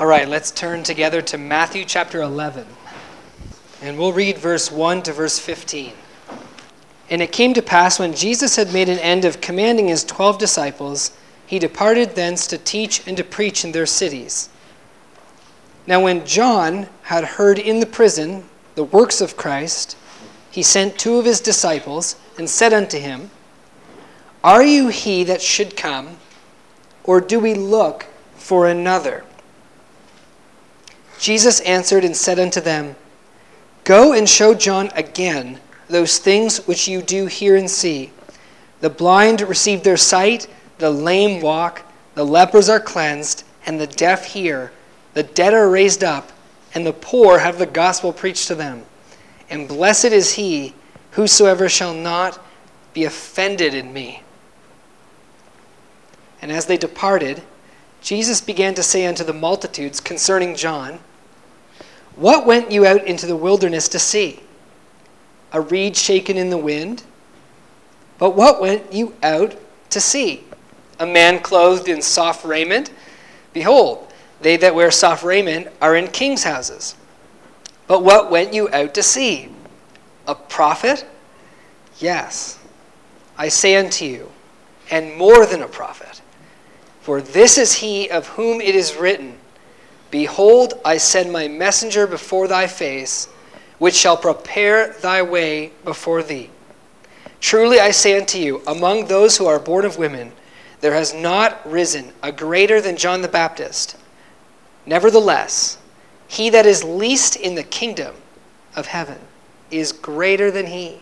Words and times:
All 0.00 0.06
right, 0.06 0.26
let's 0.26 0.50
turn 0.50 0.82
together 0.82 1.20
to 1.20 1.36
Matthew 1.36 1.84
chapter 1.84 2.22
11. 2.22 2.66
And 3.82 3.98
we'll 3.98 4.14
read 4.14 4.38
verse 4.38 4.72
1 4.72 5.02
to 5.02 5.12
verse 5.12 5.38
15. 5.38 5.92
And 7.10 7.20
it 7.20 7.32
came 7.32 7.52
to 7.52 7.60
pass 7.60 7.98
when 7.98 8.14
Jesus 8.14 8.56
had 8.56 8.72
made 8.72 8.88
an 8.88 8.98
end 8.98 9.26
of 9.26 9.42
commanding 9.42 9.88
his 9.88 10.02
twelve 10.02 10.38
disciples, 10.38 11.10
he 11.46 11.58
departed 11.58 12.14
thence 12.14 12.46
to 12.46 12.56
teach 12.56 13.06
and 13.06 13.14
to 13.18 13.22
preach 13.22 13.62
in 13.62 13.72
their 13.72 13.84
cities. 13.84 14.48
Now, 15.86 16.02
when 16.02 16.24
John 16.24 16.88
had 17.02 17.24
heard 17.36 17.58
in 17.58 17.80
the 17.80 17.84
prison 17.84 18.44
the 18.76 18.84
works 18.84 19.20
of 19.20 19.36
Christ, 19.36 19.98
he 20.50 20.62
sent 20.62 20.98
two 20.98 21.18
of 21.18 21.26
his 21.26 21.42
disciples 21.42 22.16
and 22.38 22.48
said 22.48 22.72
unto 22.72 22.98
him, 22.98 23.30
Are 24.42 24.64
you 24.64 24.88
he 24.88 25.24
that 25.24 25.42
should 25.42 25.76
come, 25.76 26.16
or 27.04 27.20
do 27.20 27.38
we 27.38 27.52
look 27.52 28.06
for 28.34 28.66
another? 28.66 29.24
Jesus 31.20 31.60
answered 31.60 32.02
and 32.02 32.16
said 32.16 32.38
unto 32.38 32.62
them, 32.62 32.96
Go 33.84 34.14
and 34.14 34.26
show 34.26 34.54
John 34.54 34.90
again 34.94 35.60
those 35.86 36.16
things 36.16 36.66
which 36.66 36.88
you 36.88 37.02
do 37.02 37.26
hear 37.26 37.56
and 37.56 37.70
see. 37.70 38.10
The 38.80 38.88
blind 38.88 39.42
receive 39.42 39.82
their 39.82 39.98
sight, 39.98 40.46
the 40.78 40.90
lame 40.90 41.42
walk, 41.42 41.82
the 42.14 42.24
lepers 42.24 42.70
are 42.70 42.80
cleansed, 42.80 43.44
and 43.66 43.78
the 43.78 43.86
deaf 43.86 44.24
hear. 44.24 44.72
The 45.12 45.22
dead 45.22 45.52
are 45.52 45.68
raised 45.68 46.02
up, 46.02 46.32
and 46.74 46.86
the 46.86 46.94
poor 46.94 47.40
have 47.40 47.58
the 47.58 47.66
gospel 47.66 48.14
preached 48.14 48.48
to 48.48 48.54
them. 48.54 48.86
And 49.50 49.68
blessed 49.68 50.06
is 50.06 50.34
he 50.34 50.74
whosoever 51.12 51.68
shall 51.68 51.92
not 51.92 52.42
be 52.94 53.04
offended 53.04 53.74
in 53.74 53.92
me. 53.92 54.22
And 56.40 56.50
as 56.50 56.64
they 56.64 56.78
departed, 56.78 57.42
Jesus 58.00 58.40
began 58.40 58.72
to 58.74 58.82
say 58.82 59.04
unto 59.04 59.22
the 59.22 59.34
multitudes 59.34 60.00
concerning 60.00 60.56
John, 60.56 61.00
what 62.16 62.46
went 62.46 62.70
you 62.70 62.86
out 62.86 63.04
into 63.04 63.26
the 63.26 63.36
wilderness 63.36 63.88
to 63.88 63.98
see? 63.98 64.40
A 65.52 65.60
reed 65.60 65.96
shaken 65.96 66.36
in 66.36 66.50
the 66.50 66.58
wind? 66.58 67.02
But 68.18 68.36
what 68.36 68.60
went 68.60 68.92
you 68.92 69.14
out 69.22 69.56
to 69.90 70.00
see? 70.00 70.44
A 70.98 71.06
man 71.06 71.40
clothed 71.40 71.88
in 71.88 72.02
soft 72.02 72.44
raiment? 72.44 72.92
Behold, 73.52 74.12
they 74.40 74.56
that 74.58 74.74
wear 74.74 74.90
soft 74.90 75.24
raiment 75.24 75.68
are 75.80 75.96
in 75.96 76.08
kings' 76.08 76.44
houses. 76.44 76.94
But 77.86 78.04
what 78.04 78.30
went 78.30 78.54
you 78.54 78.68
out 78.72 78.94
to 78.94 79.02
see? 79.02 79.48
A 80.26 80.34
prophet? 80.34 81.06
Yes, 81.98 82.58
I 83.36 83.48
say 83.48 83.76
unto 83.76 84.04
you, 84.04 84.30
and 84.90 85.16
more 85.16 85.46
than 85.46 85.62
a 85.62 85.68
prophet. 85.68 86.20
For 87.00 87.20
this 87.20 87.58
is 87.58 87.74
he 87.74 88.08
of 88.08 88.28
whom 88.28 88.60
it 88.60 88.76
is 88.76 88.94
written, 88.94 89.38
Behold, 90.10 90.74
I 90.84 90.96
send 90.96 91.32
my 91.32 91.48
messenger 91.48 92.06
before 92.06 92.48
thy 92.48 92.66
face, 92.66 93.26
which 93.78 93.94
shall 93.94 94.16
prepare 94.16 94.92
thy 95.00 95.22
way 95.22 95.72
before 95.84 96.22
thee. 96.22 96.50
Truly 97.40 97.80
I 97.80 97.90
say 97.90 98.18
unto 98.18 98.38
you, 98.38 98.62
among 98.66 99.06
those 99.06 99.38
who 99.38 99.46
are 99.46 99.58
born 99.58 99.84
of 99.84 99.98
women, 99.98 100.32
there 100.80 100.94
has 100.94 101.14
not 101.14 101.60
risen 101.70 102.12
a 102.22 102.32
greater 102.32 102.80
than 102.80 102.96
John 102.96 103.22
the 103.22 103.28
Baptist. 103.28 103.96
Nevertheless, 104.84 105.78
he 106.26 106.50
that 106.50 106.66
is 106.66 106.84
least 106.84 107.36
in 107.36 107.54
the 107.54 107.62
kingdom 107.62 108.14
of 108.76 108.86
heaven 108.86 109.18
is 109.70 109.92
greater 109.92 110.50
than 110.50 110.66
he. 110.66 111.00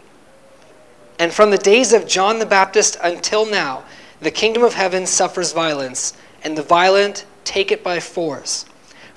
And 1.19 1.33
from 1.33 1.51
the 1.51 1.59
days 1.59 1.93
of 1.93 2.07
John 2.07 2.39
the 2.39 2.47
Baptist 2.47 2.97
until 3.03 3.47
now, 3.47 3.85
the 4.21 4.31
kingdom 4.31 4.63
of 4.63 4.75
heaven 4.75 5.07
suffers 5.07 5.53
violence, 5.53 6.13
and 6.43 6.57
the 6.57 6.63
violent 6.63 7.25
take 7.45 7.73
it 7.73 7.83
by 7.83 8.01
force. 8.01 8.67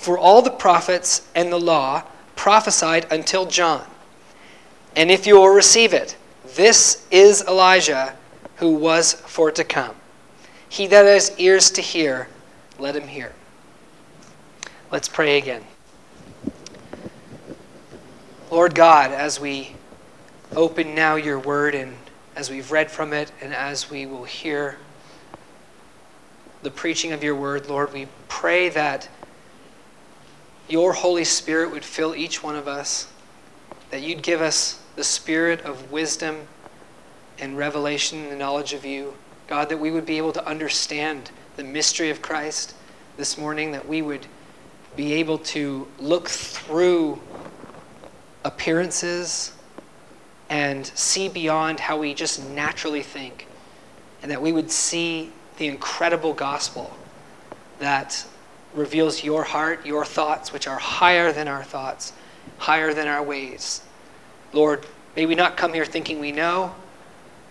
For 0.02 0.18
all 0.18 0.42
the 0.42 0.50
prophets 0.50 1.28
and 1.36 1.54
the 1.54 1.60
law 1.60 2.06
prophesied 2.36 3.06
until 3.12 3.46
John. 3.46 3.86
And 4.96 5.12
if 5.12 5.28
you 5.28 5.36
will 5.36 5.50
receive 5.50 5.94
it, 5.94 6.18
this 6.56 7.06
is 7.12 7.44
Elijah 7.48 8.16
who 8.56 8.74
was 8.74 9.14
for 9.14 9.52
to 9.52 9.64
come. 9.64 9.96
He 10.68 10.88
that 10.88 11.06
has 11.06 11.38
ears 11.38 11.70
to 11.70 11.84
hear, 11.84 12.30
let 12.80 12.96
him 12.96 13.10
hear. 13.10 13.32
Let's 14.90 15.08
pray 15.08 15.38
again. 15.38 15.62
Lord 18.50 18.74
God, 18.74 19.12
as 19.12 19.40
we 19.40 19.76
open 20.56 20.96
now 20.96 21.16
your 21.16 21.38
word 21.38 21.76
and 21.76 21.96
as 22.36 22.50
we've 22.50 22.72
read 22.72 22.90
from 22.90 23.14
it 23.14 23.32
and 23.40 23.54
as 23.54 23.92
we 23.92 24.08
will 24.08 24.24
hear 24.24 24.78
the 26.64 26.72
preaching 26.72 27.12
of 27.12 27.24
your 27.24 27.36
word, 27.36 27.70
Lord, 27.70 27.94
we 27.94 28.08
pray 28.28 28.70
that 28.70 29.08
your 30.72 30.94
Holy 30.94 31.26
Spirit 31.26 31.70
would 31.72 31.84
fill 31.84 32.16
each 32.16 32.42
one 32.42 32.56
of 32.56 32.68
us, 32.68 33.08
that 33.90 34.02
you'd 34.02 34.24
give 34.24 34.42
us 34.42 34.80
the 34.96 35.04
spirit 35.04 35.60
of 35.62 35.92
wisdom 35.92 36.48
and 37.40 37.58
revelation 37.58 38.20
and 38.20 38.32
the 38.32 38.36
knowledge 38.38 38.74
of 38.74 38.86
you. 38.86 39.14
God, 39.48 39.68
that 39.68 39.78
we 39.78 39.92
would 39.92 40.06
be 40.06 40.18
able 40.18 40.32
to 40.32 40.48
understand 40.48 41.30
the 41.58 41.64
mystery 41.64 42.10
of 42.10 42.22
Christ 42.22 42.74
this 43.18 43.38
morning, 43.38 43.74
that 43.74 43.86
we 43.86 44.02
would 44.02 44.26
be 44.96 45.14
able 45.14 45.38
to 45.40 45.88
look 46.00 46.30
through 46.30 47.20
appearances 48.46 49.52
and 50.50 50.86
see 50.88 51.28
beyond 51.28 51.82
how 51.82 51.98
we 51.98 52.14
just 52.14 52.48
naturally 52.50 53.04
think, 53.04 53.48
and 54.22 54.32
that 54.32 54.42
we 54.42 54.54
would 54.54 54.72
see 54.72 55.32
the 55.58 55.68
incredible 55.68 56.34
gospel 56.34 56.96
that 57.80 58.26
reveals 58.74 59.24
your 59.24 59.44
heart, 59.44 59.86
your 59.86 60.06
thoughts, 60.06 60.54
which 60.54 60.68
are 60.68 60.80
higher 60.80 61.32
than 61.32 61.48
our 61.48 61.64
thoughts, 61.64 62.14
higher 62.58 62.94
than 62.94 63.08
our 63.08 63.24
ways. 63.24 63.82
Lord, 64.54 64.86
may 65.16 65.26
we 65.26 65.36
not 65.36 65.58
come 65.58 65.74
here 65.74 65.86
thinking 65.86 66.20
we 66.20 66.32
know 66.32 66.76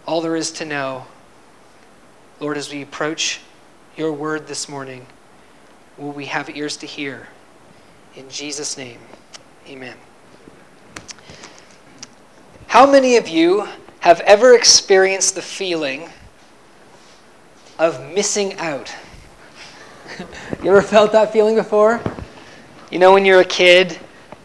all 0.06 0.20
there 0.20 0.36
is 0.36 0.50
to 0.50 0.64
know. 0.64 1.06
Lord, 2.41 2.56
as 2.56 2.72
we 2.72 2.82
approach 2.82 3.41
your 3.97 4.12
word 4.12 4.47
this 4.47 4.69
morning, 4.69 5.06
will 5.98 6.12
we 6.12 6.26
have 6.26 6.50
ears 6.50 6.76
to 6.78 6.86
hear? 6.86 7.28
In 8.16 8.28
Jesus' 8.28 8.76
name, 8.76 8.98
amen. 9.69 9.97
How 12.66 12.91
many 12.91 13.16
of 13.16 13.28
you 13.28 13.69
have 14.00 14.20
ever 14.22 14.54
experienced 14.54 15.34
the 15.34 15.42
feeling 15.42 16.09
of 17.78 18.00
missing 18.12 18.54
out? 18.54 18.92
you 20.62 20.70
ever 20.70 20.82
felt 20.82 21.12
that 21.12 21.32
feeling 21.32 21.54
before? 21.54 22.00
You 22.91 22.98
know, 22.98 23.12
when 23.12 23.25
you're 23.25 23.41
a 23.41 23.44
kid 23.44 23.98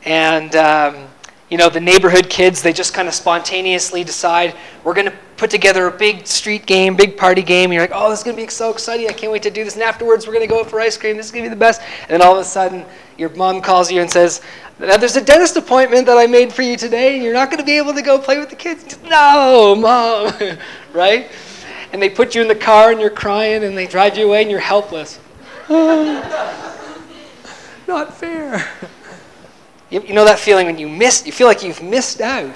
and, 0.04 0.56
um, 0.56 1.08
you 1.50 1.58
know, 1.58 1.70
the 1.70 1.80
neighborhood 1.80 2.30
kids, 2.30 2.62
they 2.62 2.74
just 2.74 2.94
kind 2.94 3.08
of 3.08 3.14
spontaneously 3.14 4.04
decide, 4.04 4.56
we're 4.84 4.94
going 4.94 5.08
to 5.08 5.18
put 5.38 5.50
together 5.50 5.88
a 5.88 5.92
big 5.92 6.26
street 6.26 6.66
game, 6.66 6.96
big 6.96 7.18
party 7.18 7.42
game. 7.42 7.66
And 7.66 7.74
you're 7.74 7.84
like, 7.84 7.92
oh, 7.94 8.10
this 8.10 8.20
is 8.20 8.24
going 8.24 8.36
to 8.38 8.42
be 8.42 8.50
so 8.50 8.72
exciting. 8.72 9.08
I 9.08 9.14
can't 9.14 9.32
wait 9.32 9.44
to 9.44 9.52
do 9.52 9.64
this. 9.64 9.74
And 9.74 9.84
afterwards, 9.84 10.28
we're 10.28 10.34
going 10.34 10.48
to 10.48 10.52
go 10.54 10.62
out 10.62 10.70
for 10.70 10.80
ice 10.80 10.98
cream. 10.98 11.18
This 11.18 11.28
is 11.28 11.32
going 11.32 11.44
to 11.44 11.50
be 11.50 11.54
the 11.54 11.60
best. 11.60 11.82
And 12.02 12.10
then 12.10 12.22
all 12.22 12.34
of 12.34 12.40
a 12.40 12.44
sudden, 12.44 12.86
your 13.18 13.30
mom 13.30 13.62
calls 13.62 13.92
you 13.92 14.02
and 14.02 14.10
says, 14.10 14.42
now, 14.78 14.98
there's 14.98 15.16
a 15.16 15.24
dentist 15.24 15.56
appointment 15.56 16.06
that 16.08 16.18
I 16.18 16.28
made 16.28 16.52
for 16.52 16.62
you 16.62 16.76
today, 16.76 17.16
and 17.16 17.24
you're 17.24 17.34
not 17.34 17.50
going 17.50 17.60
to 17.60 17.66
be 17.66 17.78
able 17.78 17.94
to 17.94 18.02
go 18.02 18.20
play 18.20 18.40
with 18.40 18.50
the 18.50 18.56
kids. 18.56 18.98
No, 19.06 19.76
mom, 19.76 20.58
right? 20.94 21.32
And 21.94 22.02
they 22.02 22.10
put 22.10 22.36
you 22.36 22.42
in 22.42 22.50
the 22.50 22.56
car, 22.56 22.92
and 22.92 23.00
you're 23.00 23.10
crying, 23.10 23.64
and 23.64 23.78
they 23.78 23.88
drive 23.88 24.18
you 24.18 24.28
away, 24.28 24.42
and 24.42 24.52
you're 24.52 24.60
helpless. 24.60 25.20
Not 27.88 28.14
fair. 28.14 28.68
You, 29.90 30.02
you 30.02 30.14
know 30.14 30.26
that 30.26 30.40
feeling 30.40 30.68
when 30.68 30.78
you 30.78 30.88
miss, 30.88 31.26
you 31.26 31.32
feel 31.32 31.48
like 31.48 31.64
you've 31.64 31.82
missed 31.82 32.22
out. 32.22 32.54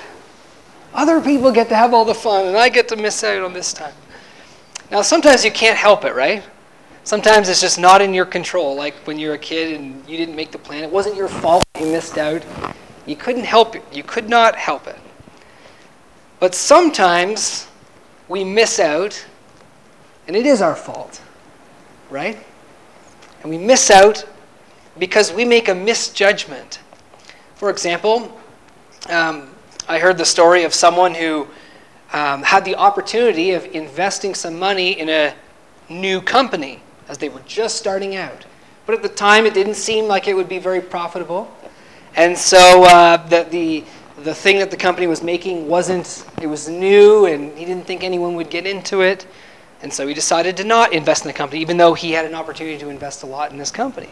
Other 0.93 1.21
people 1.21 1.51
get 1.51 1.69
to 1.69 1.75
have 1.75 1.93
all 1.93 2.05
the 2.05 2.13
fun, 2.13 2.47
and 2.47 2.57
I 2.57 2.69
get 2.69 2.87
to 2.89 2.95
miss 2.95 3.23
out 3.23 3.43
on 3.43 3.53
this 3.53 3.73
time. 3.73 3.93
Now, 4.91 5.01
sometimes 5.01 5.45
you 5.45 5.51
can't 5.51 5.77
help 5.77 6.05
it, 6.05 6.15
right? 6.15 6.43
Sometimes 7.03 7.49
it's 7.49 7.61
just 7.61 7.79
not 7.79 8.01
in 8.01 8.13
your 8.13 8.25
control, 8.25 8.75
like 8.75 8.95
when 9.07 9.17
you're 9.17 9.33
a 9.33 9.39
kid 9.39 9.79
and 9.79 10.07
you 10.07 10.17
didn't 10.17 10.35
make 10.35 10.51
the 10.51 10.57
plan. 10.57 10.83
It 10.83 10.91
wasn't 10.91 11.15
your 11.15 11.27
fault 11.27 11.63
you 11.79 11.87
missed 11.87 12.17
out. 12.17 12.43
You 13.05 13.15
couldn't 13.15 13.45
help 13.45 13.75
it. 13.75 13.83
You 13.91 14.03
could 14.03 14.29
not 14.29 14.55
help 14.55 14.87
it. 14.87 14.99
But 16.39 16.53
sometimes 16.53 17.67
we 18.27 18.43
miss 18.43 18.79
out, 18.79 19.25
and 20.27 20.35
it 20.35 20.45
is 20.45 20.61
our 20.61 20.75
fault, 20.75 21.21
right? 22.09 22.37
And 23.41 23.49
we 23.49 23.57
miss 23.57 23.89
out 23.89 24.25
because 24.97 25.31
we 25.31 25.45
make 25.45 25.69
a 25.69 25.75
misjudgment. 25.75 26.79
For 27.55 27.69
example, 27.69 28.37
um, 29.09 29.49
I 29.87 29.99
heard 29.99 30.17
the 30.17 30.25
story 30.25 30.63
of 30.63 30.73
someone 30.73 31.13
who 31.13 31.47
um, 32.13 32.43
had 32.43 32.65
the 32.65 32.75
opportunity 32.75 33.51
of 33.51 33.65
investing 33.65 34.35
some 34.35 34.57
money 34.59 34.99
in 34.99 35.09
a 35.09 35.33
new 35.89 36.21
company 36.21 36.81
as 37.07 37.17
they 37.17 37.29
were 37.29 37.41
just 37.45 37.77
starting 37.77 38.15
out. 38.15 38.45
But 38.85 38.95
at 38.95 39.01
the 39.01 39.09
time, 39.09 39.45
it 39.45 39.53
didn't 39.53 39.75
seem 39.75 40.05
like 40.05 40.27
it 40.27 40.35
would 40.35 40.49
be 40.49 40.59
very 40.59 40.81
profitable. 40.81 41.51
And 42.15 42.37
so 42.37 42.83
uh, 42.83 43.17
the, 43.27 43.47
the, 43.49 43.83
the 44.23 44.33
thing 44.33 44.59
that 44.59 44.71
the 44.71 44.77
company 44.77 45.07
was 45.07 45.21
making 45.21 45.67
wasn't, 45.67 46.25
it 46.41 46.47
was 46.47 46.67
new, 46.67 47.25
and 47.25 47.57
he 47.57 47.65
didn't 47.65 47.85
think 47.85 48.03
anyone 48.03 48.35
would 48.35 48.49
get 48.49 48.65
into 48.65 49.01
it. 49.01 49.25
And 49.81 49.93
so 49.93 50.07
he 50.07 50.13
decided 50.13 50.57
to 50.57 50.63
not 50.63 50.93
invest 50.93 51.23
in 51.23 51.27
the 51.29 51.33
company, 51.33 51.61
even 51.61 51.77
though 51.77 51.93
he 51.93 52.11
had 52.11 52.25
an 52.25 52.35
opportunity 52.35 52.77
to 52.77 52.89
invest 52.89 53.23
a 53.23 53.25
lot 53.25 53.51
in 53.51 53.57
this 53.57 53.71
company. 53.71 54.09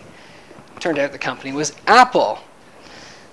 Turned 0.79 0.99
out 0.99 1.11
the 1.11 1.17
company 1.17 1.51
was 1.51 1.75
Apple. 1.87 2.39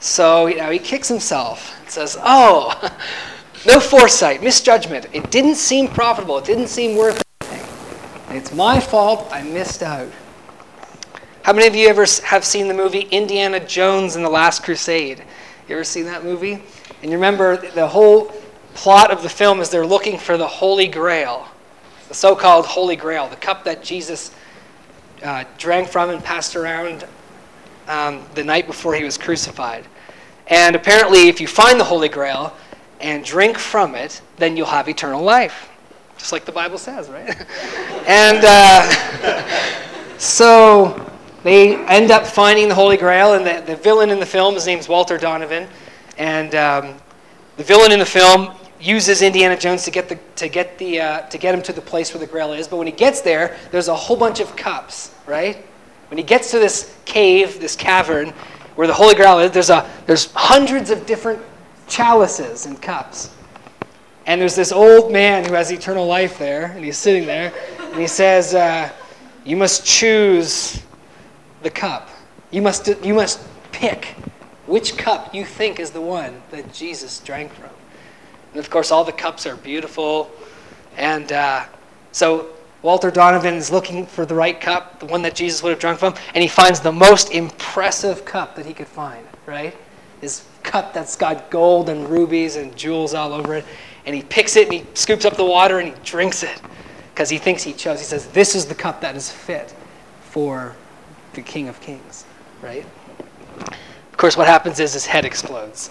So 0.00 0.46
you 0.46 0.56
know, 0.56 0.70
he 0.70 0.78
kicks 0.78 1.08
himself 1.08 1.74
and 1.80 1.90
says, 1.90 2.18
Oh, 2.20 2.92
no 3.66 3.78
foresight, 3.80 4.42
misjudgment. 4.42 5.06
It 5.12 5.30
didn't 5.30 5.56
seem 5.56 5.88
profitable, 5.88 6.38
it 6.38 6.44
didn't 6.44 6.68
seem 6.68 6.96
worth 6.96 7.22
anything. 7.40 8.36
It's 8.36 8.52
my 8.52 8.80
fault, 8.80 9.28
I 9.30 9.42
missed 9.42 9.82
out. 9.82 10.10
How 11.42 11.52
many 11.52 11.66
of 11.66 11.74
you 11.76 11.88
ever 11.88 12.06
have 12.24 12.44
seen 12.44 12.68
the 12.68 12.74
movie 12.74 13.02
Indiana 13.10 13.60
Jones 13.60 14.16
and 14.16 14.24
the 14.24 14.30
Last 14.30 14.64
Crusade? 14.64 15.22
You 15.68 15.76
ever 15.76 15.84
seen 15.84 16.06
that 16.06 16.24
movie? 16.24 16.62
And 17.02 17.10
you 17.10 17.18
remember 17.18 17.58
the 17.58 17.86
whole 17.86 18.32
plot 18.72 19.10
of 19.10 19.22
the 19.22 19.28
film 19.28 19.60
is 19.60 19.68
they're 19.68 19.86
looking 19.86 20.18
for 20.18 20.36
the 20.36 20.46
Holy 20.46 20.88
Grail, 20.88 21.46
the 22.08 22.14
so 22.14 22.34
called 22.34 22.66
Holy 22.66 22.96
Grail, 22.96 23.28
the 23.28 23.36
cup 23.36 23.64
that 23.64 23.82
Jesus 23.82 24.30
uh, 25.22 25.44
drank 25.58 25.88
from 25.88 26.10
and 26.10 26.22
passed 26.22 26.56
around 26.56 27.06
um, 27.88 28.22
the 28.34 28.44
night 28.44 28.66
before 28.66 28.94
he 28.94 29.04
was 29.04 29.18
crucified. 29.18 29.84
And 30.48 30.76
apparently, 30.76 31.28
if 31.28 31.40
you 31.40 31.46
find 31.46 31.80
the 31.80 31.84
Holy 31.84 32.08
Grail 32.08 32.54
and 33.00 33.24
drink 33.24 33.58
from 33.58 33.94
it, 33.94 34.20
then 34.36 34.56
you'll 34.56 34.66
have 34.66 34.88
eternal 34.88 35.22
life. 35.22 35.70
Just 36.18 36.32
like 36.32 36.44
the 36.44 36.52
Bible 36.52 36.78
says, 36.78 37.08
right? 37.08 37.28
and 38.06 38.44
uh, 38.44 40.18
so 40.18 41.10
they 41.42 41.76
end 41.86 42.10
up 42.10 42.26
finding 42.26 42.68
the 42.68 42.74
Holy 42.74 42.96
Grail, 42.96 43.34
and 43.34 43.46
the, 43.46 43.62
the 43.66 43.76
villain 43.76 44.10
in 44.10 44.20
the 44.20 44.26
film, 44.26 44.54
his 44.54 44.66
name's 44.66 44.88
Walter 44.88 45.18
Donovan. 45.18 45.68
And 46.18 46.54
um, 46.54 46.94
the 47.56 47.64
villain 47.64 47.92
in 47.92 47.98
the 47.98 48.06
film 48.06 48.54
uses 48.84 49.22
Indiana 49.22 49.56
Jones 49.56 49.84
to 49.84 49.90
get 49.90 50.08
the 50.08 50.18
to 50.36 50.48
get 50.48 50.78
the 50.78 51.00
uh, 51.00 51.20
to 51.28 51.38
get 51.38 51.54
him 51.54 51.62
to 51.62 51.72
the 51.72 51.80
place 51.80 52.12
where 52.12 52.20
the 52.20 52.26
Grail 52.26 52.52
is. 52.52 52.68
But 52.68 52.76
when 52.76 52.86
he 52.86 52.92
gets 52.92 53.22
there, 53.22 53.56
there's 53.70 53.88
a 53.88 53.94
whole 53.94 54.16
bunch 54.16 54.40
of 54.40 54.54
cups, 54.56 55.14
right? 55.26 55.56
When 56.10 56.18
he 56.18 56.24
gets 56.24 56.50
to 56.50 56.58
this 56.58 56.94
cave, 57.04 57.60
this 57.60 57.76
cavern, 57.76 58.28
where 58.74 58.86
the 58.86 58.92
Holy 58.92 59.14
Grail 59.14 59.38
is, 59.38 59.52
there's 59.52 59.70
a 59.70 59.90
there's 60.06 60.30
hundreds 60.32 60.90
of 60.90 61.06
different 61.06 61.40
chalices 61.88 62.66
and 62.66 62.80
cups. 62.80 63.30
And 64.26 64.40
there's 64.40 64.56
this 64.56 64.72
old 64.72 65.12
man 65.12 65.44
who 65.44 65.54
has 65.54 65.70
eternal 65.70 66.06
life 66.06 66.38
there, 66.38 66.66
and 66.66 66.84
he's 66.84 66.96
sitting 66.96 67.26
there, 67.26 67.52
and 67.78 68.00
he 68.00 68.06
says, 68.06 68.54
uh, 68.54 68.90
"You 69.44 69.56
must 69.56 69.84
choose 69.84 70.82
the 71.62 71.70
cup. 71.70 72.10
You 72.50 72.62
must 72.62 72.88
you 73.02 73.14
must 73.14 73.40
pick 73.72 74.14
which 74.66 74.96
cup 74.96 75.34
you 75.34 75.44
think 75.44 75.80
is 75.80 75.90
the 75.90 76.00
one 76.00 76.42
that 76.50 76.72
Jesus 76.72 77.18
drank 77.20 77.52
from." 77.52 77.73
And 78.54 78.60
of 78.60 78.70
course, 78.70 78.92
all 78.92 79.02
the 79.02 79.12
cups 79.12 79.46
are 79.46 79.56
beautiful. 79.56 80.30
And 80.96 81.32
uh, 81.32 81.64
so 82.12 82.50
Walter 82.82 83.10
Donovan 83.10 83.54
is 83.54 83.72
looking 83.72 84.06
for 84.06 84.24
the 84.24 84.34
right 84.34 84.60
cup, 84.60 85.00
the 85.00 85.06
one 85.06 85.22
that 85.22 85.34
Jesus 85.34 85.60
would 85.62 85.70
have 85.70 85.80
drunk 85.80 85.98
from, 85.98 86.14
and 86.34 86.42
he 86.42 86.48
finds 86.48 86.78
the 86.78 86.92
most 86.92 87.32
impressive 87.32 88.24
cup 88.24 88.54
that 88.54 88.64
he 88.64 88.72
could 88.72 88.86
find, 88.86 89.26
right? 89.44 89.76
His 90.20 90.44
cup 90.62 90.94
that's 90.94 91.16
got 91.16 91.50
gold 91.50 91.88
and 91.88 92.08
rubies 92.08 92.54
and 92.54 92.76
jewels 92.76 93.12
all 93.12 93.32
over 93.32 93.56
it. 93.56 93.64
And 94.06 94.14
he 94.14 94.22
picks 94.22 94.54
it 94.54 94.68
and 94.68 94.72
he 94.74 94.86
scoops 94.94 95.24
up 95.24 95.36
the 95.36 95.44
water 95.44 95.80
and 95.80 95.88
he 95.88 95.94
drinks 96.04 96.44
it 96.44 96.60
because 97.12 97.28
he 97.28 97.38
thinks 97.38 97.62
he 97.64 97.72
chose. 97.72 97.98
He 97.98 98.04
says, 98.04 98.28
This 98.28 98.54
is 98.54 98.66
the 98.66 98.74
cup 98.74 99.00
that 99.00 99.16
is 99.16 99.30
fit 99.30 99.74
for 100.22 100.76
the 101.32 101.42
King 101.42 101.68
of 101.68 101.80
Kings, 101.80 102.24
right? 102.62 102.86
Of 104.14 104.18
course, 104.18 104.36
what 104.36 104.46
happens 104.46 104.78
is 104.78 104.92
his 104.92 105.06
head 105.06 105.24
explodes. 105.24 105.90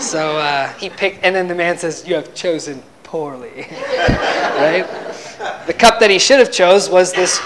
So 0.00 0.38
uh, 0.38 0.72
he 0.72 0.90
picked, 0.90 1.22
and 1.22 1.36
then 1.36 1.46
the 1.46 1.54
man 1.54 1.78
says, 1.78 2.04
"You 2.04 2.16
have 2.16 2.34
chosen 2.34 2.82
poorly." 3.04 3.68
right? 3.70 4.84
The 5.68 5.72
cup 5.72 6.00
that 6.00 6.10
he 6.10 6.18
should 6.18 6.40
have 6.40 6.50
chose 6.50 6.90
was 6.90 7.12
this 7.12 7.40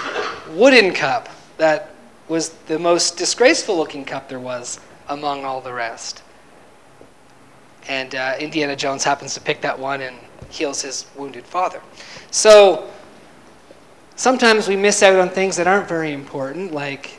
wooden 0.49 0.95
cup 0.95 1.29
that 1.57 1.91
was 2.27 2.49
the 2.65 2.79
most 2.79 3.17
disgraceful-looking 3.17 4.03
cup 4.05 4.27
there 4.27 4.39
was 4.39 4.79
among 5.09 5.45
all 5.45 5.61
the 5.61 5.71
rest. 5.71 6.23
And 7.87 8.15
uh, 8.15 8.33
Indiana 8.39 8.75
Jones 8.75 9.03
happens 9.03 9.35
to 9.35 9.41
pick 9.41 9.61
that 9.61 9.77
one 9.77 10.01
and 10.01 10.17
heals 10.49 10.81
his 10.81 11.05
wounded 11.15 11.45
father. 11.45 11.83
So 12.31 12.89
sometimes 14.15 14.67
we 14.67 14.75
miss 14.75 15.03
out 15.03 15.19
on 15.19 15.29
things 15.29 15.55
that 15.57 15.67
aren't 15.67 15.87
very 15.87 16.13
important, 16.13 16.73
like 16.73 17.11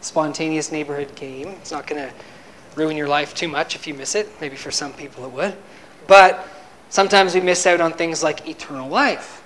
spontaneous 0.00 0.72
neighborhood 0.72 1.14
game. 1.16 1.48
It's 1.48 1.70
not 1.70 1.86
going 1.86 2.08
to 2.08 2.14
ruin 2.76 2.96
your 2.96 3.08
life 3.08 3.34
too 3.34 3.48
much 3.48 3.74
if 3.74 3.86
you 3.86 3.94
miss 3.94 4.14
it. 4.14 4.28
Maybe 4.40 4.54
for 4.56 4.70
some 4.70 4.92
people 4.92 5.24
it 5.24 5.32
would. 5.32 5.56
But 6.06 6.46
sometimes 6.90 7.34
we 7.34 7.40
miss 7.40 7.66
out 7.66 7.80
on 7.80 7.92
things 7.92 8.22
like 8.22 8.48
eternal 8.48 8.88
life 8.88 9.42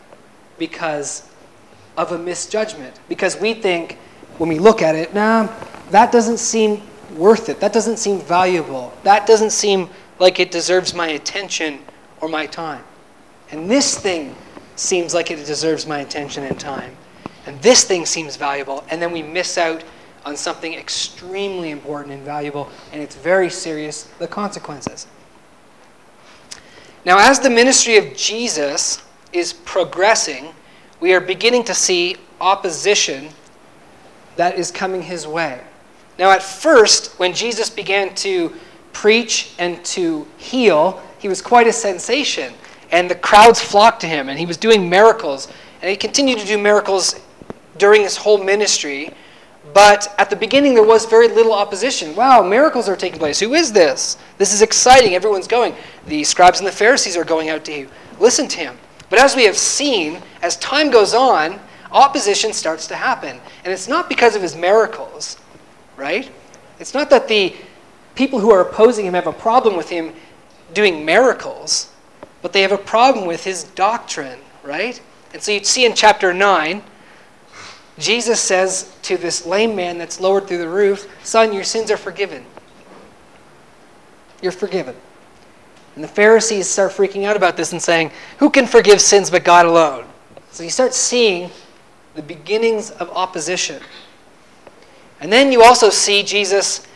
because 0.58 1.28
of 1.96 2.12
a 2.12 2.18
misjudgment. 2.18 2.98
Because 3.08 3.40
we 3.40 3.54
think, 3.54 3.94
when 4.38 4.48
we 4.48 4.58
look 4.58 4.82
at 4.82 4.94
it, 4.94 5.14
nah, 5.14 5.48
that 5.90 6.12
doesn't 6.12 6.38
seem 6.38 6.82
worth 7.16 7.48
it. 7.48 7.60
That 7.60 7.72
doesn't 7.72 7.98
seem 7.98 8.20
valuable. 8.20 8.92
That 9.04 9.26
doesn't 9.26 9.50
seem 9.50 9.88
like 10.18 10.38
it 10.38 10.50
deserves 10.50 10.94
my 10.94 11.08
attention 11.08 11.80
or 12.20 12.28
my 12.28 12.46
time. 12.46 12.84
And 13.50 13.70
this 13.70 13.98
thing 13.98 14.34
seems 14.76 15.14
like 15.14 15.30
it 15.30 15.44
deserves 15.44 15.86
my 15.86 15.98
attention 16.00 16.44
and 16.44 16.58
time. 16.58 16.96
And 17.46 17.60
this 17.62 17.84
thing 17.84 18.06
seems 18.06 18.36
valuable. 18.36 18.84
And 18.90 19.00
then 19.00 19.12
we 19.12 19.22
miss 19.22 19.58
out 19.58 19.82
on 20.24 20.36
something 20.36 20.74
extremely 20.74 21.70
important 21.70 22.14
and 22.14 22.22
valuable, 22.22 22.68
and 22.92 23.02
it's 23.02 23.16
very 23.16 23.50
serious 23.50 24.04
the 24.18 24.28
consequences. 24.28 25.06
Now, 27.04 27.18
as 27.18 27.40
the 27.40 27.50
ministry 27.50 27.96
of 27.96 28.14
Jesus 28.14 29.02
is 29.32 29.52
progressing, 29.52 30.52
we 31.00 31.14
are 31.14 31.20
beginning 31.20 31.64
to 31.64 31.74
see 31.74 32.16
opposition 32.40 33.30
that 34.36 34.58
is 34.58 34.70
coming 34.70 35.02
his 35.02 35.26
way. 35.26 35.60
Now, 36.18 36.30
at 36.30 36.42
first, 36.42 37.18
when 37.18 37.32
Jesus 37.32 37.70
began 37.70 38.14
to 38.16 38.52
preach 38.92 39.52
and 39.58 39.82
to 39.86 40.26
heal, 40.36 41.02
he 41.18 41.28
was 41.28 41.40
quite 41.40 41.66
a 41.66 41.72
sensation, 41.72 42.52
and 42.92 43.10
the 43.10 43.14
crowds 43.14 43.60
flocked 43.60 44.00
to 44.02 44.06
him, 44.06 44.28
and 44.28 44.38
he 44.38 44.44
was 44.44 44.58
doing 44.58 44.88
miracles, 44.88 45.48
and 45.80 45.90
he 45.90 45.96
continued 45.96 46.38
to 46.38 46.46
do 46.46 46.58
miracles 46.58 47.20
during 47.78 48.02
his 48.02 48.16
whole 48.16 48.42
ministry. 48.42 49.14
But 49.72 50.12
at 50.18 50.30
the 50.30 50.36
beginning, 50.36 50.74
there 50.74 50.82
was 50.82 51.06
very 51.06 51.28
little 51.28 51.52
opposition. 51.52 52.16
Wow, 52.16 52.42
miracles 52.42 52.88
are 52.88 52.96
taking 52.96 53.18
place. 53.18 53.38
Who 53.38 53.54
is 53.54 53.72
this? 53.72 54.16
This 54.38 54.52
is 54.52 54.62
exciting. 54.62 55.14
Everyone's 55.14 55.46
going. 55.46 55.74
The 56.06 56.24
scribes 56.24 56.58
and 56.58 56.66
the 56.66 56.72
Pharisees 56.72 57.16
are 57.16 57.24
going 57.24 57.50
out 57.50 57.64
to 57.66 57.88
listen 58.18 58.48
to 58.48 58.58
him. 58.58 58.78
But 59.10 59.18
as 59.18 59.36
we 59.36 59.44
have 59.44 59.56
seen, 59.56 60.20
as 60.42 60.56
time 60.56 60.90
goes 60.90 61.14
on, 61.14 61.60
opposition 61.92 62.52
starts 62.52 62.86
to 62.88 62.96
happen. 62.96 63.40
And 63.64 63.72
it's 63.72 63.88
not 63.88 64.08
because 64.08 64.34
of 64.34 64.42
his 64.42 64.56
miracles, 64.56 65.38
right? 65.96 66.30
It's 66.78 66.94
not 66.94 67.10
that 67.10 67.28
the 67.28 67.54
people 68.14 68.40
who 68.40 68.50
are 68.50 68.60
opposing 68.60 69.06
him 69.06 69.14
have 69.14 69.26
a 69.26 69.32
problem 69.32 69.76
with 69.76 69.88
him 69.88 70.14
doing 70.72 71.04
miracles, 71.04 71.92
but 72.42 72.52
they 72.52 72.62
have 72.62 72.72
a 72.72 72.78
problem 72.78 73.26
with 73.26 73.44
his 73.44 73.64
doctrine, 73.64 74.38
right? 74.62 75.00
And 75.32 75.42
so 75.42 75.52
you 75.52 75.64
see 75.64 75.84
in 75.84 75.94
chapter 75.94 76.32
9, 76.32 76.82
Jesus 78.00 78.40
says 78.40 78.92
to 79.02 79.18
this 79.18 79.44
lame 79.44 79.76
man 79.76 79.98
that's 79.98 80.20
lowered 80.20 80.48
through 80.48 80.58
the 80.58 80.68
roof, 80.68 81.06
Son, 81.22 81.52
your 81.52 81.64
sins 81.64 81.90
are 81.90 81.98
forgiven. 81.98 82.44
You're 84.40 84.52
forgiven. 84.52 84.96
And 85.94 86.02
the 86.02 86.08
Pharisees 86.08 86.68
start 86.68 86.92
freaking 86.92 87.24
out 87.24 87.36
about 87.36 87.58
this 87.58 87.72
and 87.72 87.82
saying, 87.82 88.10
Who 88.38 88.48
can 88.48 88.66
forgive 88.66 89.00
sins 89.00 89.30
but 89.30 89.44
God 89.44 89.66
alone? 89.66 90.06
So 90.50 90.62
you 90.62 90.70
start 90.70 90.94
seeing 90.94 91.50
the 92.14 92.22
beginnings 92.22 92.90
of 92.92 93.10
opposition. 93.10 93.82
And 95.20 95.30
then 95.30 95.52
you 95.52 95.62
also 95.62 95.90
see 95.90 96.22
Jesus 96.22 96.86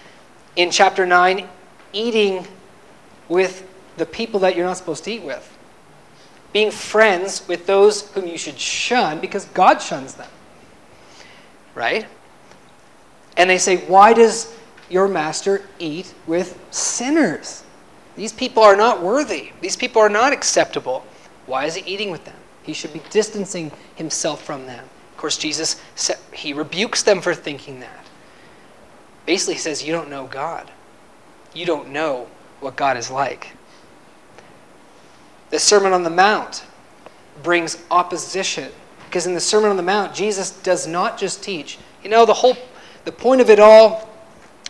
in 0.56 0.70
chapter 0.70 1.04
9 1.04 1.46
eating 1.92 2.46
with 3.28 3.68
the 3.99 4.06
people 4.06 4.40
that 4.40 4.56
you're 4.56 4.66
not 4.66 4.78
supposed 4.78 5.04
to 5.04 5.12
eat 5.12 5.23
with, 5.23 5.56
being 6.52 6.70
friends 6.70 7.46
with 7.46 7.66
those 7.66 8.11
whom 8.12 8.26
you 8.26 8.38
should 8.38 8.58
shun 8.58 9.20
because 9.20 9.44
God 9.46 9.82
shuns 9.82 10.14
them 10.14 10.28
right? 11.75 12.07
And 13.37 13.49
they 13.49 13.59
say, 13.59 13.78
Why 13.87 14.12
does 14.12 14.54
your 14.88 15.09
master 15.09 15.62
eat 15.78 16.14
with 16.26 16.59
sinners? 16.71 17.62
These 18.16 18.33
people 18.33 18.62
are 18.62 18.76
not 18.76 19.02
worthy. 19.02 19.50
These 19.61 19.76
people 19.76 20.00
are 20.00 20.09
not 20.09 20.33
acceptable. 20.33 21.04
Why 21.47 21.66
is 21.66 21.75
he 21.75 21.93
eating 21.93 22.11
with 22.11 22.25
them? 22.25 22.37
He 22.62 22.73
should 22.73 22.93
be 22.93 23.02
distancing 23.11 23.73
himself 23.97 24.43
from 24.43 24.66
them. 24.66 24.85
Of 25.12 25.16
course, 25.16 25.37
Jesus 25.37 25.81
he 26.33 26.52
rebukes 26.52 27.02
them 27.02 27.21
for 27.21 27.35
thinking 27.35 27.81
that. 27.81 28.07
Basically, 29.26 29.54
he 29.54 29.61
says, 29.61 29.85
You 29.85 29.93
don't 29.93 30.11
know 30.11 30.26
God. 30.26 30.71
You 31.52 31.66
don't 31.66 31.90
know 31.90 32.28
what 32.61 32.76
God 32.76 32.97
is 32.97 33.11
like. 33.11 33.49
The 35.50 35.59
Sermon 35.59 35.93
on 35.93 36.02
the 36.02 36.11
Mount 36.11 36.64
brings 37.43 37.83
opposition 37.90 38.73
because 39.14 39.28
in 39.28 39.35
the 39.35 39.40
Sermon 39.40 39.71
on 39.71 39.76
the 39.76 39.83
Mount, 39.85 40.12
Jesus 40.12 40.50
does 40.50 40.88
not 40.88 41.16
just 41.16 41.40
teach. 41.40 41.78
You 42.02 42.11
know, 42.11 42.26
the 42.26 42.35
whole 42.35 42.56
the 43.04 43.12
point 43.12 43.40
of 43.40 43.49
it 43.49 43.61
all 43.61 44.11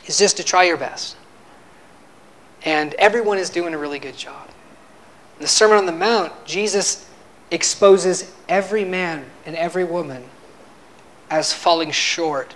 is 0.04 0.18
just 0.18 0.36
to 0.36 0.44
try 0.44 0.64
your 0.64 0.76
best. 0.76 1.16
And 2.62 2.92
everyone 2.98 3.38
is 3.38 3.48
doing 3.48 3.72
a 3.72 3.78
really 3.78 3.98
good 3.98 4.18
job. 4.18 4.50
In 5.38 5.40
the 5.40 5.48
Sermon 5.48 5.78
on 5.78 5.86
the 5.86 5.92
Mount, 5.92 6.30
Jesus 6.44 7.08
exposes 7.50 8.34
every 8.46 8.84
man 8.84 9.24
and 9.46 9.56
every 9.56 9.84
woman 9.84 10.22
as 11.30 11.54
falling 11.54 11.90
short 11.90 12.54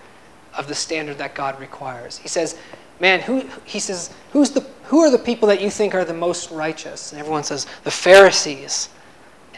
of 0.59 0.68
the 0.68 0.75
standard 0.75 1.16
that 1.16 1.35
God 1.35 1.59
requires. 1.59 2.18
He 2.18 2.28
says, 2.28 2.59
Man, 3.00 3.21
who 3.21 3.49
he 3.64 3.80
says, 3.80 4.12
who's 4.33 4.50
the 4.50 4.61
who 4.85 5.00
are 5.00 5.11
the 5.11 5.18
people 5.18 5.49
that 5.49 5.62
you 5.62 5.71
think 5.71 5.95
are 5.95 6.04
the 6.04 6.12
most 6.12 6.50
righteous? 6.50 7.12
And 7.12 7.18
everyone 7.18 7.45
says, 7.45 7.66
the 7.85 7.90
Pharisees. 7.90 8.90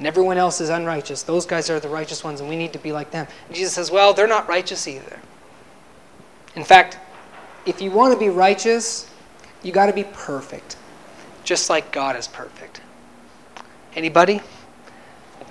And 0.00 0.06
everyone 0.06 0.38
else 0.38 0.62
is 0.62 0.70
unrighteous. 0.70 1.24
Those 1.24 1.44
guys 1.44 1.68
are 1.68 1.78
the 1.78 1.90
righteous 1.90 2.24
ones, 2.24 2.40
and 2.40 2.48
we 2.48 2.56
need 2.56 2.72
to 2.72 2.78
be 2.78 2.90
like 2.90 3.10
them. 3.10 3.26
And 3.48 3.54
Jesus 3.54 3.74
says, 3.74 3.90
Well, 3.90 4.14
they're 4.14 4.26
not 4.26 4.48
righteous 4.48 4.88
either. 4.88 5.18
In 6.56 6.64
fact, 6.64 6.96
if 7.66 7.82
you 7.82 7.90
want 7.90 8.14
to 8.14 8.18
be 8.18 8.30
righteous, 8.30 9.10
you 9.62 9.72
got 9.72 9.86
to 9.86 9.92
be 9.92 10.04
perfect, 10.04 10.78
just 11.44 11.68
like 11.68 11.92
God 11.92 12.16
is 12.16 12.26
perfect. 12.26 12.80
Anybody? 13.94 14.40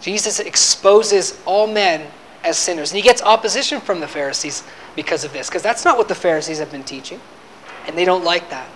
Jesus 0.01 0.39
exposes 0.39 1.39
all 1.45 1.67
men 1.67 2.09
as 2.43 2.57
sinners. 2.57 2.89
And 2.89 2.97
he 2.97 3.03
gets 3.03 3.21
opposition 3.21 3.79
from 3.79 3.99
the 3.99 4.07
Pharisees 4.07 4.63
because 4.95 5.23
of 5.23 5.31
this, 5.31 5.47
because 5.47 5.61
that's 5.61 5.85
not 5.85 5.95
what 5.95 6.07
the 6.07 6.15
Pharisees 6.15 6.57
have 6.57 6.71
been 6.71 6.83
teaching. 6.83 7.21
And 7.85 7.95
they 7.95 8.03
don't 8.03 8.23
like 8.23 8.49
that. 8.49 8.67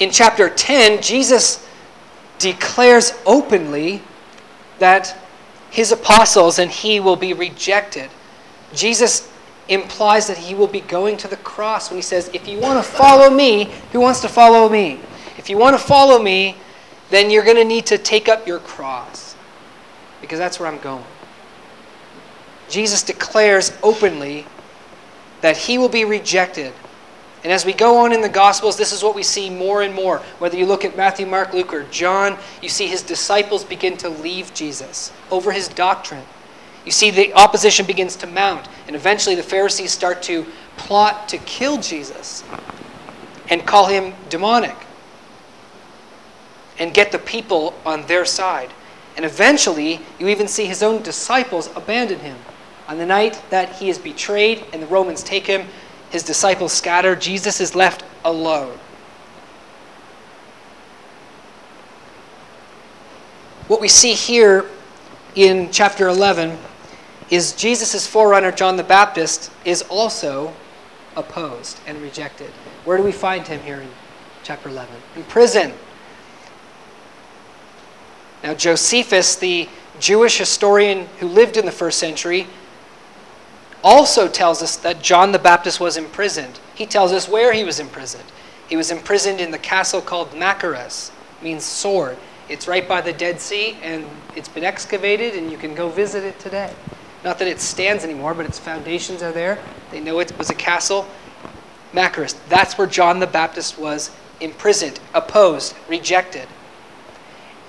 In 0.00 0.10
chapter 0.10 0.50
10, 0.50 1.00
Jesus 1.02 1.67
declares 2.38 3.12
openly 3.26 4.02
that 4.78 5.16
his 5.70 5.92
apostles 5.92 6.58
and 6.58 6.70
he 6.70 7.00
will 7.00 7.16
be 7.16 7.32
rejected. 7.32 8.10
Jesus 8.74 9.30
implies 9.68 10.26
that 10.26 10.38
he 10.38 10.54
will 10.54 10.66
be 10.66 10.80
going 10.80 11.16
to 11.18 11.28
the 11.28 11.36
cross 11.36 11.90
when 11.90 11.98
he 11.98 12.02
says, 12.02 12.30
If 12.32 12.48
you 12.48 12.58
want 12.58 12.84
to 12.84 12.90
follow 12.90 13.30
me, 13.30 13.70
who 13.92 14.00
wants 14.00 14.20
to 14.20 14.28
follow 14.28 14.68
me? 14.68 15.00
If 15.36 15.50
you 15.50 15.58
want 15.58 15.78
to 15.78 15.82
follow 15.82 16.18
me, 16.18 16.56
then 17.10 17.30
you're 17.30 17.44
going 17.44 17.56
to 17.56 17.64
need 17.64 17.86
to 17.86 17.98
take 17.98 18.28
up 18.28 18.46
your 18.46 18.58
cross 18.60 19.34
because 20.20 20.38
that's 20.38 20.58
where 20.58 20.68
I'm 20.68 20.78
going. 20.78 21.04
Jesus 22.68 23.02
declares 23.02 23.72
openly 23.82 24.46
that 25.40 25.56
he 25.56 25.78
will 25.78 25.88
be 25.88 26.04
rejected. 26.04 26.72
And 27.48 27.54
as 27.54 27.64
we 27.64 27.72
go 27.72 28.04
on 28.04 28.12
in 28.12 28.20
the 28.20 28.28
Gospels, 28.28 28.76
this 28.76 28.92
is 28.92 29.02
what 29.02 29.14
we 29.14 29.22
see 29.22 29.48
more 29.48 29.80
and 29.80 29.94
more. 29.94 30.18
Whether 30.38 30.58
you 30.58 30.66
look 30.66 30.84
at 30.84 30.98
Matthew, 30.98 31.24
Mark, 31.24 31.54
Luke, 31.54 31.72
or 31.72 31.84
John, 31.84 32.36
you 32.60 32.68
see 32.68 32.88
his 32.88 33.00
disciples 33.00 33.64
begin 33.64 33.96
to 33.96 34.10
leave 34.10 34.52
Jesus 34.52 35.14
over 35.30 35.50
his 35.50 35.66
doctrine. 35.66 36.24
You 36.84 36.92
see 36.92 37.10
the 37.10 37.32
opposition 37.32 37.86
begins 37.86 38.16
to 38.16 38.26
mount, 38.26 38.68
and 38.86 38.94
eventually 38.94 39.34
the 39.34 39.42
Pharisees 39.42 39.92
start 39.92 40.22
to 40.24 40.44
plot 40.76 41.26
to 41.30 41.38
kill 41.38 41.78
Jesus 41.78 42.44
and 43.48 43.64
call 43.64 43.86
him 43.86 44.12
demonic 44.28 44.76
and 46.78 46.92
get 46.92 47.12
the 47.12 47.18
people 47.18 47.72
on 47.86 48.02
their 48.08 48.26
side. 48.26 48.74
And 49.16 49.24
eventually, 49.24 50.00
you 50.18 50.28
even 50.28 50.48
see 50.48 50.66
his 50.66 50.82
own 50.82 51.00
disciples 51.00 51.74
abandon 51.74 52.18
him. 52.18 52.36
On 52.88 52.98
the 52.98 53.06
night 53.06 53.42
that 53.48 53.76
he 53.76 53.88
is 53.88 53.96
betrayed 53.96 54.66
and 54.74 54.82
the 54.82 54.86
Romans 54.88 55.22
take 55.22 55.46
him, 55.46 55.66
his 56.10 56.22
disciples 56.22 56.72
scatter. 56.72 57.14
Jesus 57.14 57.60
is 57.60 57.74
left 57.74 58.04
alone. 58.24 58.78
What 63.68 63.80
we 63.80 63.88
see 63.88 64.14
here 64.14 64.64
in 65.34 65.70
chapter 65.70 66.08
11 66.08 66.58
is 67.30 67.52
Jesus' 67.52 68.06
forerunner, 68.06 68.50
John 68.50 68.76
the 68.76 68.82
Baptist, 68.82 69.50
is 69.64 69.82
also 69.82 70.54
opposed 71.16 71.78
and 71.86 72.00
rejected. 72.00 72.50
Where 72.84 72.96
do 72.96 73.02
we 73.02 73.12
find 73.12 73.46
him 73.46 73.60
here 73.60 73.80
in 73.80 73.88
chapter 74.42 74.70
11? 74.70 74.94
In 75.16 75.24
prison. 75.24 75.74
Now, 78.42 78.54
Josephus, 78.54 79.36
the 79.36 79.68
Jewish 80.00 80.38
historian 80.38 81.06
who 81.18 81.26
lived 81.26 81.56
in 81.56 81.66
the 81.66 81.72
first 81.72 81.98
century, 81.98 82.46
also 83.82 84.28
tells 84.28 84.62
us 84.62 84.76
that 84.76 85.02
John 85.02 85.32
the 85.32 85.38
Baptist 85.38 85.80
was 85.80 85.96
imprisoned. 85.96 86.60
He 86.74 86.86
tells 86.86 87.12
us 87.12 87.28
where 87.28 87.52
he 87.52 87.64
was 87.64 87.80
imprisoned. 87.80 88.24
He 88.68 88.76
was 88.76 88.90
imprisoned 88.90 89.40
in 89.40 89.50
the 89.50 89.58
castle 89.58 90.00
called 90.00 90.30
Machaerus, 90.32 91.10
means 91.42 91.64
sword. 91.64 92.16
It's 92.48 92.66
right 92.66 92.86
by 92.86 93.00
the 93.00 93.12
Dead 93.12 93.40
Sea, 93.40 93.76
and 93.82 94.06
it's 94.34 94.48
been 94.48 94.64
excavated, 94.64 95.34
and 95.34 95.50
you 95.50 95.58
can 95.58 95.74
go 95.74 95.88
visit 95.88 96.24
it 96.24 96.38
today. 96.38 96.72
Not 97.24 97.38
that 97.38 97.48
it 97.48 97.60
stands 97.60 98.04
anymore, 98.04 98.34
but 98.34 98.46
its 98.46 98.58
foundations 98.58 99.22
are 99.22 99.32
there. 99.32 99.58
They 99.90 100.00
know 100.00 100.18
it 100.20 100.36
was 100.38 100.50
a 100.50 100.54
castle. 100.54 101.06
Machaerus. 101.92 102.36
That's 102.48 102.76
where 102.76 102.86
John 102.86 103.18
the 103.18 103.26
Baptist 103.26 103.78
was 103.78 104.10
imprisoned, 104.40 105.00
opposed, 105.14 105.74
rejected. 105.88 106.46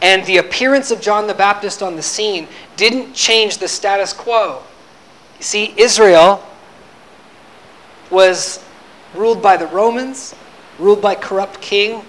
And 0.01 0.25
the 0.25 0.37
appearance 0.37 0.91
of 0.91 1.01
John 1.01 1.27
the 1.27 1.33
Baptist 1.33 1.81
on 1.81 1.95
the 1.95 2.01
scene 2.01 2.47
didn't 2.77 3.13
change 3.13 3.57
the 3.57 3.67
status 3.67 4.13
quo. 4.13 4.63
You 5.39 5.43
see, 5.43 5.73
Israel 5.77 6.45
was 8.11 8.63
ruled 9.15 9.41
by 9.41 9.57
the 9.57 9.67
Romans, 9.67 10.35
ruled 10.77 11.01
by 11.01 11.15
corrupt 11.15 11.61
king, 11.61 12.03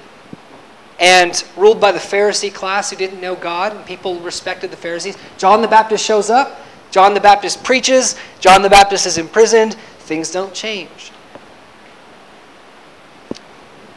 and 0.99 1.43
ruled 1.57 1.81
by 1.81 1.93
the 1.93 1.99
Pharisee 1.99 2.53
class 2.53 2.91
who 2.91 2.97
didn't 2.97 3.21
know 3.21 3.35
God, 3.35 3.75
and 3.75 3.87
people 3.87 4.21
respected 4.21 4.71
the 4.71 4.77
Pharisees. 4.77 5.17
John 5.39 5.63
the 5.63 5.69
Baptist 5.69 6.05
shows 6.05 6.29
up. 6.29 6.61
John 6.91 7.15
the 7.15 7.21
Baptist 7.21 7.65
preaches. 7.65 8.17
John 8.41 8.63
the 8.63 8.69
Baptist 8.69 9.07
is 9.07 9.17
imprisoned. 9.17 9.75
Things 10.01 10.31
don't 10.31 10.53
change. 10.53 11.13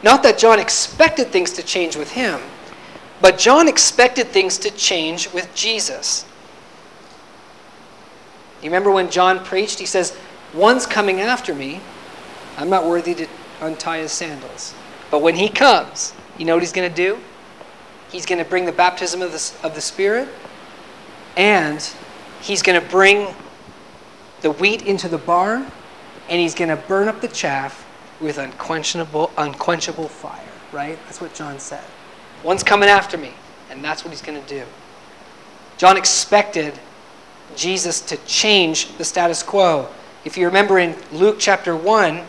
Not 0.02 0.22
that 0.22 0.38
John 0.38 0.58
expected 0.58 1.28
things 1.28 1.50
to 1.52 1.62
change 1.62 1.96
with 1.96 2.12
him, 2.12 2.40
but 3.20 3.38
John 3.38 3.68
expected 3.68 4.28
things 4.28 4.58
to 4.58 4.70
change 4.70 5.32
with 5.32 5.52
Jesus. 5.54 6.24
You 8.64 8.70
remember 8.70 8.90
when 8.90 9.10
John 9.10 9.44
preached? 9.44 9.78
He 9.78 9.84
says, 9.84 10.16
One's 10.54 10.86
coming 10.86 11.20
after 11.20 11.54
me. 11.54 11.82
I'm 12.56 12.70
not 12.70 12.86
worthy 12.86 13.14
to 13.14 13.26
untie 13.60 13.98
his 13.98 14.10
sandals. 14.10 14.74
But 15.10 15.20
when 15.20 15.34
he 15.34 15.50
comes, 15.50 16.14
you 16.38 16.46
know 16.46 16.54
what 16.54 16.62
he's 16.62 16.72
going 16.72 16.88
to 16.88 16.96
do? 16.96 17.18
He's 18.10 18.24
going 18.24 18.42
to 18.42 18.48
bring 18.48 18.64
the 18.64 18.72
baptism 18.72 19.20
of 19.20 19.32
the, 19.32 19.66
of 19.66 19.74
the 19.74 19.82
Spirit, 19.82 20.30
and 21.36 21.78
he's 22.40 22.62
going 22.62 22.80
to 22.80 22.88
bring 22.88 23.34
the 24.40 24.52
wheat 24.52 24.80
into 24.80 25.08
the 25.08 25.18
barn, 25.18 25.70
and 26.30 26.40
he's 26.40 26.54
going 26.54 26.70
to 26.70 26.76
burn 26.88 27.06
up 27.06 27.20
the 27.20 27.28
chaff 27.28 27.86
with 28.18 28.38
unquenchable, 28.38 29.30
unquenchable 29.36 30.08
fire, 30.08 30.40
right? 30.72 30.98
That's 31.04 31.20
what 31.20 31.34
John 31.34 31.58
said. 31.58 31.84
One's 32.42 32.62
coming 32.62 32.88
after 32.88 33.18
me, 33.18 33.34
and 33.68 33.84
that's 33.84 34.04
what 34.04 34.10
he's 34.10 34.22
going 34.22 34.42
to 34.42 34.48
do. 34.48 34.64
John 35.76 35.98
expected 35.98 36.78
Jesus 37.56 38.00
to 38.02 38.16
change 38.26 38.96
the 38.96 39.04
status 39.04 39.42
quo. 39.42 39.88
If 40.24 40.36
you 40.36 40.46
remember 40.46 40.78
in 40.78 40.96
Luke 41.12 41.36
chapter 41.38 41.76
1, 41.76 42.22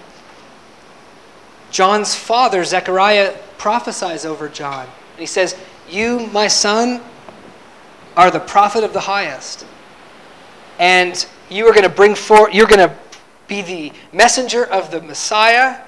John's 1.72 2.15
father, 2.15 2.63
Zechariah, 2.63 3.36
prophesies 3.58 4.25
over 4.25 4.48
John. 4.50 4.86
And 4.86 5.20
he 5.20 5.25
says, 5.25 5.55
You, 5.89 6.27
my 6.27 6.48
son, 6.48 7.01
are 8.15 8.32
the 8.32 8.39
prophet 8.39 8.84
of 8.84 8.94
the 8.94 9.01
highest. 9.01 9.65
And 10.79 11.25
you 11.50 11.67
are 11.67 11.72
going 11.72 11.84
to 11.84 11.89
bring 11.89 12.15
forth, 12.15 12.53
you're 12.53 12.67
going 12.67 12.88
to 12.88 12.96
be 13.48 13.62
the 13.62 13.91
messenger 14.12 14.65
of 14.65 14.91
the 14.91 15.01
Messiah, 15.01 15.82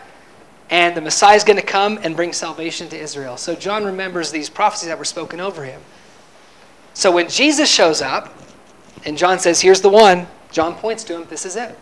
and 0.70 0.96
the 0.96 1.02
Messiah 1.02 1.36
is 1.36 1.44
going 1.44 1.60
to 1.60 1.66
come 1.66 2.00
and 2.04 2.16
bring 2.16 2.34
salvation 2.34 2.90
to 2.90 2.98
Israel. 2.98 3.38
So 3.38 3.56
John 3.56 3.86
remembers 3.86 4.32
these 4.32 4.50
prophecies 4.50 4.90
that 4.90 4.98
were 4.98 5.06
spoken 5.06 5.40
over 5.40 5.64
him. 5.64 5.82
So 6.94 7.12
when 7.12 7.30
Jesus 7.30 7.70
shows 7.70 8.02
up, 8.02 8.34
and 9.08 9.18
John 9.18 9.40
says, 9.40 9.62
Here's 9.62 9.80
the 9.80 9.90
one. 9.90 10.28
John 10.52 10.76
points 10.76 11.06
to 11.06 11.16
him. 11.16 11.26
This 11.30 11.46
is 11.46 11.56
it. 11.56 11.76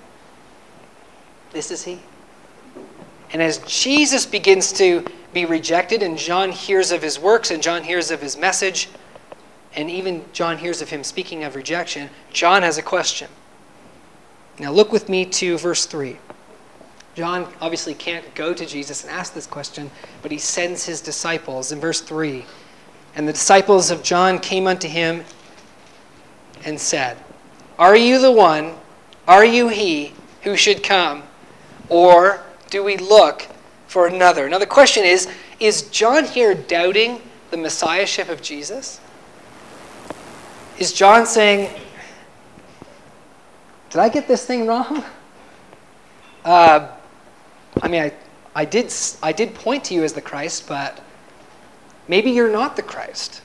This 1.52 1.72
is 1.72 1.84
he. 1.84 2.00
And 3.34 3.42
as 3.42 3.58
Jesus 3.60 4.28
begins 4.28 4.72
to 4.74 5.04
be 5.34 5.46
rejected, 5.46 6.04
and 6.04 6.18
John 6.18 6.52
hears 6.52 6.92
of 6.92 7.02
his 7.02 7.20
works, 7.20 7.50
and 7.50 7.64
John 7.64 7.84
hears 7.84 8.12
of 8.12 8.22
his 8.22 8.38
message, 8.38 8.90
and 9.76 9.90
even 9.90 10.24
John 10.34 10.60
hears 10.60 10.84
of 10.84 10.90
him 10.90 11.04
speaking 11.04 11.44
of 11.44 11.56
rejection, 11.56 12.12
John 12.32 12.62
has 12.62 12.78
a 12.78 12.84
question. 12.84 13.28
Now 14.60 14.72
look 14.72 14.92
with 14.92 15.10
me 15.10 15.26
to 15.26 15.58
verse 15.58 15.88
3. 15.88 16.18
John 17.16 17.52
obviously 17.60 17.96
can't 17.96 18.36
go 18.36 18.54
to 18.54 18.66
Jesus 18.66 19.04
and 19.04 19.12
ask 19.12 19.34
this 19.34 19.48
question, 19.48 19.90
but 20.22 20.32
he 20.32 20.38
sends 20.38 20.86
his 20.86 21.02
disciples 21.02 21.72
in 21.72 21.80
verse 21.80 22.02
3. 22.02 22.46
And 23.16 23.28
the 23.28 23.34
disciples 23.34 23.90
of 23.90 24.04
John 24.04 24.38
came 24.38 24.68
unto 24.68 24.88
him 24.88 25.26
and 26.66 26.80
said, 26.80 27.18
Are 27.80 27.96
you 27.96 28.20
the 28.20 28.32
one? 28.32 28.74
Are 29.28 29.46
you 29.46 29.70
he 29.70 30.14
who 30.42 30.58
should 30.58 30.84
come? 30.84 31.24
Or 31.88 32.44
do 32.70 32.84
we 32.84 32.98
look 32.98 33.48
for 33.88 34.08
another? 34.08 34.50
Now, 34.50 34.58
the 34.58 34.66
question 34.66 35.04
is 35.06 35.30
Is 35.60 35.84
John 35.84 36.26
here 36.26 36.54
doubting 36.54 37.22
the 37.52 37.58
messiahship 37.58 38.28
of 38.28 38.42
Jesus? 38.42 39.00
Is 40.78 40.92
John 40.92 41.26
saying, 41.26 41.70
Did 43.92 44.00
I 44.00 44.10
get 44.10 44.28
this 44.28 44.46
thing 44.46 44.68
wrong? 44.68 45.04
Uh, 46.44 46.90
I 47.82 47.88
mean, 47.88 48.04
I, 48.04 48.14
I, 48.54 48.66
did, 48.66 48.94
I 49.24 49.32
did 49.32 49.56
point 49.56 49.84
to 49.86 49.94
you 49.94 50.04
as 50.04 50.14
the 50.14 50.22
Christ, 50.22 50.68
but 50.68 51.02
maybe 52.08 52.30
you're 52.30 52.52
not 52.52 52.76
the 52.76 52.84
Christ. 52.84 53.42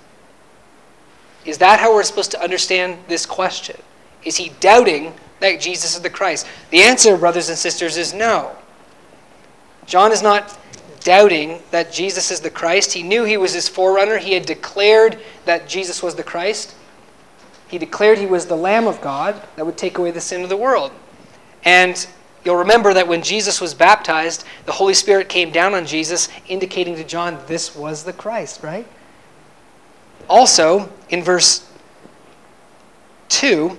Is 1.45 1.59
that 1.59 1.81
how 1.81 1.95
we're 1.95 2.03
supposed 2.03 2.31
to 2.33 2.43
understand 2.43 2.99
this 3.09 3.27
question? 3.27 3.81
Is 4.25 4.37
he 4.37 4.53
doubting 4.61 5.15
that 5.41 5.61
Jesus 5.61 5.95
is 5.95 6.03
the 6.03 6.11
Christ? 6.11 6.47
The 6.71 6.83
answer, 6.83 7.17
brothers 7.17 7.49
and 7.49 7.57
sisters, 7.57 7.97
is 7.97 8.13
no. 8.13 8.57
John 9.87 10.13
is 10.13 10.23
not 10.23 10.59
doubting 11.01 11.63
that 11.71 11.93
Jesus 11.93 12.31
is 12.31 12.41
the 12.41 12.51
Christ. 12.51 12.93
He 12.93 13.03
knew 13.03 13.25
he 13.25 13.37
was 13.37 13.55
his 13.55 13.69
forerunner. 13.69 14.19
He 14.19 14.35
had 14.35 14.45
declared 14.45 15.19
that 15.47 15.69
Jesus 15.69 16.03
was 16.03 16.15
the 16.15 16.23
Christ. 16.23 16.75
He 17.69 17.79
declared 17.79 18.19
he 18.19 18.27
was 18.27 18.47
the 18.47 18.57
Lamb 18.57 18.87
of 18.87 19.01
God 19.01 19.41
that 19.57 19.65
would 19.65 19.79
take 19.79 19.99
away 19.99 20.11
the 20.11 20.21
sin 20.21 20.43
of 20.43 20.49
the 20.49 20.57
world. 20.57 20.93
And 21.65 22.07
you'll 22.45 22.57
remember 22.57 22.93
that 22.95 23.09
when 23.09 23.23
Jesus 23.23 23.61
was 23.61 23.75
baptized, 23.75 24.45
the 24.67 24.73
Holy 24.73 24.95
Spirit 24.95 25.29
came 25.29 25.51
down 25.51 25.75
on 25.75 25.87
Jesus, 25.87 26.29
indicating 26.49 26.97
to 26.97 27.05
John 27.05 27.39
this 27.47 27.75
was 27.75 28.05
the 28.05 28.13
Christ, 28.13 28.63
right? 28.63 28.87
Also, 30.31 30.89
in 31.09 31.25
verse 31.25 31.69
2, 33.31 33.77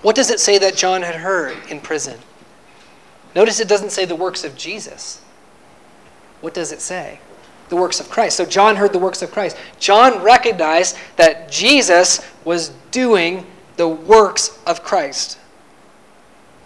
what 0.00 0.16
does 0.16 0.30
it 0.30 0.40
say 0.40 0.56
that 0.56 0.76
John 0.76 1.02
had 1.02 1.14
heard 1.14 1.58
in 1.68 1.78
prison? 1.78 2.18
Notice 3.36 3.60
it 3.60 3.68
doesn't 3.68 3.90
say 3.90 4.06
the 4.06 4.16
works 4.16 4.44
of 4.44 4.56
Jesus. 4.56 5.20
What 6.40 6.54
does 6.54 6.72
it 6.72 6.80
say? 6.80 7.20
The 7.68 7.76
works 7.76 8.00
of 8.00 8.08
Christ. 8.08 8.36
So 8.36 8.46
John 8.46 8.76
heard 8.76 8.94
the 8.94 8.98
works 8.98 9.20
of 9.20 9.30
Christ. 9.30 9.58
John 9.78 10.22
recognized 10.22 10.96
that 11.16 11.50
Jesus 11.50 12.26
was 12.44 12.70
doing 12.90 13.46
the 13.76 13.88
works 13.88 14.58
of 14.66 14.82
Christ. 14.82 15.38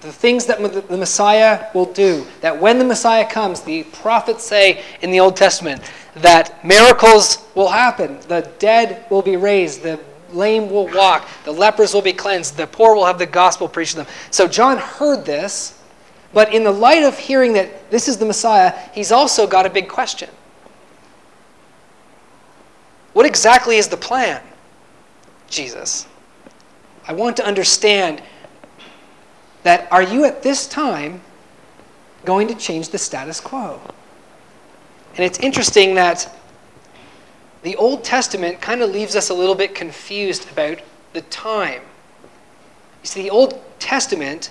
The 0.01 0.13
things 0.13 0.47
that 0.47 0.59
the 0.89 0.97
Messiah 0.97 1.67
will 1.75 1.93
do. 1.93 2.25
That 2.41 2.61
when 2.61 2.79
the 2.79 2.85
Messiah 2.85 3.29
comes, 3.29 3.63
the 3.63 3.83
prophets 3.85 4.45
say 4.45 4.85
in 5.03 5.11
the 5.11 5.19
Old 5.19 5.37
Testament 5.37 5.83
that 6.23 6.65
miracles 6.65 7.47
will 7.55 7.69
happen. 7.69 8.19
The 8.29 8.51
dead 8.59 9.05
will 9.11 9.23
be 9.23 9.37
raised. 9.37 9.83
The 9.83 10.01
lame 10.33 10.71
will 10.71 10.89
walk. 10.89 11.27
The 11.45 11.53
lepers 11.53 11.95
will 11.95 12.03
be 12.03 12.13
cleansed. 12.13 12.57
The 12.57 12.67
poor 12.67 12.95
will 12.95 13.07
have 13.07 13.19
the 13.19 13.27
gospel 13.27 13.69
preached 13.69 13.93
to 13.93 13.99
them. 13.99 14.07
So 14.31 14.47
John 14.47 14.79
heard 14.79 15.25
this 15.25 15.79
but 16.33 16.53
in 16.53 16.65
the 16.65 16.73
light 16.73 17.03
of 17.03 17.19
hearing 17.19 17.55
that 17.55 17.91
this 17.91 18.09
is 18.09 18.19
the 18.19 18.27
Messiah, 18.27 18.75
he's 18.93 19.13
also 19.13 19.47
got 19.47 19.67
a 19.67 19.71
big 19.71 19.89
question. 19.89 20.29
What 23.13 23.27
exactly 23.27 23.77
is 23.77 23.89
the 23.89 23.97
plan, 23.97 24.43
Jesus? 25.49 26.07
I 27.07 27.15
want 27.15 27.37
to 27.39 27.47
understand 27.47 28.23
that 29.63 29.91
are 29.91 30.03
you 30.03 30.25
at 30.25 30.43
this 30.43 30.69
time 30.69 31.23
going 32.25 32.49
to 32.49 32.55
change 32.55 32.91
the 32.91 32.99
status 32.99 33.41
quo? 33.41 33.81
And 35.19 35.27
it's 35.27 35.41
interesting 35.41 35.97
that 35.97 36.33
the 37.63 37.75
Old 37.75 38.05
Testament 38.05 38.61
kind 38.61 38.83
of 38.83 38.91
leaves 38.91 39.17
us 39.17 39.31
a 39.31 39.35
little 39.35 39.57
bit 39.57 39.75
confused 39.75 40.49
about 40.53 40.79
the 41.13 41.23
time. 41.23 41.83
You 43.03 43.09
see, 43.09 43.23
the 43.23 43.31
Old 43.31 43.61
Testament 43.81 44.51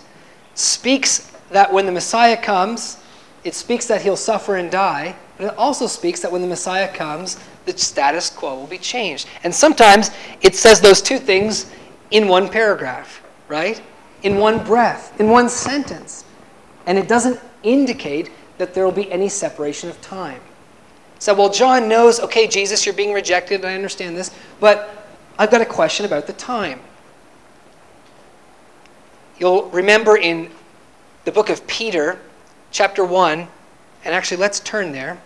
speaks 0.56 1.32
that 1.52 1.72
when 1.72 1.86
the 1.86 1.92
Messiah 1.94 2.36
comes, 2.36 2.98
it 3.46 3.56
speaks 3.56 3.86
that 3.88 4.02
he'll 4.02 4.18
suffer 4.18 4.58
and 4.58 4.70
die, 4.70 5.16
but 5.38 5.46
it 5.46 5.58
also 5.58 5.88
speaks 5.88 6.20
that 6.20 6.30
when 6.30 6.42
the 6.42 6.48
Messiah 6.48 6.94
comes, 6.94 7.40
the 7.66 7.78
status 7.78 8.30
quo 8.30 8.56
will 8.56 8.68
be 8.68 8.78
changed. 8.78 9.30
And 9.46 9.56
sometimes 9.56 10.12
it 10.42 10.54
says 10.54 10.82
those 10.82 11.02
two 11.02 11.18
things 11.18 11.72
in 12.12 12.28
one 12.28 12.50
paragraph, 12.50 13.24
right? 13.48 13.82
In 14.24 14.36
one 14.36 14.66
breath, 14.66 15.18
in 15.18 15.30
one 15.30 15.48
sentence. 15.48 16.26
And 16.86 16.98
it 16.98 17.08
doesn't 17.08 17.40
indicate 17.64 18.32
that 18.58 18.74
there 18.74 18.84
will 18.84 18.92
be 18.92 19.10
any 19.10 19.30
separation 19.30 19.90
of 19.90 20.02
time. 20.02 20.42
So, 21.20 21.34
well, 21.34 21.50
John 21.50 21.88
knows, 21.90 22.20
okay, 22.20 22.48
Jesus, 22.48 22.86
you're 22.86 22.96
being 22.96 23.14
rejected, 23.14 23.66
I 23.66 23.74
understand 23.74 24.16
this, 24.16 24.32
but 24.60 25.08
I've 25.40 25.52
got 25.52 25.62
a 25.62 25.66
question 25.66 26.06
about 26.06 26.28
the 26.28 26.34
time. 26.34 26.80
You'll 29.40 29.70
remember 29.70 30.18
in 30.18 30.52
the 31.26 31.32
book 31.32 31.50
of 31.50 31.66
Peter, 31.68 32.20
chapter 32.72 33.04
1, 33.04 33.48
and 34.06 34.16
actually 34.16 34.38
let's 34.38 34.60
turn 34.60 34.92
there. 34.92 35.22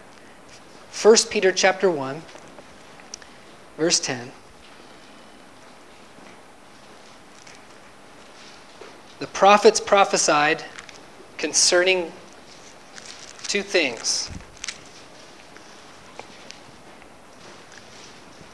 1 1.01 1.15
Peter 1.29 1.51
chapter 1.51 1.89
1, 1.89 2.21
verse 3.77 3.99
10. 3.99 4.31
The 9.19 9.27
prophets 9.27 9.79
prophesied 9.79 10.65
concerning 11.37 12.11
two 13.43 13.61
things. 13.61 14.31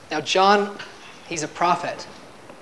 Now, 0.10 0.22
John, 0.22 0.78
he's 1.28 1.44
a 1.44 1.48
prophet, 1.48 2.08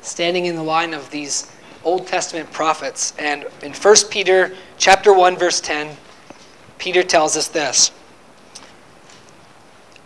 standing 0.02 0.46
in 0.46 0.56
the 0.56 0.64
line 0.64 0.94
of 0.94 1.10
these 1.12 1.52
Old 1.84 2.08
Testament 2.08 2.52
prophets. 2.52 3.14
And 3.20 3.46
in 3.62 3.72
1 3.74 3.96
Peter 4.10 4.56
chapter 4.78 5.14
1 5.14 5.38
verse 5.38 5.62
10, 5.62 5.96
Peter 6.80 7.04
tells 7.04 7.38
us 7.38 7.48
this. 7.48 7.92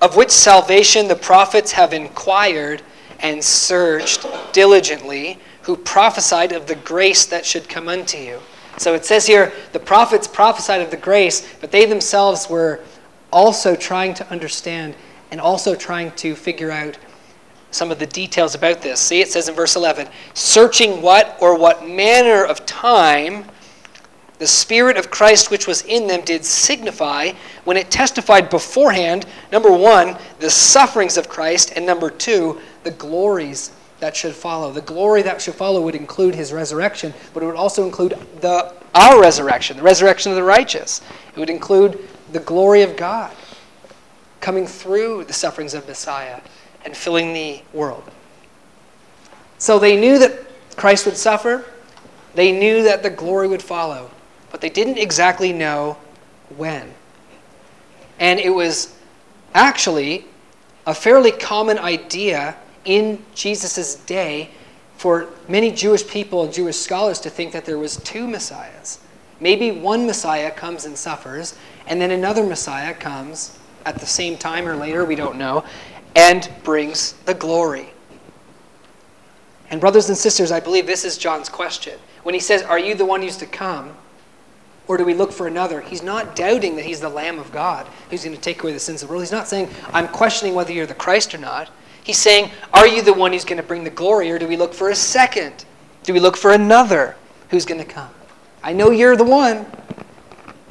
Of 0.02 0.15
which 0.15 0.32
salvation 0.32 1.08
the 1.08 1.15
prophets 1.15 1.71
have 1.71 1.93
inquired 1.93 2.82
and 3.19 3.43
searched 3.43 4.25
diligently, 4.54 5.39
who 5.63 5.75
prophesied 5.75 6.52
of 6.52 6.67
the 6.67 6.75
grace 6.75 7.25
that 7.25 7.45
should 7.45 7.67
come 7.67 7.88
unto 7.88 8.17
you. 8.17 8.39
So 8.78 8.93
it 8.93 9.06
says 9.06 9.28
here, 9.28 9.52
the 9.73 9.80
prophets 9.80 10.28
prophesied 10.28 10.82
of 10.82 10.89
the 10.89 10.97
grace, 10.97 11.47
but 11.60 11.71
they 11.71 11.86
themselves 11.86 12.49
were 12.49 12.82
also 13.32 13.75
trying 13.75 14.13
to 14.15 14.30
understand 14.32 14.95
and 15.32 15.41
also 15.41 15.75
trying 15.75 16.12
to 16.12 16.34
figure 16.34 16.71
out 16.71 16.97
some 17.72 17.92
of 17.92 18.00
the 18.00 18.06
details 18.08 18.56
about 18.56 18.82
this. 18.82 19.00
See, 19.00 19.22
it 19.22 19.32
says 19.32 19.50
in 19.50 19.56
verse 19.56 19.76
11 19.76 20.08
searching 20.34 21.02
what 21.02 21.38
or 21.42 21.58
what 21.58 21.88
manner 21.88 22.44
of 22.44 22.66
time 22.66 23.46
the 24.40 24.48
Spirit 24.48 24.96
of 24.96 25.12
Christ 25.12 25.52
which 25.52 25.68
was 25.68 25.82
in 25.84 26.08
them 26.08 26.22
did 26.22 26.46
signify 26.46 27.34
when 27.66 27.76
it 27.76 27.92
testified 27.92 28.50
beforehand, 28.50 29.26
number 29.52 29.72
one, 29.72 30.18
the 30.40 30.50
sufferings 30.50 31.18
of 31.18 31.28
Christ, 31.28 31.74
and 31.76 31.86
number 31.86 32.10
two, 32.10 32.60
the 32.84 32.92
glories 32.92 33.72
that 34.00 34.16
should 34.16 34.34
follow. 34.34 34.72
The 34.72 34.82
glory 34.82 35.22
that 35.24 35.42
should 35.42 35.56
follow 35.56 35.82
would 35.82 35.96
include 35.96 36.36
his 36.36 36.54
resurrection, 36.54 37.14
but 37.34 37.44
it 37.44 37.46
would 37.46 37.56
also 37.56 37.86
include 37.86 38.18
the 38.40 38.74
our 38.96 39.22
resurrection, 39.22 39.78
the 39.78 39.84
resurrection 39.84 40.32
of 40.32 40.36
the 40.36 40.44
righteous. 40.44 41.02
It 41.36 41.40
would 41.40 41.50
include 41.50 42.08
the 42.32 42.40
glory 42.40 42.82
of 42.82 42.96
God 42.98 43.36
coming 44.42 44.66
through 44.66 45.26
the 45.26 45.34
sufferings 45.34 45.74
of 45.74 45.88
Messiah 45.88 46.42
and 46.86 46.96
filling 46.96 47.34
the 47.34 47.62
world. 47.74 48.04
So 49.58 49.80
they 49.80 50.00
knew 50.00 50.20
that 50.20 50.39
Christ 50.76 51.06
would 51.06 51.18
suffer, 51.18 51.65
they 52.36 52.52
knew 52.52 52.84
that 52.84 53.04
the 53.04 53.10
glory 53.10 53.48
would 53.48 53.62
follow, 53.62 54.10
but 54.52 54.62
they 54.62 54.70
didn't 54.70 54.98
exactly 54.98 55.52
know 55.52 55.98
when. 56.56 56.94
And 58.20 58.39
it 58.39 58.50
was 58.50 58.96
actually 59.54 60.26
a 60.86 60.94
fairly 60.94 61.32
common 61.32 61.78
idea 61.78 62.56
in 62.86 63.24
Jesus' 63.36 63.96
day 63.96 64.50
for 64.98 65.30
many 65.48 65.72
Jewish 65.72 66.06
people 66.08 66.44
and 66.44 66.54
Jewish 66.54 66.76
scholars 66.76 67.20
to 67.22 67.30
think 67.30 67.52
that 67.54 67.65
there 67.65 67.78
was 67.78 67.98
two 67.98 68.28
messiahs. 68.28 69.00
Maybe 69.39 69.72
one 69.72 70.06
messiah 70.06 70.52
comes 70.52 70.86
and 70.86 70.98
suffers, 70.98 71.56
and 71.88 72.02
then 72.02 72.12
another 72.12 72.44
messiah 72.44 72.94
comes 72.94 73.58
at 73.86 74.00
the 74.00 74.06
same 74.06 74.38
time 74.38 74.68
or 74.68 74.76
later, 74.76 75.06
we 75.06 75.15
don't 75.15 75.38
know, 75.38 75.63
and 76.15 76.50
brings 76.63 77.13
the 77.26 77.34
glory. 77.34 77.89
And, 79.69 79.80
brothers 79.80 80.10
and 80.10 80.17
sisters, 80.17 80.52
I 80.52 80.60
believe 80.60 80.88
this 80.88 81.06
is 81.06 81.17
John's 81.17 81.50
question. 81.50 82.00
When 82.24 82.34
he 82.34 82.39
says, 82.39 82.63
Are 82.63 82.80
you 82.80 82.95
the 82.95 83.06
one 83.06 83.22
who's 83.22 83.38
to 83.38 83.45
come? 83.45 83.95
Or 84.88 84.98
do 84.98 85.06
we 85.06 85.13
look 85.13 85.32
for 85.32 85.45
another? 85.45 85.82
He's 85.82 86.02
not 86.02 86.36
doubting 86.36 86.76
that 86.78 86.86
he's 86.86 87.00
the 87.00 87.10
Lamb 87.10 87.38
of 87.38 87.52
God 87.52 87.86
who's 88.10 88.24
going 88.24 88.36
to 88.36 88.41
take 88.41 88.63
away 88.63 88.74
the 88.74 88.80
sins 88.80 89.04
of 89.04 89.08
the 89.08 89.12
world. 89.12 89.24
He's 89.24 89.32
not 89.32 89.48
saying, 89.48 89.69
I'm 89.93 90.08
questioning 90.08 90.56
whether 90.56 90.74
you're 90.74 90.88
the 90.88 90.95
Christ 90.95 91.36
or 91.36 91.38
not. 91.38 91.69
He's 92.04 92.17
saying, 92.17 92.50
Are 92.74 92.88
you 92.88 93.04
the 93.04 93.13
one 93.13 93.32
who's 93.32 93.45
going 93.45 93.62
to 93.62 93.67
bring 93.67 93.84
the 93.84 93.91
glory? 93.91 94.32
Or 94.32 94.39
do 94.39 94.48
we 94.48 94.58
look 94.58 94.74
for 94.74 94.89
a 94.89 94.95
second? 94.95 95.65
Do 96.04 96.13
we 96.13 96.19
look 96.19 96.36
for 96.36 96.52
another 96.52 97.15
who's 97.50 97.65
going 97.65 97.80
to 97.80 97.86
come? 97.86 98.10
I 98.63 98.74
know 98.74 98.89
you're 98.89 99.15
the 99.15 99.24
one. 99.24 99.67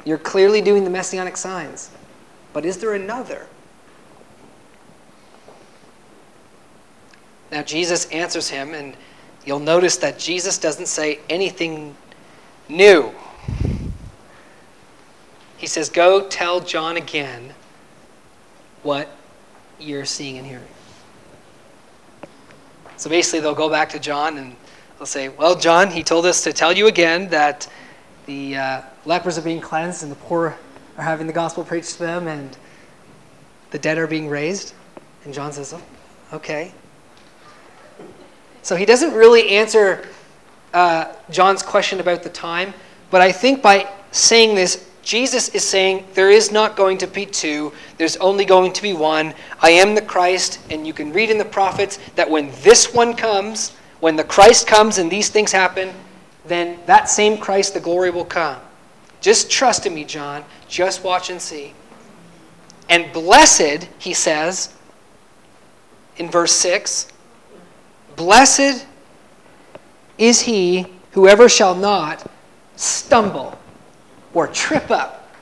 You're 0.03 0.17
clearly 0.17 0.61
doing 0.61 0.83
the 0.83 0.89
messianic 0.89 1.37
signs. 1.37 1.89
But 2.51 2.65
is 2.65 2.77
there 2.77 2.93
another? 2.93 3.47
Now, 7.51 7.63
Jesus 7.63 8.05
answers 8.11 8.49
him, 8.49 8.73
and 8.73 8.95
you'll 9.45 9.59
notice 9.59 9.97
that 9.97 10.19
Jesus 10.19 10.57
doesn't 10.57 10.87
say 10.87 11.19
anything 11.29 11.95
new. 12.67 13.11
He 15.57 15.67
says, 15.67 15.89
Go 15.89 16.27
tell 16.27 16.59
John 16.61 16.97
again 16.97 17.53
what 18.83 19.09
you're 19.79 20.05
seeing 20.05 20.37
and 20.37 20.45
hearing. 20.45 20.63
So 22.97 23.09
basically, 23.09 23.39
they'll 23.39 23.55
go 23.55 23.69
back 23.69 23.89
to 23.89 23.99
John 23.99 24.37
and 24.37 24.55
they'll 24.97 25.05
say, 25.05 25.29
Well, 25.29 25.55
John, 25.55 25.89
he 25.89 26.03
told 26.03 26.25
us 26.25 26.43
to 26.43 26.53
tell 26.53 26.73
you 26.73 26.87
again 26.87 27.29
that 27.29 27.67
the 28.25 28.57
uh, 28.57 28.81
lepers 29.05 29.37
are 29.37 29.41
being 29.41 29.61
cleansed 29.61 30.03
and 30.03 30.11
the 30.11 30.17
poor 30.17 30.55
are 30.97 31.03
having 31.03 31.27
the 31.27 31.33
gospel 31.33 31.63
preached 31.63 31.93
to 31.93 31.99
them 31.99 32.27
and 32.27 32.57
the 33.71 33.79
dead 33.79 33.97
are 33.97 34.07
being 34.07 34.27
raised. 34.27 34.73
And 35.25 35.33
John 35.33 35.51
says, 35.51 35.73
oh, 35.73 35.81
Okay. 36.31 36.71
So 38.61 38.75
he 38.75 38.85
doesn't 38.85 39.13
really 39.13 39.49
answer 39.49 40.07
uh, 40.73 41.13
John's 41.29 41.63
question 41.63 41.99
about 41.99 42.23
the 42.23 42.29
time, 42.29 42.73
but 43.09 43.21
I 43.21 43.31
think 43.31 43.61
by 43.61 43.91
saying 44.11 44.55
this, 44.55 44.89
Jesus 45.01 45.49
is 45.49 45.63
saying 45.63 46.05
there 46.13 46.29
is 46.29 46.51
not 46.51 46.75
going 46.75 46.97
to 46.99 47.07
be 47.07 47.25
two, 47.25 47.73
there's 47.97 48.17
only 48.17 48.45
going 48.45 48.73
to 48.73 48.81
be 48.81 48.93
one. 48.93 49.33
I 49.61 49.71
am 49.71 49.95
the 49.95 50.01
Christ, 50.01 50.59
and 50.69 50.85
you 50.85 50.93
can 50.93 51.11
read 51.11 51.31
in 51.31 51.37
the 51.37 51.45
prophets 51.45 51.97
that 52.15 52.29
when 52.29 52.51
this 52.61 52.93
one 52.93 53.15
comes, 53.15 53.71
when 54.01 54.15
the 54.15 54.23
Christ 54.23 54.67
comes 54.67 54.97
and 54.97 55.09
these 55.09 55.29
things 55.29 55.51
happen, 55.51 55.91
then 56.45 56.79
that 56.85 57.09
same 57.09 57.37
Christ, 57.37 57.73
the 57.73 57.79
glory 57.79 58.11
will 58.11 58.25
come. 58.25 58.59
Just 59.21 59.49
trust 59.49 59.85
in 59.85 59.93
me, 59.93 60.05
John. 60.05 60.45
Just 60.67 61.03
watch 61.03 61.29
and 61.29 61.41
see. 61.41 61.73
And 62.87 63.11
blessed, 63.11 63.87
he 63.99 64.13
says 64.13 64.73
in 66.17 66.29
verse 66.29 66.51
6 66.53 67.11
Blessed 68.19 68.85
is 70.17 70.41
he 70.41 70.85
whoever 71.11 71.47
shall 71.47 71.73
not 71.73 72.29
stumble 72.75 73.57
or 74.33 74.45
trip 74.45 74.91
up 74.91 75.33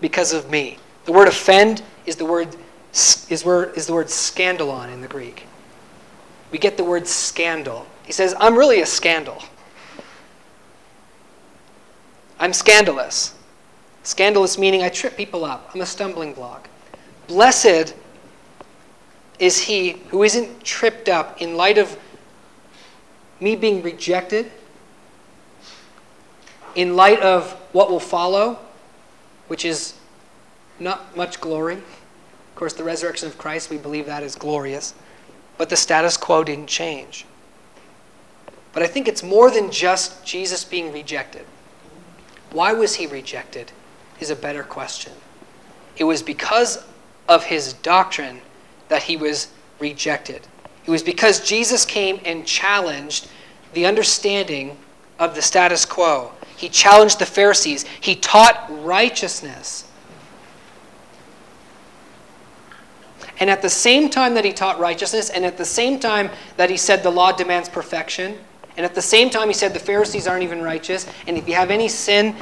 because 0.00 0.32
of 0.32 0.48
me. 0.48 0.78
The 1.06 1.12
word 1.12 1.26
offend 1.26 1.82
is 2.06 2.14
the 2.14 2.24
word 2.24 2.54
is, 2.92 3.44
word, 3.44 3.76
is 3.76 3.88
the 3.88 3.94
word 3.94 4.06
scandalon 4.06 4.92
in 4.92 5.00
the 5.00 5.08
Greek. 5.08 5.48
We 6.52 6.58
get 6.58 6.76
the 6.76 6.84
word 6.84 7.04
scandal. 7.08 7.84
He 8.04 8.12
says, 8.12 8.36
I'm 8.38 8.56
really 8.56 8.80
a 8.82 8.86
scandal. 8.86 9.42
I'm 12.38 12.52
scandalous. 12.52 13.34
Scandalous 14.04 14.56
meaning 14.56 14.84
I 14.84 14.88
trip 14.88 15.16
people 15.16 15.44
up. 15.44 15.68
I'm 15.74 15.80
a 15.80 15.86
stumbling 15.86 16.32
block. 16.32 16.68
Blessed 17.26 17.96
is 19.38 19.60
he 19.60 19.90
who 20.08 20.22
isn't 20.22 20.64
tripped 20.64 21.08
up 21.08 21.40
in 21.40 21.56
light 21.56 21.78
of 21.78 21.98
me 23.40 23.54
being 23.54 23.82
rejected, 23.82 24.50
in 26.74 26.96
light 26.96 27.20
of 27.20 27.52
what 27.72 27.90
will 27.90 28.00
follow, 28.00 28.58
which 29.46 29.64
is 29.64 29.94
not 30.78 31.16
much 31.16 31.40
glory. 31.40 31.74
Of 31.74 32.54
course, 32.54 32.72
the 32.72 32.84
resurrection 32.84 33.28
of 33.28 33.38
Christ, 33.38 33.70
we 33.70 33.78
believe 33.78 34.06
that 34.06 34.22
is 34.22 34.34
glorious. 34.34 34.94
But 35.56 35.70
the 35.70 35.76
status 35.76 36.16
quo 36.16 36.44
didn't 36.44 36.68
change. 36.68 37.26
But 38.72 38.82
I 38.82 38.86
think 38.86 39.08
it's 39.08 39.22
more 39.22 39.50
than 39.50 39.70
just 39.70 40.24
Jesus 40.24 40.64
being 40.64 40.92
rejected. 40.92 41.46
Why 42.50 42.72
was 42.72 42.96
he 42.96 43.06
rejected? 43.06 43.72
Is 44.20 44.30
a 44.30 44.36
better 44.36 44.62
question. 44.62 45.12
It 45.96 46.04
was 46.04 46.22
because 46.22 46.84
of 47.28 47.44
his 47.44 47.72
doctrine 47.72 48.40
that 48.88 49.02
he 49.02 49.16
was 49.16 49.48
rejected. 49.78 50.46
It 50.86 50.90
was 50.90 51.02
because 51.02 51.40
Jesus 51.40 51.84
came 51.84 52.20
and 52.24 52.46
challenged 52.46 53.28
the 53.74 53.86
understanding 53.86 54.76
of 55.18 55.34
the 55.34 55.42
status 55.42 55.84
quo. 55.84 56.32
He 56.56 56.68
challenged 56.68 57.18
the 57.18 57.26
Pharisees. 57.26 57.84
He 58.00 58.14
taught 58.14 58.66
righteousness. 58.82 59.84
And 63.40 63.48
at 63.48 63.62
the 63.62 63.70
same 63.70 64.08
time 64.08 64.34
that 64.34 64.44
he 64.44 64.52
taught 64.52 64.80
righteousness, 64.80 65.30
and 65.30 65.44
at 65.44 65.56
the 65.56 65.64
same 65.64 66.00
time 66.00 66.30
that 66.56 66.70
he 66.70 66.76
said 66.76 67.02
the 67.02 67.10
law 67.10 67.30
demands 67.30 67.68
perfection, 67.68 68.36
and 68.76 68.84
at 68.84 68.94
the 68.94 69.02
same 69.02 69.30
time 69.30 69.48
he 69.48 69.54
said 69.54 69.72
the 69.72 69.78
Pharisees 69.78 70.26
aren't 70.26 70.42
even 70.42 70.62
righteous, 70.62 71.06
and 71.26 71.36
if 71.36 71.48
you 71.48 71.54
have 71.54 71.70
any 71.70 71.88
sin, 71.88 72.34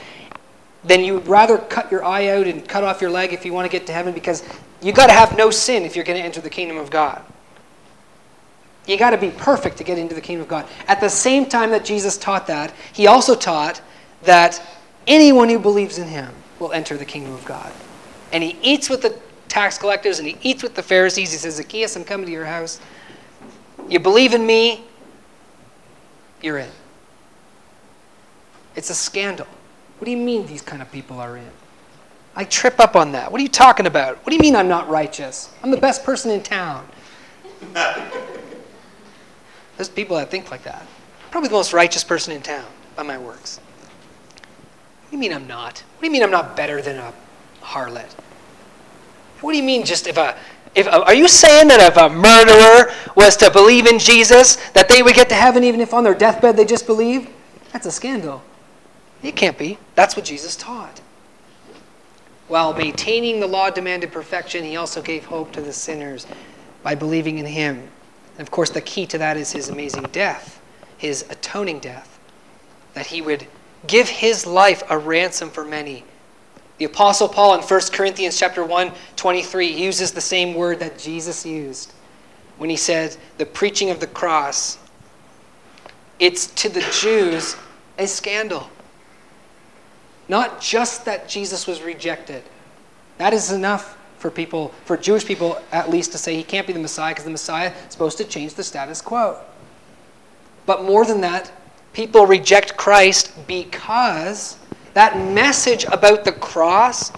then 0.87 1.05
you 1.05 1.15
would 1.15 1.27
rather 1.27 1.59
cut 1.59 1.91
your 1.91 2.05
eye 2.05 2.29
out 2.29 2.47
and 2.47 2.67
cut 2.67 2.85
off 2.85 3.01
your 3.01 3.11
leg 3.11 3.33
if 3.33 3.45
you 3.45 3.53
want 3.53 3.71
to 3.71 3.77
get 3.77 3.87
to 3.87 3.93
heaven 3.93 4.15
because 4.15 4.45
you 4.81 4.93
got 4.93 5.09
to 5.09 5.13
have 5.13 5.37
no 5.37 5.51
sin 5.51 5.85
if 5.85 5.97
you're 5.97 6.05
going 6.05 6.19
to 6.19 6.25
enter 6.25 6.41
the 6.41 6.51
kingdom 6.51 6.77
of 6.77 6.91
God. 6.91 7.23
You 8.87 8.97
got 8.97 9.11
to 9.11 9.19
be 9.19 9.31
perfect 9.31 9.79
to 9.79 9.85
get 9.85 9.99
into 9.99 10.15
the 10.15 10.21
kingdom 10.21 10.43
of 10.43 10.49
God. 10.49 10.67
At 10.87 11.01
the 11.01 11.09
same 11.09 11.47
time 11.47 11.71
that 11.71 11.85
Jesus 11.85 12.17
taught 12.17 12.47
that, 12.47 12.73
he 12.93 13.09
also 13.09 13.35
taught 13.35 13.81
that 14.23 14.63
anyone 15.09 15.49
who 15.49 15.59
believes 15.59 15.99
in 15.99 16.07
him 16.07 16.33
will 16.61 16.73
enter 16.73 16.97
the 16.97 17.05
kingdom 17.05 17.33
of 17.33 17.45
God. 17.45 17.73
And 18.33 18.45
he 18.45 18.57
eats 18.63 18.89
with 18.89 19.03
the 19.03 19.19
tax 19.49 19.79
collectors 19.79 20.19
and 20.21 20.29
he 20.29 20.37
eats 20.43 20.63
with 20.63 20.75
the 20.75 20.83
Pharisees. 20.83 21.33
He 21.33 21.39
says, 21.39 21.57
Zacchaeus, 21.57 21.97
I'm 21.97 22.05
coming 22.05 22.27
to 22.27 22.33
your 22.33 22.45
house. 22.45 22.81
You 23.89 23.99
believe 23.99 24.35
in 24.35 24.47
me, 24.47 24.85
you're 26.43 26.59
in. 26.59 26.71
It's 28.77 28.91
a 28.91 28.95
scandal. 28.95 29.47
What 29.99 30.05
do 30.05 30.11
you 30.11 30.17
mean 30.17 30.47
these 30.47 30.63
kind 30.63 30.83
of 30.83 30.93
people 30.93 31.21
are 31.21 31.37
in? 31.37 31.51
I 32.35 32.45
trip 32.45 32.79
up 32.81 32.97
on 32.97 33.13
that. 33.13 33.33
What 33.33 33.41
are 33.41 33.43
you 33.43 33.49
talking 33.49 33.87
about? 33.87 34.19
What 34.19 34.29
do 34.29 34.35
you 34.35 34.43
mean 34.43 34.55
I'm 34.55 34.69
not 34.69 34.89
righteous? 34.91 35.51
I'm 35.63 35.71
the 35.71 35.79
best 35.79 36.05
person 36.05 36.31
in 36.31 36.43
town. 36.43 36.87
There's 39.77 39.89
people 39.89 40.17
that 40.17 40.31
think 40.31 40.51
like 40.51 40.63
that. 40.65 40.87
Probably 41.31 41.49
the 41.49 41.55
most 41.55 41.73
righteous 41.73 42.05
person 42.05 42.35
in 42.35 42.43
town 42.43 42.67
by 42.95 43.05
my 43.05 43.17
works. 43.17 43.59
What 43.59 45.11
do 45.11 45.17
you 45.17 45.21
mean 45.21 45.33
I'm 45.33 45.47
not? 45.47 45.79
What 45.79 46.01
do 46.01 46.07
you 46.07 46.13
mean 46.13 46.23
I'm 46.23 46.31
not 46.31 46.57
better 46.57 46.83
than 46.83 46.99
a 46.99 47.15
harlot? 47.63 48.13
What 49.41 49.53
do 49.53 49.59
you 49.59 49.65
mean 49.65 49.85
just 49.85 50.07
if 50.07 50.17
a 50.19 50.37
if 50.75 50.87
are 50.89 51.15
you 51.15 51.29
saying 51.29 51.69
that 51.69 51.81
if 51.81 51.97
a 51.97 52.09
murderer 52.09 52.93
was 53.15 53.37
to 53.39 53.51
believe 53.51 53.87
in 53.87 53.99
Jesus 53.99 54.57
that 54.73 54.89
they 54.89 55.03
would 55.03 55.15
get 55.15 55.29
to 55.31 55.35
heaven 55.35 55.65
even 55.65 55.81
if 55.81 55.95
on 55.95 56.05
their 56.05 56.15
deathbed 56.15 56.57
they 56.57 56.67
just 56.67 56.87
believe? 56.87 57.31
That's 57.73 57.87
a 57.87 57.93
scandal. 57.93 58.43
It 59.27 59.35
can't 59.35 59.59
be. 59.59 59.77
That's 59.97 60.15
what 60.15 60.25
Jesus 60.25 60.55
taught. 60.55 61.01
While 62.47 62.75
maintaining 62.75 63.41
the 63.41 63.49
law 63.49 63.71
demanded 63.71 64.13
perfection, 64.13 64.63
he 64.63 64.77
also 64.77 65.03
gave 65.03 65.25
hope 65.25 65.51
to 65.53 65.61
the 65.61 65.73
sinners 65.73 66.29
by 66.85 66.95
believing 66.95 67.39
in 67.39 67.47
him. 67.47 67.89
And 68.39 68.47
of 68.47 68.53
course, 68.53 68.71
the 68.71 68.81
key 68.81 69.05
to 69.07 69.19
that 69.19 69.37
is 69.37 69.51
his 69.51 69.69
amazing 69.69 70.05
death, 70.13 70.61
his 70.97 71.25
atoning 71.29 71.81
death, 71.81 72.21
that 72.95 73.07
he 73.07 73.21
would 73.21 73.49
give 73.89 74.09
his 74.09 74.47
life 74.47 74.85
a 74.89 74.97
ransom 74.97 75.51
for 75.51 75.65
many. 75.65 76.05
The 76.79 76.85
apostle 76.85 77.29
Paul 77.29 77.57
in 77.57 77.63
1 77.63 77.81
Corinthians 77.93 78.39
chapter 78.39 78.65
1, 78.65 78.93
23 79.17 79.67
uses 79.67 80.13
the 80.13 80.21
same 80.21 80.55
word 80.55 80.79
that 80.79 81.01
Jesus 81.01 81.45
used 81.45 81.93
when 82.59 82.71
he 82.71 82.77
said, 82.77 83.17
"The 83.39 83.47
preaching 83.47 83.91
of 83.91 83.99
the 83.99 84.07
cross 84.07 84.79
it's 86.21 86.47
to 86.47 86.69
the 86.69 86.81
Jews 86.93 87.57
a 87.99 88.07
scandal. 88.07 88.71
Not 90.29 90.61
just 90.61 91.05
that 91.05 91.29
Jesus 91.29 91.67
was 91.67 91.83
rejected. 91.83 92.43
That 93.19 93.33
is 93.33 93.53
enough 93.53 93.97
for 94.19 94.31
people, 94.31 94.75
for 94.85 94.97
Jewish 94.97 95.25
people 95.25 95.61
at 95.73 95.91
least, 95.91 96.13
to 96.13 96.19
say 96.19 96.35
he 96.35 96.43
can't 96.43 96.67
be 96.67 96.73
the 96.73 96.81
Messiah 96.81 97.13
because 97.13 97.25
the 97.25 97.31
Messiah 97.31 97.73
is 97.87 97.93
supposed 97.93 98.19
to 98.19 98.25
change 98.25 98.55
the 98.55 98.65
status 98.65 99.01
quo. 99.01 99.39
But 100.65 100.85
more 100.85 101.05
than 101.05 101.21
that, 101.21 101.53
people 101.93 102.27
reject 102.27 102.77
Christ 102.77 103.33
because 103.47 104.59
that 104.95 105.19
message 105.19 105.85
about 105.85 106.25
the 106.25 106.33
cross, 106.33 107.13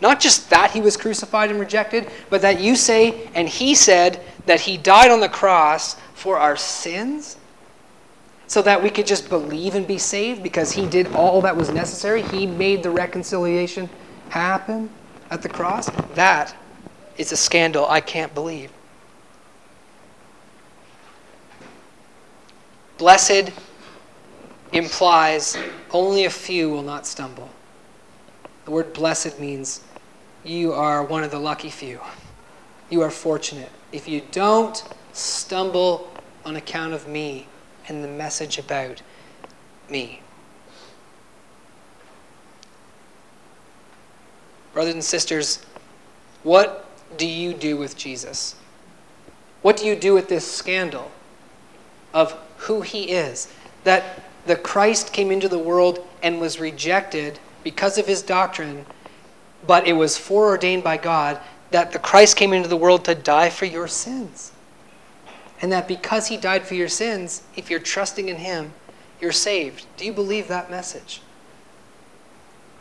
not 0.00 0.20
just 0.20 0.50
that 0.50 0.70
he 0.70 0.80
was 0.80 0.96
crucified 0.96 1.50
and 1.50 1.58
rejected, 1.58 2.08
but 2.30 2.42
that 2.42 2.60
you 2.60 2.76
say 2.76 3.28
and 3.34 3.48
he 3.48 3.74
said 3.74 4.20
that 4.46 4.60
he 4.60 4.76
died 4.76 5.10
on 5.10 5.20
the 5.20 5.28
cross 5.28 5.96
for 6.14 6.38
our 6.38 6.56
sins 6.56 7.36
so 8.54 8.62
that 8.62 8.80
we 8.80 8.88
could 8.88 9.04
just 9.04 9.28
believe 9.28 9.74
and 9.74 9.84
be 9.84 9.98
saved 9.98 10.40
because 10.40 10.70
he 10.70 10.86
did 10.86 11.08
all 11.08 11.40
that 11.40 11.56
was 11.56 11.70
necessary. 11.70 12.22
He 12.22 12.46
made 12.46 12.84
the 12.84 12.90
reconciliation 12.90 13.90
happen 14.28 14.90
at 15.28 15.42
the 15.42 15.48
cross. 15.48 15.90
That 16.14 16.54
is 17.18 17.32
a 17.32 17.36
scandal 17.36 17.84
I 17.88 18.00
can't 18.00 18.32
believe. 18.32 18.70
Blessed 22.96 23.50
implies 24.72 25.58
only 25.90 26.24
a 26.24 26.30
few 26.30 26.70
will 26.70 26.82
not 26.82 27.08
stumble. 27.08 27.50
The 28.66 28.70
word 28.70 28.92
blessed 28.92 29.40
means 29.40 29.80
you 30.44 30.72
are 30.72 31.02
one 31.02 31.24
of 31.24 31.32
the 31.32 31.40
lucky 31.40 31.70
few. 31.70 31.98
You 32.88 33.02
are 33.02 33.10
fortunate. 33.10 33.72
If 33.90 34.06
you 34.06 34.22
don't 34.30 34.80
stumble 35.12 36.08
on 36.44 36.54
account 36.54 36.94
of 36.94 37.08
me, 37.08 37.48
and 37.88 38.02
the 38.02 38.08
message 38.08 38.58
about 38.58 39.02
me. 39.88 40.20
Brothers 44.72 44.94
and 44.94 45.04
sisters, 45.04 45.64
what 46.42 46.88
do 47.16 47.26
you 47.26 47.54
do 47.54 47.76
with 47.76 47.96
Jesus? 47.96 48.56
What 49.62 49.76
do 49.76 49.86
you 49.86 49.96
do 49.96 50.14
with 50.14 50.28
this 50.28 50.50
scandal 50.50 51.10
of 52.12 52.32
who 52.58 52.82
he 52.82 53.10
is? 53.10 53.52
That 53.84 54.24
the 54.46 54.56
Christ 54.56 55.12
came 55.12 55.30
into 55.30 55.48
the 55.48 55.58
world 55.58 56.06
and 56.22 56.40
was 56.40 56.60
rejected 56.60 57.38
because 57.62 57.98
of 57.98 58.06
his 58.06 58.20
doctrine, 58.20 58.84
but 59.66 59.86
it 59.86 59.94
was 59.94 60.18
foreordained 60.18 60.84
by 60.84 60.96
God 60.96 61.40
that 61.70 61.92
the 61.92 61.98
Christ 61.98 62.36
came 62.36 62.52
into 62.52 62.68
the 62.68 62.76
world 62.76 63.04
to 63.06 63.14
die 63.14 63.50
for 63.50 63.64
your 63.64 63.88
sins. 63.88 64.52
And 65.62 65.72
that 65.72 65.88
because 65.88 66.28
he 66.28 66.36
died 66.36 66.64
for 66.66 66.74
your 66.74 66.88
sins, 66.88 67.42
if 67.56 67.70
you're 67.70 67.80
trusting 67.80 68.28
in 68.28 68.36
him, 68.36 68.72
you're 69.20 69.32
saved. 69.32 69.86
Do 69.96 70.04
you 70.04 70.12
believe 70.12 70.48
that 70.48 70.70
message? 70.70 71.22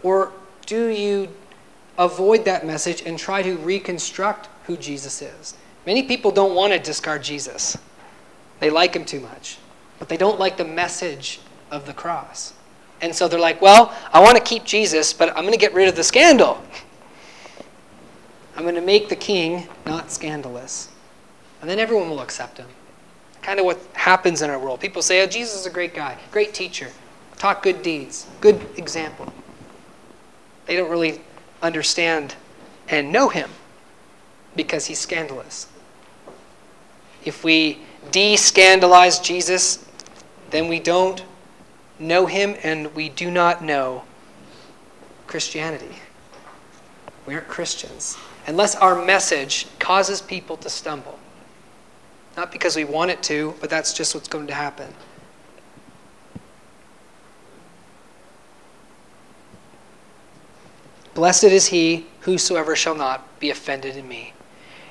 Or 0.01 0.31
do 0.65 0.87
you 0.87 1.29
avoid 1.97 2.45
that 2.45 2.65
message 2.65 3.03
and 3.05 3.17
try 3.17 3.41
to 3.41 3.55
reconstruct 3.57 4.49
who 4.65 4.75
Jesus 4.75 5.21
is? 5.21 5.55
Many 5.85 6.03
people 6.03 6.31
don't 6.31 6.55
want 6.55 6.73
to 6.73 6.79
discard 6.79 7.23
Jesus, 7.23 7.77
they 8.59 8.69
like 8.69 8.95
him 8.95 9.05
too 9.05 9.19
much. 9.19 9.57
but 9.99 10.09
they 10.09 10.17
don't 10.17 10.39
like 10.39 10.57
the 10.57 10.65
message 10.65 11.39
of 11.71 11.85
the 11.85 11.93
cross. 11.93 12.53
And 13.01 13.15
so 13.15 13.27
they're 13.27 13.39
like, 13.39 13.61
well, 13.61 13.95
I 14.11 14.19
want 14.21 14.37
to 14.37 14.43
keep 14.43 14.65
Jesus, 14.65 15.13
but 15.13 15.29
I'm 15.29 15.43
going 15.43 15.53
to 15.53 15.57
get 15.57 15.73
rid 15.73 15.87
of 15.87 15.95
the 15.95 16.03
scandal. 16.03 16.61
I'm 18.55 18.63
going 18.63 18.75
to 18.75 18.81
make 18.81 19.09
the 19.09 19.15
king 19.15 19.67
not 19.85 20.11
scandalous. 20.11 20.89
And 21.63 21.69
then 21.69 21.79
everyone 21.79 22.09
will 22.09 22.19
accept 22.19 22.57
him. 22.57 22.67
Kind 23.41 23.57
of 23.57 23.65
what 23.65 23.79
happens 23.93 24.41
in 24.41 24.49
our 24.49 24.59
world. 24.59 24.81
People 24.81 25.01
say, 25.01 25.23
oh, 25.23 25.25
Jesus 25.25 25.61
is 25.61 25.65
a 25.65 25.69
great 25.69 25.93
guy, 25.93 26.17
great 26.29 26.53
teacher, 26.53 26.89
taught 27.37 27.63
good 27.63 27.81
deeds, 27.81 28.27
good 28.41 28.59
example. 28.75 29.31
They 30.65 30.75
don't 30.75 30.91
really 30.91 31.21
understand 31.61 32.35
and 32.89 33.13
know 33.13 33.29
him 33.29 33.49
because 34.57 34.87
he's 34.87 34.99
scandalous. 34.99 35.67
If 37.23 37.45
we 37.45 37.79
de 38.11 38.35
scandalize 38.35 39.19
Jesus, 39.19 39.85
then 40.49 40.67
we 40.67 40.81
don't 40.81 41.23
know 41.97 42.25
him 42.25 42.57
and 42.61 42.93
we 42.93 43.07
do 43.07 43.31
not 43.31 43.63
know 43.63 44.03
Christianity. 45.27 45.95
We 47.25 47.35
aren't 47.35 47.47
Christians. 47.47 48.17
Unless 48.47 48.75
our 48.75 49.01
message 49.01 49.67
causes 49.79 50.19
people 50.21 50.57
to 50.57 50.69
stumble. 50.69 51.19
Not 52.35 52.51
because 52.51 52.75
we 52.75 52.83
want 52.83 53.11
it 53.11 53.21
to, 53.23 53.53
but 53.61 53.69
that's 53.69 53.93
just 53.93 54.15
what's 54.15 54.27
going 54.27 54.47
to 54.47 54.53
happen. 54.53 54.91
Blessed 61.13 61.45
is 61.45 61.67
he 61.67 62.07
whosoever 62.21 62.75
shall 62.75 62.95
not 62.95 63.39
be 63.39 63.51
offended 63.51 63.95
in 63.95 64.07
me. 64.07 64.33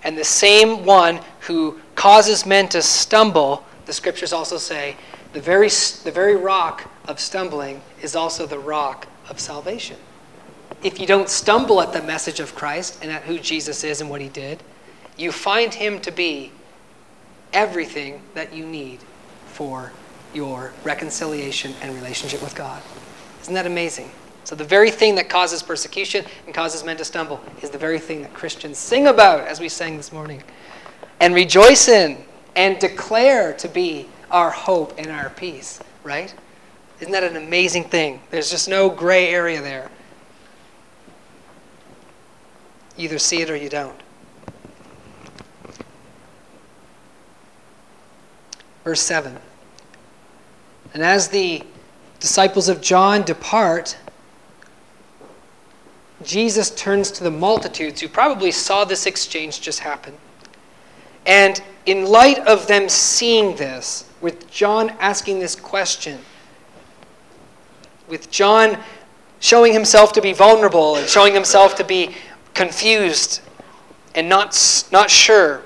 And 0.05 0.16
the 0.16 0.24
same 0.24 0.85
one 0.85 1.20
who 1.40 1.81
causes 1.94 2.46
men 2.46 2.68
to 2.70 2.83
stumble, 2.83 3.64
the 3.87 3.92
scriptures 3.92 4.33
also 4.33 4.57
say, 4.57 4.96
the 5.33 5.40
very, 5.40 5.68
the 5.68 6.12
very 6.12 6.37
rock 6.37 6.88
of 7.09 7.18
stumbling 7.18 7.81
is 8.02 8.14
also 8.14 8.46
the 8.46 8.59
rock 8.59 9.07
of 9.28 9.40
salvation. 9.40 9.96
If 10.83 11.00
you 11.00 11.07
don't 11.07 11.28
stumble 11.28 11.81
at 11.81 11.92
the 11.92 12.02
message 12.02 12.40
of 12.40 12.55
Christ 12.55 12.98
and 13.02 13.11
at 13.11 13.22
who 13.22 13.38
Jesus 13.38 13.83
is 13.85 14.00
and 14.00 14.11
what 14.11 14.20
he 14.20 14.28
did, 14.28 14.62
you 15.16 15.33
find 15.33 15.72
him 15.74 16.00
to 16.00 16.11
be 16.11 16.52
everything 17.52 18.22
that 18.34 18.52
you 18.52 18.66
need 18.66 19.00
for 19.46 19.92
your 20.34 20.72
reconciliation 20.84 21.74
and 21.82 21.94
relationship 21.94 22.42
with 22.42 22.54
God. 22.54 22.82
Isn't 23.42 23.54
that 23.54 23.66
amazing? 23.66 24.10
So, 24.44 24.56
the 24.56 24.64
very 24.64 24.90
thing 24.90 25.14
that 25.16 25.28
causes 25.28 25.62
persecution 25.62 26.24
and 26.46 26.54
causes 26.54 26.82
men 26.82 26.96
to 26.96 27.04
stumble 27.04 27.40
is 27.62 27.70
the 27.70 27.78
very 27.78 27.98
thing 27.98 28.22
that 28.22 28.34
Christians 28.34 28.78
sing 28.78 29.06
about, 29.06 29.46
as 29.46 29.60
we 29.60 29.68
sang 29.68 29.96
this 29.96 30.12
morning, 30.12 30.42
and 31.20 31.34
rejoice 31.34 31.88
in 31.88 32.18
and 32.56 32.78
declare 32.78 33.52
to 33.54 33.68
be 33.68 34.08
our 34.30 34.50
hope 34.50 34.94
and 34.98 35.08
our 35.08 35.30
peace, 35.30 35.80
right? 36.02 36.34
Isn't 37.00 37.12
that 37.12 37.22
an 37.22 37.36
amazing 37.36 37.84
thing? 37.84 38.20
There's 38.30 38.50
just 38.50 38.68
no 38.68 38.88
gray 38.88 39.28
area 39.28 39.60
there. 39.60 39.90
either 42.96 43.18
see 43.18 43.40
it 43.42 43.50
or 43.50 43.56
you 43.56 43.68
don't. 43.68 44.01
Verse 48.84 49.00
7. 49.00 49.36
And 50.94 51.02
as 51.02 51.28
the 51.28 51.62
disciples 52.20 52.68
of 52.68 52.80
John 52.80 53.22
depart, 53.22 53.96
Jesus 56.22 56.70
turns 56.70 57.10
to 57.12 57.24
the 57.24 57.30
multitudes 57.30 58.00
who 58.00 58.08
probably 58.08 58.50
saw 58.50 58.84
this 58.84 59.06
exchange 59.06 59.60
just 59.60 59.80
happen. 59.80 60.14
And 61.26 61.62
in 61.86 62.06
light 62.06 62.38
of 62.40 62.66
them 62.66 62.88
seeing 62.88 63.56
this, 63.56 64.08
with 64.20 64.50
John 64.50 64.90
asking 65.00 65.40
this 65.40 65.56
question, 65.56 66.20
with 68.08 68.30
John 68.30 68.78
showing 69.40 69.72
himself 69.72 70.12
to 70.12 70.20
be 70.20 70.32
vulnerable 70.32 70.96
and 70.96 71.08
showing 71.08 71.34
himself 71.34 71.74
to 71.76 71.84
be 71.84 72.14
confused 72.54 73.40
and 74.14 74.28
not, 74.28 74.84
not 74.92 75.10
sure 75.10 75.62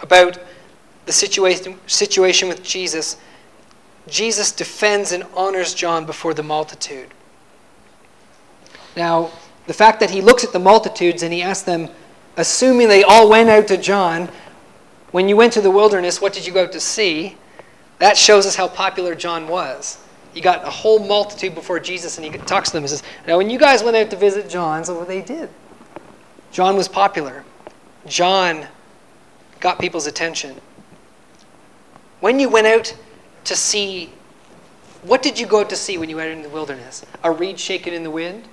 about 0.00 0.38
the 1.06 1.12
situation, 1.12 1.78
situation 1.86 2.48
with 2.48 2.62
Jesus, 2.62 3.16
Jesus 4.08 4.52
defends 4.52 5.12
and 5.12 5.24
honors 5.34 5.74
John 5.74 6.06
before 6.06 6.34
the 6.34 6.42
multitude. 6.42 7.08
Now, 8.96 9.30
the 9.66 9.74
fact 9.74 10.00
that 10.00 10.10
he 10.10 10.20
looks 10.20 10.44
at 10.44 10.52
the 10.52 10.58
multitudes 10.58 11.22
and 11.22 11.32
he 11.32 11.42
asks 11.42 11.64
them, 11.64 11.88
assuming 12.36 12.88
they 12.88 13.04
all 13.04 13.28
went 13.28 13.48
out 13.48 13.68
to 13.68 13.76
John, 13.76 14.28
when 15.12 15.28
you 15.28 15.36
went 15.36 15.52
to 15.54 15.60
the 15.60 15.70
wilderness, 15.70 16.20
what 16.20 16.32
did 16.32 16.46
you 16.46 16.52
go 16.52 16.64
out 16.64 16.72
to 16.72 16.80
see? 16.80 17.36
That 17.98 18.16
shows 18.16 18.46
us 18.46 18.56
how 18.56 18.68
popular 18.68 19.14
John 19.14 19.46
was. 19.46 19.98
He 20.34 20.40
got 20.40 20.66
a 20.66 20.70
whole 20.70 20.98
multitude 20.98 21.54
before 21.54 21.78
Jesus, 21.78 22.16
and 22.16 22.24
he 22.24 22.32
talks 22.38 22.70
to 22.70 22.76
them 22.76 22.84
and 22.84 22.90
says, 22.90 23.02
Now, 23.26 23.36
when 23.36 23.50
you 23.50 23.58
guys 23.58 23.82
went 23.84 23.96
out 23.96 24.10
to 24.10 24.16
visit 24.16 24.48
John, 24.48 24.84
so 24.84 25.04
they 25.04 25.20
did. 25.20 25.50
John 26.50 26.76
was 26.76 26.88
popular. 26.88 27.44
John 28.06 28.66
got 29.60 29.78
people's 29.78 30.06
attention. 30.06 30.60
When 32.22 32.38
you 32.38 32.48
went 32.48 32.68
out 32.68 32.96
to 33.46 33.56
see, 33.56 34.12
what 35.02 35.22
did 35.22 35.40
you 35.40 35.44
go 35.44 35.62
out 35.62 35.70
to 35.70 35.76
see 35.76 35.98
when 35.98 36.08
you 36.08 36.14
went 36.14 36.30
out 36.30 36.36
in 36.36 36.42
the 36.44 36.48
wilderness? 36.48 37.04
A 37.24 37.32
reed 37.32 37.58
shaken 37.58 37.92
in 37.92 38.04
the 38.04 38.12
wind? 38.12 38.44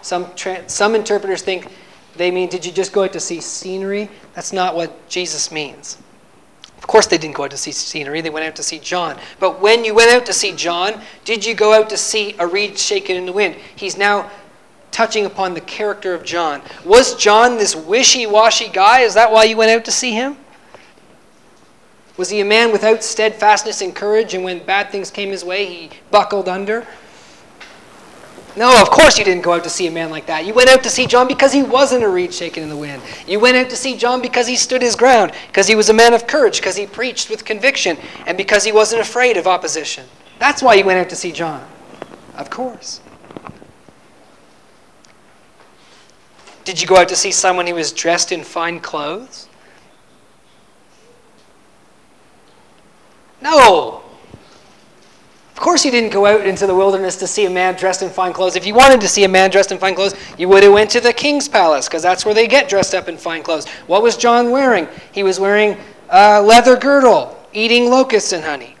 Some, 0.00 0.32
tra- 0.36 0.66
some 0.70 0.94
interpreters 0.94 1.42
think 1.42 1.70
they 2.16 2.30
mean, 2.30 2.48
did 2.48 2.64
you 2.64 2.72
just 2.72 2.94
go 2.94 3.04
out 3.04 3.12
to 3.12 3.20
see 3.20 3.42
scenery? 3.42 4.08
That's 4.32 4.54
not 4.54 4.74
what 4.74 5.06
Jesus 5.10 5.52
means. 5.52 5.98
Of 6.78 6.86
course, 6.86 7.06
they 7.06 7.18
didn't 7.18 7.34
go 7.34 7.44
out 7.44 7.50
to 7.50 7.58
see 7.58 7.72
scenery, 7.72 8.22
they 8.22 8.30
went 8.30 8.46
out 8.46 8.56
to 8.56 8.62
see 8.62 8.78
John. 8.78 9.18
But 9.38 9.60
when 9.60 9.84
you 9.84 9.94
went 9.94 10.10
out 10.12 10.24
to 10.24 10.32
see 10.32 10.52
John, 10.52 10.98
did 11.26 11.44
you 11.44 11.52
go 11.54 11.74
out 11.74 11.90
to 11.90 11.98
see 11.98 12.34
a 12.38 12.46
reed 12.46 12.78
shaken 12.78 13.16
in 13.16 13.26
the 13.26 13.34
wind? 13.34 13.54
He's 13.76 13.98
now 13.98 14.30
touching 14.92 15.26
upon 15.26 15.52
the 15.52 15.60
character 15.60 16.14
of 16.14 16.24
John. 16.24 16.62
Was 16.86 17.14
John 17.16 17.58
this 17.58 17.76
wishy 17.76 18.26
washy 18.26 18.68
guy? 18.68 19.00
Is 19.00 19.12
that 19.12 19.30
why 19.30 19.44
you 19.44 19.58
went 19.58 19.72
out 19.72 19.84
to 19.84 19.92
see 19.92 20.12
him? 20.12 20.38
Was 22.20 22.28
he 22.28 22.40
a 22.40 22.44
man 22.44 22.70
without 22.70 23.02
steadfastness 23.02 23.80
and 23.80 23.96
courage, 23.96 24.34
and 24.34 24.44
when 24.44 24.58
bad 24.58 24.90
things 24.90 25.10
came 25.10 25.30
his 25.30 25.42
way, 25.42 25.64
he 25.64 25.90
buckled 26.10 26.50
under? 26.50 26.86
No, 28.54 28.78
of 28.78 28.90
course 28.90 29.16
you 29.16 29.24
didn't 29.24 29.42
go 29.42 29.54
out 29.54 29.64
to 29.64 29.70
see 29.70 29.86
a 29.86 29.90
man 29.90 30.10
like 30.10 30.26
that. 30.26 30.44
You 30.44 30.52
went 30.52 30.68
out 30.68 30.82
to 30.82 30.90
see 30.90 31.06
John 31.06 31.26
because 31.26 31.50
he 31.50 31.62
wasn't 31.62 32.04
a 32.04 32.08
reed 32.10 32.34
shaken 32.34 32.62
in 32.62 32.68
the 32.68 32.76
wind. 32.76 33.00
You 33.26 33.40
went 33.40 33.56
out 33.56 33.70
to 33.70 33.76
see 33.76 33.96
John 33.96 34.20
because 34.20 34.46
he 34.46 34.56
stood 34.56 34.82
his 34.82 34.96
ground, 34.96 35.32
because 35.46 35.66
he 35.66 35.74
was 35.74 35.88
a 35.88 35.94
man 35.94 36.12
of 36.12 36.26
courage, 36.26 36.58
because 36.58 36.76
he 36.76 36.86
preached 36.86 37.30
with 37.30 37.46
conviction, 37.46 37.96
and 38.26 38.36
because 38.36 38.64
he 38.64 38.70
wasn't 38.70 39.00
afraid 39.00 39.38
of 39.38 39.46
opposition. 39.46 40.04
That's 40.38 40.62
why 40.62 40.74
you 40.74 40.84
went 40.84 40.98
out 40.98 41.08
to 41.08 41.16
see 41.16 41.32
John. 41.32 41.66
Of 42.34 42.50
course. 42.50 43.00
Did 46.64 46.82
you 46.82 46.86
go 46.86 46.98
out 46.98 47.08
to 47.08 47.16
see 47.16 47.32
someone 47.32 47.66
who 47.66 47.76
was 47.76 47.92
dressed 47.92 48.30
in 48.30 48.44
fine 48.44 48.78
clothes? 48.80 49.48
No. 53.40 54.02
Of 55.52 55.64
course 55.64 55.84
you 55.84 55.90
didn't 55.90 56.10
go 56.10 56.24
out 56.24 56.46
into 56.46 56.66
the 56.66 56.74
wilderness 56.74 57.16
to 57.16 57.26
see 57.26 57.44
a 57.44 57.50
man 57.50 57.74
dressed 57.74 58.00
in 58.00 58.08
fine 58.08 58.32
clothes. 58.32 58.56
If 58.56 58.66
you 58.66 58.72
wanted 58.72 59.00
to 59.02 59.08
see 59.08 59.24
a 59.24 59.28
man 59.28 59.50
dressed 59.50 59.72
in 59.72 59.78
fine 59.78 59.94
clothes, 59.94 60.14
you 60.38 60.48
would 60.48 60.62
have 60.62 60.72
went 60.72 60.90
to 60.92 61.00
the 61.00 61.12
king's 61.12 61.48
palace 61.48 61.86
because 61.86 62.02
that's 62.02 62.24
where 62.24 62.34
they 62.34 62.46
get 62.46 62.68
dressed 62.68 62.94
up 62.94 63.08
in 63.08 63.18
fine 63.18 63.42
clothes. 63.42 63.68
What 63.86 64.02
was 64.02 64.16
John 64.16 64.50
wearing? 64.50 64.88
He 65.12 65.22
was 65.22 65.38
wearing 65.38 65.76
a 66.08 66.40
leather 66.40 66.78
girdle, 66.78 67.38
eating 67.52 67.90
locusts 67.90 68.32
and 68.32 68.42
honey. 68.42 68.74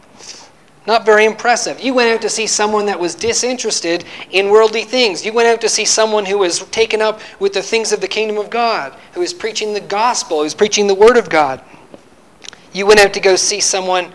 Not 0.86 1.04
very 1.04 1.26
impressive. 1.26 1.80
You 1.80 1.92
went 1.92 2.10
out 2.10 2.22
to 2.22 2.30
see 2.30 2.46
someone 2.46 2.86
that 2.86 2.98
was 2.98 3.14
disinterested 3.14 4.04
in 4.30 4.48
worldly 4.48 4.84
things. 4.84 5.24
You 5.24 5.34
went 5.34 5.48
out 5.48 5.60
to 5.60 5.68
see 5.68 5.84
someone 5.84 6.24
who 6.24 6.38
was 6.38 6.60
taken 6.70 7.02
up 7.02 7.20
with 7.38 7.52
the 7.52 7.62
things 7.62 7.92
of 7.92 8.00
the 8.00 8.08
kingdom 8.08 8.38
of 8.38 8.48
God, 8.48 8.96
who 9.12 9.20
was 9.20 9.34
preaching 9.34 9.74
the 9.74 9.80
gospel, 9.80 10.38
who 10.38 10.44
was 10.44 10.54
preaching 10.54 10.86
the 10.86 10.94
word 10.94 11.18
of 11.18 11.28
God. 11.28 11.62
You 12.72 12.86
went 12.86 13.00
out 13.00 13.12
to 13.12 13.20
go 13.20 13.36
see 13.36 13.60
someone 13.60 14.12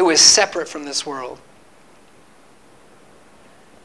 who 0.00 0.06
was 0.06 0.20
separate 0.22 0.66
from 0.66 0.86
this 0.86 1.04
world. 1.04 1.38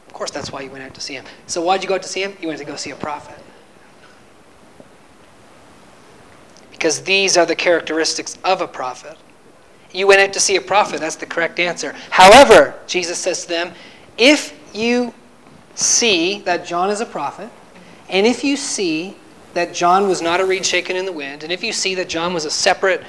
Of 0.07 0.13
course, 0.13 0.31
that's 0.31 0.49
why 0.49 0.61
you 0.61 0.71
went 0.71 0.85
out 0.85 0.93
to 0.93 1.01
see 1.01 1.13
him. 1.13 1.25
So, 1.45 1.61
why 1.61 1.75
did 1.75 1.83
you 1.83 1.89
go 1.89 1.95
out 1.95 2.03
to 2.03 2.07
see 2.07 2.23
him? 2.23 2.37
You 2.39 2.47
went 2.47 2.57
to 2.59 2.65
go 2.65 2.77
see 2.77 2.91
a 2.91 2.95
prophet. 2.95 3.37
Because 6.71 7.01
these 7.01 7.35
are 7.35 7.45
the 7.45 7.55
characteristics 7.55 8.37
of 8.45 8.61
a 8.61 8.67
prophet. 8.67 9.17
You 9.91 10.07
went 10.07 10.21
out 10.21 10.31
to 10.31 10.39
see 10.39 10.55
a 10.55 10.61
prophet. 10.61 11.01
That's 11.01 11.17
the 11.17 11.25
correct 11.25 11.59
answer. 11.59 11.93
However, 12.11 12.75
Jesus 12.87 13.19
says 13.19 13.41
to 13.41 13.49
them, 13.49 13.73
if 14.17 14.57
you 14.73 15.13
see 15.73 16.39
that 16.43 16.65
John 16.65 16.89
is 16.91 17.01
a 17.01 17.05
prophet, 17.05 17.49
and 18.07 18.25
if 18.25 18.41
you 18.41 18.55
see 18.55 19.17
that 19.53 19.73
John 19.73 20.07
was 20.07 20.21
not 20.21 20.39
a 20.39 20.45
reed 20.45 20.65
shaken 20.65 20.95
in 20.95 21.03
the 21.03 21.11
wind, 21.11 21.43
and 21.43 21.51
if 21.51 21.61
you 21.61 21.73
see 21.73 21.93
that 21.95 22.07
John 22.07 22.33
was 22.33 22.45
a 22.45 22.51
separate, 22.51 23.03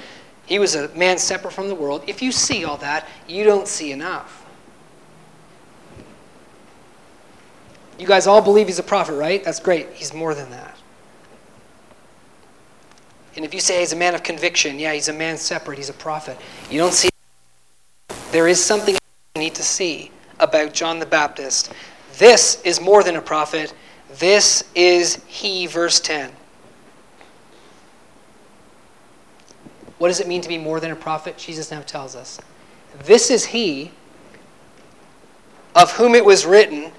he 0.46 0.58
was 0.58 0.74
a 0.74 0.88
man 0.94 1.18
separate 1.18 1.52
from 1.52 1.68
the 1.68 1.74
world, 1.74 2.02
if 2.06 2.22
you 2.22 2.32
see 2.32 2.64
all 2.64 2.76
that, 2.78 3.06
you 3.28 3.44
don't 3.44 3.68
see 3.68 3.92
enough. 3.92 4.44
You 7.98 8.06
guys 8.06 8.26
all 8.26 8.40
believe 8.40 8.66
he's 8.66 8.78
a 8.78 8.84
prophet, 8.84 9.14
right? 9.14 9.42
That's 9.42 9.58
great. 9.58 9.90
He's 9.92 10.14
more 10.14 10.34
than 10.34 10.50
that. 10.50 10.76
And 13.34 13.44
if 13.44 13.52
you 13.52 13.60
say 13.60 13.80
he's 13.80 13.92
a 13.92 13.96
man 13.96 14.14
of 14.14 14.22
conviction, 14.22 14.78
yeah, 14.78 14.92
he's 14.92 15.08
a 15.08 15.12
man 15.12 15.36
separate, 15.36 15.76
he's 15.78 15.90
a 15.90 15.94
prophet. 15.94 16.38
You 16.70 16.78
don't 16.78 16.94
see 16.94 17.10
there 18.32 18.48
is 18.48 18.62
something 18.62 18.94
you 18.94 19.40
need 19.40 19.54
to 19.54 19.62
see 19.62 20.10
about 20.40 20.72
John 20.72 20.98
the 20.98 21.06
Baptist. 21.06 21.72
This 22.18 22.62
is 22.62 22.80
more 22.80 23.02
than 23.02 23.16
a 23.16 23.22
prophet. 23.22 23.74
This 24.18 24.64
is 24.74 25.22
he, 25.26 25.66
verse 25.66 26.00
10. 26.00 26.30
What 29.98 30.08
does 30.08 30.20
it 30.20 30.28
mean 30.28 30.42
to 30.42 30.48
be 30.48 30.58
more 30.58 30.80
than 30.80 30.90
a 30.90 30.96
prophet? 30.96 31.38
Jesus 31.38 31.70
now 31.70 31.80
tells 31.82 32.14
us. 32.14 32.38
This 33.04 33.30
is 33.30 33.46
he 33.46 33.92
of 35.74 35.92
whom 35.92 36.14
it 36.14 36.24
was 36.24 36.46
written, 36.46 36.90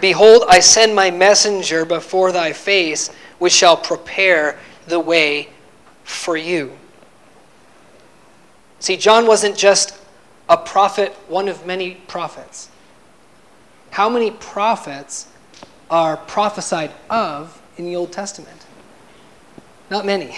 Behold, 0.00 0.44
I 0.48 0.60
send 0.60 0.94
my 0.94 1.10
messenger 1.10 1.84
before 1.84 2.30
thy 2.30 2.52
face, 2.52 3.08
which 3.38 3.52
shall 3.52 3.76
prepare 3.76 4.58
the 4.86 5.00
way 5.00 5.48
for 6.04 6.36
you. 6.36 6.76
See, 8.80 8.96
John 8.96 9.26
wasn't 9.26 9.56
just 9.56 9.96
a 10.48 10.56
prophet, 10.56 11.12
one 11.28 11.48
of 11.48 11.64
many 11.64 11.94
prophets. 11.94 12.68
How 13.90 14.08
many 14.08 14.30
prophets 14.30 15.28
are 15.90 16.16
prophesied 16.16 16.92
of 17.08 17.62
in 17.76 17.84
the 17.84 17.96
Old 17.96 18.12
Testament? 18.12 18.66
Not 19.90 20.04
many. 20.04 20.36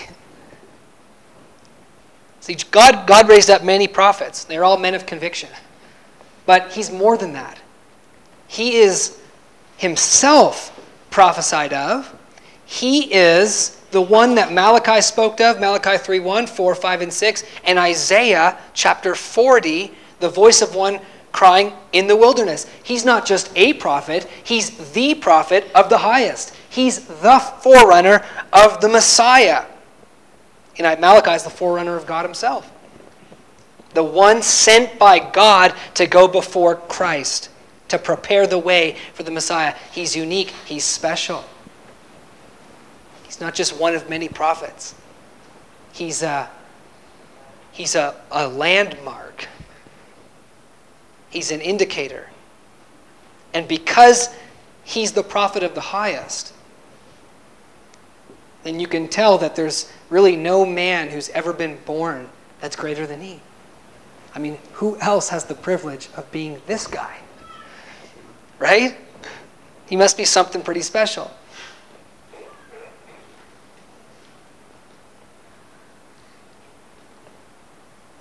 See, 2.44 2.58
God, 2.70 3.06
God 3.06 3.30
raised 3.30 3.48
up 3.48 3.64
many 3.64 3.88
prophets. 3.88 4.44
They're 4.44 4.64
all 4.64 4.76
men 4.76 4.94
of 4.94 5.06
conviction. 5.06 5.48
But 6.44 6.72
he's 6.72 6.90
more 6.90 7.16
than 7.16 7.32
that. 7.32 7.58
He 8.46 8.76
is 8.76 9.18
himself 9.78 10.78
prophesied 11.08 11.72
of. 11.72 12.14
He 12.66 13.14
is 13.14 13.80
the 13.92 14.02
one 14.02 14.34
that 14.34 14.52
Malachi 14.52 15.00
spoke 15.00 15.40
of, 15.40 15.58
Malachi 15.58 15.96
3 15.96 16.20
1, 16.20 16.46
4, 16.46 16.74
5, 16.74 17.00
and 17.00 17.10
6, 17.10 17.44
and 17.64 17.78
Isaiah 17.78 18.58
chapter 18.74 19.14
40, 19.14 19.94
the 20.20 20.28
voice 20.28 20.60
of 20.60 20.74
one 20.74 21.00
crying 21.32 21.72
in 21.92 22.06
the 22.06 22.14
wilderness. 22.14 22.70
He's 22.82 23.06
not 23.06 23.24
just 23.24 23.50
a 23.56 23.72
prophet, 23.72 24.28
he's 24.44 24.92
the 24.92 25.14
prophet 25.14 25.64
of 25.74 25.88
the 25.88 25.96
highest. 25.96 26.54
He's 26.68 27.06
the 27.06 27.38
forerunner 27.38 28.22
of 28.52 28.82
the 28.82 28.88
Messiah. 28.90 29.64
Malachi 30.82 31.32
is 31.32 31.44
the 31.44 31.50
forerunner 31.50 31.96
of 31.96 32.06
God 32.06 32.24
himself. 32.24 32.70
The 33.94 34.02
one 34.02 34.42
sent 34.42 34.98
by 34.98 35.18
God 35.18 35.72
to 35.94 36.06
go 36.06 36.26
before 36.26 36.76
Christ, 36.76 37.48
to 37.88 37.98
prepare 37.98 38.46
the 38.46 38.58
way 38.58 38.96
for 39.12 39.22
the 39.22 39.30
Messiah. 39.30 39.74
He's 39.92 40.16
unique, 40.16 40.50
he's 40.66 40.84
special. 40.84 41.44
He's 43.22 43.40
not 43.40 43.54
just 43.54 43.78
one 43.78 43.94
of 43.94 44.08
many 44.10 44.28
prophets. 44.28 44.94
He's 45.92 46.22
a, 46.22 46.50
he's 47.70 47.94
a, 47.94 48.16
a 48.32 48.48
landmark. 48.48 49.48
He's 51.30 51.52
an 51.52 51.60
indicator. 51.60 52.28
And 53.52 53.68
because 53.68 54.28
he's 54.82 55.12
the 55.12 55.22
prophet 55.22 55.62
of 55.62 55.74
the 55.74 55.80
highest, 55.80 56.52
then 58.64 58.80
you 58.80 58.88
can 58.88 59.06
tell 59.06 59.38
that 59.38 59.54
there's 59.54 59.90
really 60.10 60.36
no 60.36 60.64
man 60.64 61.08
who's 61.08 61.28
ever 61.30 61.52
been 61.52 61.78
born 61.84 62.28
that's 62.60 62.76
greater 62.76 63.06
than 63.06 63.20
he. 63.20 63.40
I 64.34 64.38
mean, 64.38 64.58
who 64.72 64.98
else 64.98 65.28
has 65.28 65.44
the 65.44 65.54
privilege 65.54 66.08
of 66.16 66.30
being 66.32 66.60
this 66.66 66.86
guy? 66.86 67.18
Right? 68.58 68.96
He 69.88 69.96
must 69.96 70.16
be 70.16 70.24
something 70.24 70.62
pretty 70.62 70.82
special. 70.82 71.30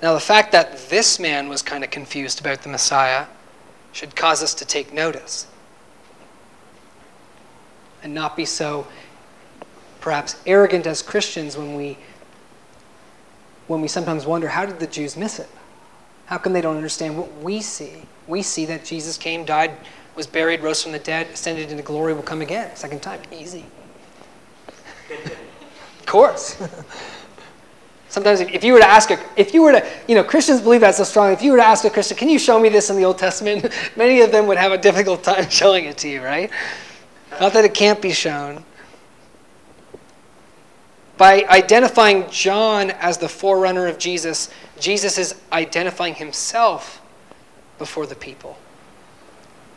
Now, 0.01 0.13
the 0.13 0.19
fact 0.19 0.51
that 0.51 0.89
this 0.89 1.17
man 1.17 1.47
was 1.47 1.61
kind 1.61 1.81
of 1.81 1.89
confused 1.89 2.41
about 2.41 2.61
the 2.61 2.69
Messiah 2.69 3.25
should 3.93 4.15
cause 4.15 4.43
us 4.43 4.53
to 4.55 4.65
take 4.65 4.91
notice 4.91 5.47
and 8.03 8.13
not 8.13 8.35
be 8.35 8.43
so 8.43 8.85
perhaps 10.03 10.35
arrogant 10.45 10.85
as 10.85 11.01
Christians 11.01 11.57
when 11.57 11.75
we 11.75 11.97
when 13.67 13.79
we 13.79 13.87
sometimes 13.87 14.25
wonder 14.25 14.49
how 14.49 14.65
did 14.65 14.77
the 14.77 14.85
Jews 14.85 15.15
miss 15.15 15.39
it? 15.39 15.47
How 16.25 16.37
come 16.37 16.51
they 16.51 16.59
don't 16.59 16.75
understand 16.75 17.17
what 17.17 17.33
we 17.41 17.61
see? 17.61 18.01
We 18.27 18.41
see 18.41 18.65
that 18.65 18.83
Jesus 18.83 19.17
came, 19.17 19.45
died, 19.45 19.71
was 20.17 20.27
buried, 20.27 20.61
rose 20.61 20.83
from 20.83 20.91
the 20.91 20.99
dead, 20.99 21.27
ascended 21.27 21.71
into 21.71 21.81
glory, 21.81 22.13
will 22.13 22.21
come 22.21 22.41
again, 22.41 22.75
second 22.75 23.01
time. 23.01 23.21
Easy. 23.31 23.63
of 25.09 26.05
course. 26.05 26.61
Sometimes 28.09 28.41
if 28.41 28.61
you 28.65 28.73
were 28.73 28.79
to 28.79 28.85
ask 28.85 29.09
a, 29.09 29.19
if 29.37 29.53
you 29.53 29.61
were 29.61 29.71
to, 29.71 29.87
you 30.09 30.15
know, 30.15 30.23
Christians 30.25 30.59
believe 30.59 30.81
that 30.81 30.95
so 30.95 31.05
strongly. 31.05 31.33
If 31.33 31.41
you 31.41 31.51
were 31.51 31.57
to 31.57 31.65
ask 31.65 31.85
a 31.85 31.89
Christian, 31.89 32.17
can 32.17 32.27
you 32.27 32.39
show 32.39 32.59
me 32.59 32.67
this 32.67 32.89
in 32.89 32.97
the 32.97 33.05
Old 33.05 33.17
Testament? 33.17 33.73
Many 33.95 34.19
of 34.19 34.33
them 34.33 34.47
would 34.47 34.57
have 34.57 34.73
a 34.73 34.77
difficult 34.77 35.23
time 35.23 35.49
showing 35.49 35.85
it 35.85 35.97
to 35.99 36.09
you, 36.09 36.21
right? 36.21 36.51
Not 37.39 37.53
that 37.53 37.63
it 37.63 37.73
can't 37.73 38.01
be 38.01 38.11
shown. 38.11 38.65
By 41.17 41.45
identifying 41.47 42.29
John 42.29 42.91
as 42.91 43.17
the 43.17 43.29
forerunner 43.29 43.87
of 43.87 43.99
Jesus, 43.99 44.49
Jesus 44.79 45.17
is 45.17 45.35
identifying 45.51 46.15
himself 46.15 47.01
before 47.77 48.05
the 48.05 48.15
people. 48.15 48.57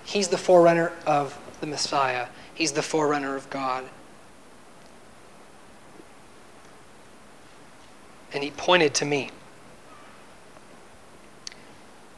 He's 0.04 0.28
the 0.28 0.38
forerunner 0.38 0.92
of 1.06 1.38
the 1.60 1.66
Messiah, 1.66 2.28
he's 2.54 2.72
the 2.72 2.82
forerunner 2.82 3.36
of 3.36 3.48
God. 3.50 3.84
And 8.32 8.42
he 8.42 8.50
pointed 8.50 8.94
to 8.94 9.04
me. 9.04 9.30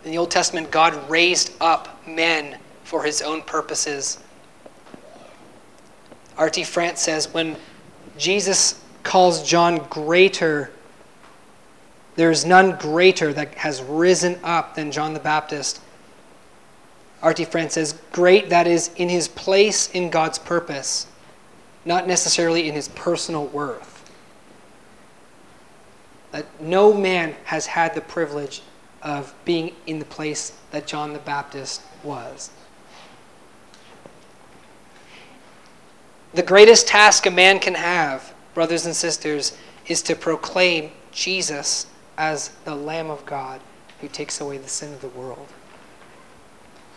In 0.05 0.11
the 0.11 0.19
Old 0.19 0.31
Testament, 0.31 0.71
God 0.71 1.09
raised 1.11 1.53
up 1.61 2.07
men 2.07 2.59
for 2.85 3.05
his 3.05 3.21
own 3.21 3.43
purposes. 3.43 4.19
R.T. 6.37 6.65
France 6.65 7.03
says 7.03 7.33
when 7.33 7.57
Jesus 8.17 8.83
calls 9.09 9.43
John 9.43 9.79
greater. 9.89 10.71
There 12.17 12.31
is 12.31 12.45
none 12.45 12.77
greater 12.77 13.33
that 13.33 13.55
has 13.55 13.83
risen 13.83 14.39
up 14.45 14.75
than 14.75 14.93
John 14.93 15.15
the 15.15 15.21
Baptist. 15.21 15.81
R.T. 17.23 17.47
France 17.47 17.73
says, 17.73 17.99
Great 18.13 18.51
that 18.51 18.67
is 18.67 18.91
in 18.97 19.09
his 19.09 19.27
place 19.27 19.91
in 19.93 20.11
God's 20.11 20.39
purpose, 20.39 21.07
not 21.87 22.07
necessarily 22.07 22.69
in 22.69 22.75
his 22.75 22.89
personal 22.89 23.47
worth. 23.47 24.13
That 26.33 26.45
no 26.61 26.93
man 26.93 27.35
has 27.45 27.65
had 27.65 27.95
the 27.95 28.03
privilege 28.03 28.61
of 29.01 29.35
being 29.47 29.75
in 29.87 30.01
the 30.01 30.05
place 30.05 30.53
that 30.71 30.87
John 30.87 31.15
the 31.15 31.19
Baptist 31.19 31.81
was. 32.05 32.51
The 36.35 36.43
greatest 36.43 36.87
task 36.87 37.25
a 37.25 37.31
man 37.31 37.59
can 37.59 37.73
have 37.73 38.35
brothers 38.59 38.87
and 38.87 38.97
sisters, 38.97 39.57
is 39.87 40.03
to 40.03 40.17
proclaim 40.17 40.91
Jesus 41.13 41.87
as 42.17 42.49
the 42.65 42.75
Lamb 42.75 43.09
of 43.09 43.25
God 43.25 43.61
who 44.01 44.09
takes 44.09 44.41
away 44.41 44.59
the 44.59 44.67
sin 44.67 44.93
of 44.93 45.01
the 45.01 45.07
world. 45.11 45.47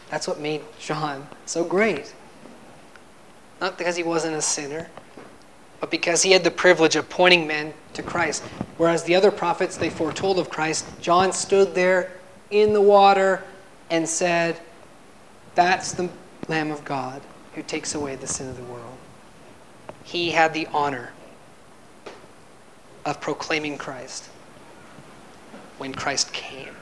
That's 0.09 0.27
what 0.27 0.39
made 0.39 0.61
John 0.79 1.27
so 1.45 1.63
great. 1.63 2.15
Not 3.59 3.77
because 3.77 3.95
he 3.95 4.01
wasn't 4.01 4.37
a 4.37 4.41
sinner, 4.41 4.89
but 5.79 5.91
because 5.91 6.23
he 6.23 6.31
had 6.31 6.43
the 6.43 6.49
privilege 6.49 6.95
of 6.95 7.07
pointing 7.11 7.45
men 7.45 7.75
to 7.93 8.01
Christ. 8.01 8.41
Whereas 8.77 9.03
the 9.03 9.13
other 9.13 9.29
prophets, 9.29 9.77
they 9.77 9.91
foretold 9.91 10.39
of 10.39 10.49
Christ, 10.49 10.87
John 10.99 11.31
stood 11.31 11.75
there 11.75 12.11
in 12.49 12.73
the 12.73 12.81
water 12.81 13.43
and 13.91 14.09
said, 14.09 14.59
That's 15.53 15.91
the 15.91 16.09
Lamb 16.47 16.71
of 16.71 16.83
God 16.85 17.21
who 17.53 17.61
takes 17.61 17.93
away 17.93 18.15
the 18.15 18.25
sin 18.25 18.49
of 18.49 18.57
the 18.57 18.63
world. 18.63 18.97
He 20.03 20.31
had 20.31 20.55
the 20.55 20.65
honor 20.73 21.11
of 23.05 23.19
proclaiming 23.19 23.77
Christ 23.77 24.29
when 25.77 25.93
Christ 25.93 26.31
came. 26.33 26.75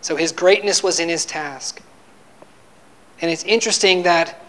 So 0.00 0.16
his 0.16 0.32
greatness 0.32 0.82
was 0.82 1.00
in 1.00 1.08
his 1.08 1.24
task. 1.24 1.82
And 3.20 3.30
it's 3.30 3.44
interesting 3.44 4.02
that 4.04 4.42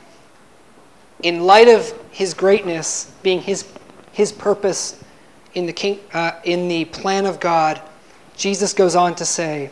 in 1.23 1.41
light 1.41 1.67
of 1.67 1.91
his 2.11 2.34
greatness 2.34 3.11
being 3.21 3.41
his, 3.41 3.67
his 4.11 4.32
purpose 4.32 5.03
in 5.53 5.65
the, 5.65 5.73
king, 5.73 5.99
uh, 6.13 6.34
in 6.43 6.67
the 6.67 6.86
plan 6.86 7.25
of 7.25 7.39
God, 7.39 7.82
Jesus 8.38 8.73
goes 8.73 8.95
on 8.95 9.15
to 9.15 9.25
say, 9.25 9.69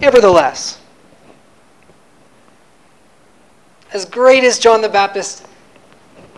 Nevertheless, 0.00 0.80
as 3.92 4.04
great 4.04 4.44
as 4.44 4.58
John 4.58 4.80
the 4.80 4.88
Baptist 4.88 5.46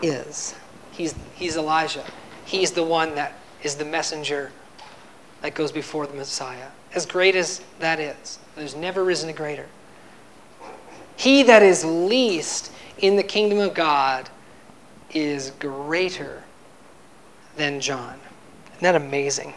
is, 0.02 0.54
He's, 0.92 1.14
he's 1.42 1.56
Elijah. 1.56 2.04
He's 2.44 2.70
the 2.70 2.84
one 2.84 3.16
that 3.16 3.34
is 3.62 3.74
the 3.74 3.84
messenger 3.84 4.52
that 5.40 5.54
goes 5.54 5.72
before 5.72 6.06
the 6.06 6.14
Messiah. 6.14 6.68
As 6.94 7.04
great 7.04 7.34
as 7.34 7.62
that 7.80 7.98
is, 7.98 8.38
there's 8.54 8.76
never 8.76 9.02
risen 9.02 9.28
a 9.28 9.32
greater. 9.32 9.66
He 11.16 11.42
that 11.42 11.62
is 11.62 11.84
least 11.84 12.72
in 12.98 13.16
the 13.16 13.22
kingdom 13.22 13.58
of 13.58 13.74
God 13.74 14.30
is 15.12 15.50
greater 15.58 16.44
than 17.56 17.80
John. 17.80 18.18
Isn't 18.74 18.82
that 18.82 18.94
amazing? 18.94 19.52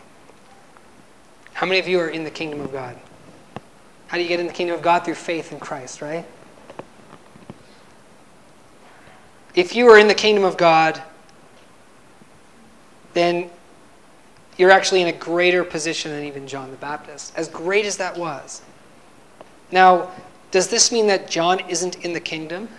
How 1.53 1.65
many 1.65 1.79
of 1.79 1.87
you 1.87 1.99
are 1.99 2.09
in 2.09 2.23
the 2.23 2.31
kingdom 2.31 2.61
of 2.61 2.71
God? 2.71 2.97
How 4.07 4.17
do 4.17 4.23
you 4.23 4.29
get 4.29 4.39
in 4.39 4.47
the 4.47 4.53
kingdom 4.53 4.75
of 4.75 4.81
God? 4.81 5.05
Through 5.05 5.15
faith 5.15 5.51
in 5.51 5.59
Christ, 5.59 6.01
right? 6.01 6.25
If 9.53 9.75
you 9.75 9.87
are 9.89 9.97
in 9.97 10.07
the 10.07 10.15
kingdom 10.15 10.43
of 10.43 10.57
God, 10.57 11.01
then 13.15 13.49
you're 14.57 14.71
actually 14.71 15.01
in 15.01 15.07
a 15.07 15.13
greater 15.13 15.63
position 15.63 16.11
than 16.11 16.23
even 16.25 16.47
John 16.47 16.69
the 16.69 16.77
Baptist, 16.77 17.33
as 17.35 17.47
great 17.47 17.85
as 17.85 17.97
that 17.97 18.15
was. 18.15 18.61
Now, 19.71 20.11
does 20.51 20.67
this 20.67 20.91
mean 20.91 21.07
that 21.07 21.29
John 21.29 21.59
isn't 21.67 22.05
in 22.05 22.13
the 22.13 22.19
kingdom? 22.19 22.69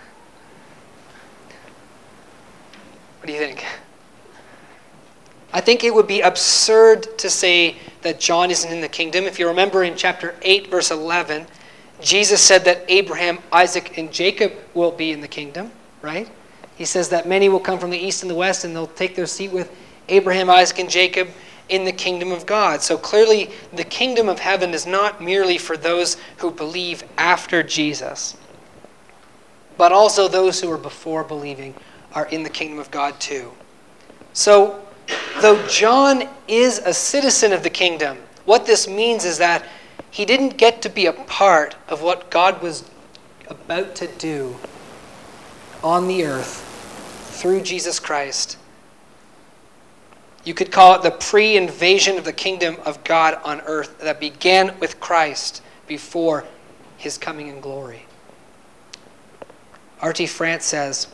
What 3.19 3.27
do 3.27 3.33
you 3.33 3.39
think? 3.39 3.65
I 5.53 5.59
think 5.59 5.83
it 5.83 5.93
would 5.93 6.07
be 6.07 6.21
absurd 6.21 7.17
to 7.17 7.29
say 7.29 7.75
that 8.01 8.19
John 8.19 8.51
isn't 8.51 8.71
in 8.71 8.81
the 8.81 8.87
kingdom. 8.87 9.25
If 9.25 9.39
you 9.39 9.47
remember 9.47 9.83
in 9.83 9.95
chapter 9.95 10.35
8, 10.43 10.67
verse 10.69 10.91
11, 10.91 11.47
Jesus 11.99 12.41
said 12.41 12.63
that 12.65 12.85
Abraham, 12.87 13.39
Isaac, 13.51 13.97
and 13.97 14.11
Jacob 14.11 14.53
will 14.73 14.91
be 14.91 15.11
in 15.11 15.21
the 15.21 15.27
kingdom, 15.27 15.71
right? 16.01 16.29
He 16.75 16.85
says 16.85 17.09
that 17.09 17.27
many 17.27 17.49
will 17.49 17.59
come 17.59 17.79
from 17.79 17.89
the 17.89 17.97
east 17.97 18.21
and 18.21 18.29
the 18.29 18.35
west 18.35 18.65
and 18.65 18.75
they'll 18.75 18.87
take 18.87 19.15
their 19.15 19.25
seat 19.25 19.51
with 19.51 19.75
Abraham, 20.09 20.49
Isaac, 20.49 20.79
and 20.79 20.89
Jacob 20.89 21.29
in 21.69 21.83
the 21.83 21.91
kingdom 21.91 22.31
of 22.31 22.45
God. 22.45 22.81
So 22.81 22.97
clearly, 22.97 23.51
the 23.73 23.83
kingdom 23.83 24.29
of 24.29 24.39
heaven 24.39 24.73
is 24.73 24.85
not 24.85 25.21
merely 25.21 25.57
for 25.57 25.75
those 25.75 26.17
who 26.37 26.51
believe 26.51 27.03
after 27.17 27.61
Jesus, 27.63 28.37
but 29.77 29.91
also 29.91 30.27
those 30.27 30.61
who 30.61 30.71
are 30.71 30.77
before 30.77 31.23
believing 31.23 31.75
are 32.13 32.27
in 32.27 32.43
the 32.43 32.49
kingdom 32.49 32.79
of 32.79 32.89
God 32.89 33.19
too. 33.19 33.51
So, 34.33 34.81
though 35.41 35.65
John 35.67 36.27
is 36.47 36.79
a 36.79 36.93
citizen 36.93 37.51
of 37.51 37.63
the 37.63 37.69
kingdom, 37.69 38.17
what 38.45 38.65
this 38.65 38.87
means 38.87 39.25
is 39.25 39.37
that 39.39 39.65
he 40.09 40.25
didn't 40.25 40.57
get 40.57 40.81
to 40.83 40.89
be 40.89 41.05
a 41.05 41.13
part 41.13 41.75
of 41.87 42.01
what 42.01 42.31
God 42.31 42.61
was 42.61 42.89
about 43.47 43.95
to 43.95 44.07
do 44.07 44.55
on 45.83 46.07
the 46.07 46.23
earth 46.25 46.63
through 47.39 47.61
Jesus 47.61 47.99
Christ 47.99 48.56
you 50.47 50.53
could 50.53 50.71
call 50.71 50.95
it 50.95 51.03
the 51.03 51.11
pre 51.11 51.57
invasion 51.57 52.17
of 52.17 52.23
the 52.23 52.31
kingdom 52.31 52.77
of 52.85 53.03
God 53.03 53.37
on 53.43 53.59
earth 53.65 53.99
that 53.99 54.17
began 54.17 54.79
with 54.79 54.97
Christ 55.01 55.61
before 55.87 56.45
his 56.95 57.17
coming 57.17 57.49
in 57.49 57.59
glory. 57.59 58.05
R.T. 60.01 60.25
France 60.27 60.63
says, 60.63 61.07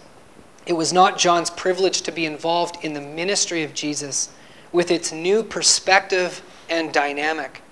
It 0.68 0.74
was 0.74 0.94
not 0.94 1.18
John's 1.18 1.50
privilege 1.50 2.04
to 2.04 2.12
be 2.12 2.28
involved 2.28 2.86
in 2.86 2.94
the 2.94 3.02
ministry 3.02 3.64
of 3.64 3.74
Jesus 3.74 4.30
with 4.72 4.92
its 4.92 5.12
new 5.12 5.42
perspective 5.42 6.44
and 6.70 6.94
dynamic. 6.94 7.64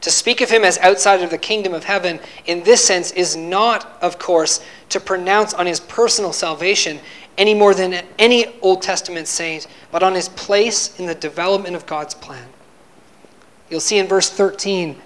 To 0.00 0.10
speak 0.10 0.40
of 0.40 0.50
him 0.50 0.64
as 0.64 0.78
outside 0.78 1.22
of 1.22 1.30
the 1.30 1.38
kingdom 1.38 1.74
of 1.74 1.84
heaven 1.84 2.18
in 2.46 2.64
this 2.64 2.84
sense 2.84 3.12
is 3.12 3.36
not, 3.36 3.98
of 4.00 4.18
course, 4.18 4.64
to 4.88 4.98
pronounce 4.98 5.54
on 5.54 5.66
his 5.66 5.78
personal 5.78 6.32
salvation 6.32 6.98
any 7.38 7.54
more 7.54 7.72
than 7.72 8.04
any 8.18 8.60
Old 8.60 8.82
Testament 8.82 9.28
saint, 9.28 9.66
but 9.90 10.02
on 10.02 10.14
his 10.14 10.28
place 10.28 10.98
in 10.98 11.06
the 11.06 11.14
development 11.14 11.76
of 11.76 11.86
God's 11.86 12.14
plan. 12.14 12.48
You'll 13.70 13.80
see 13.80 13.98
in 13.98 14.06
verse 14.06 14.28
13 14.28 15.00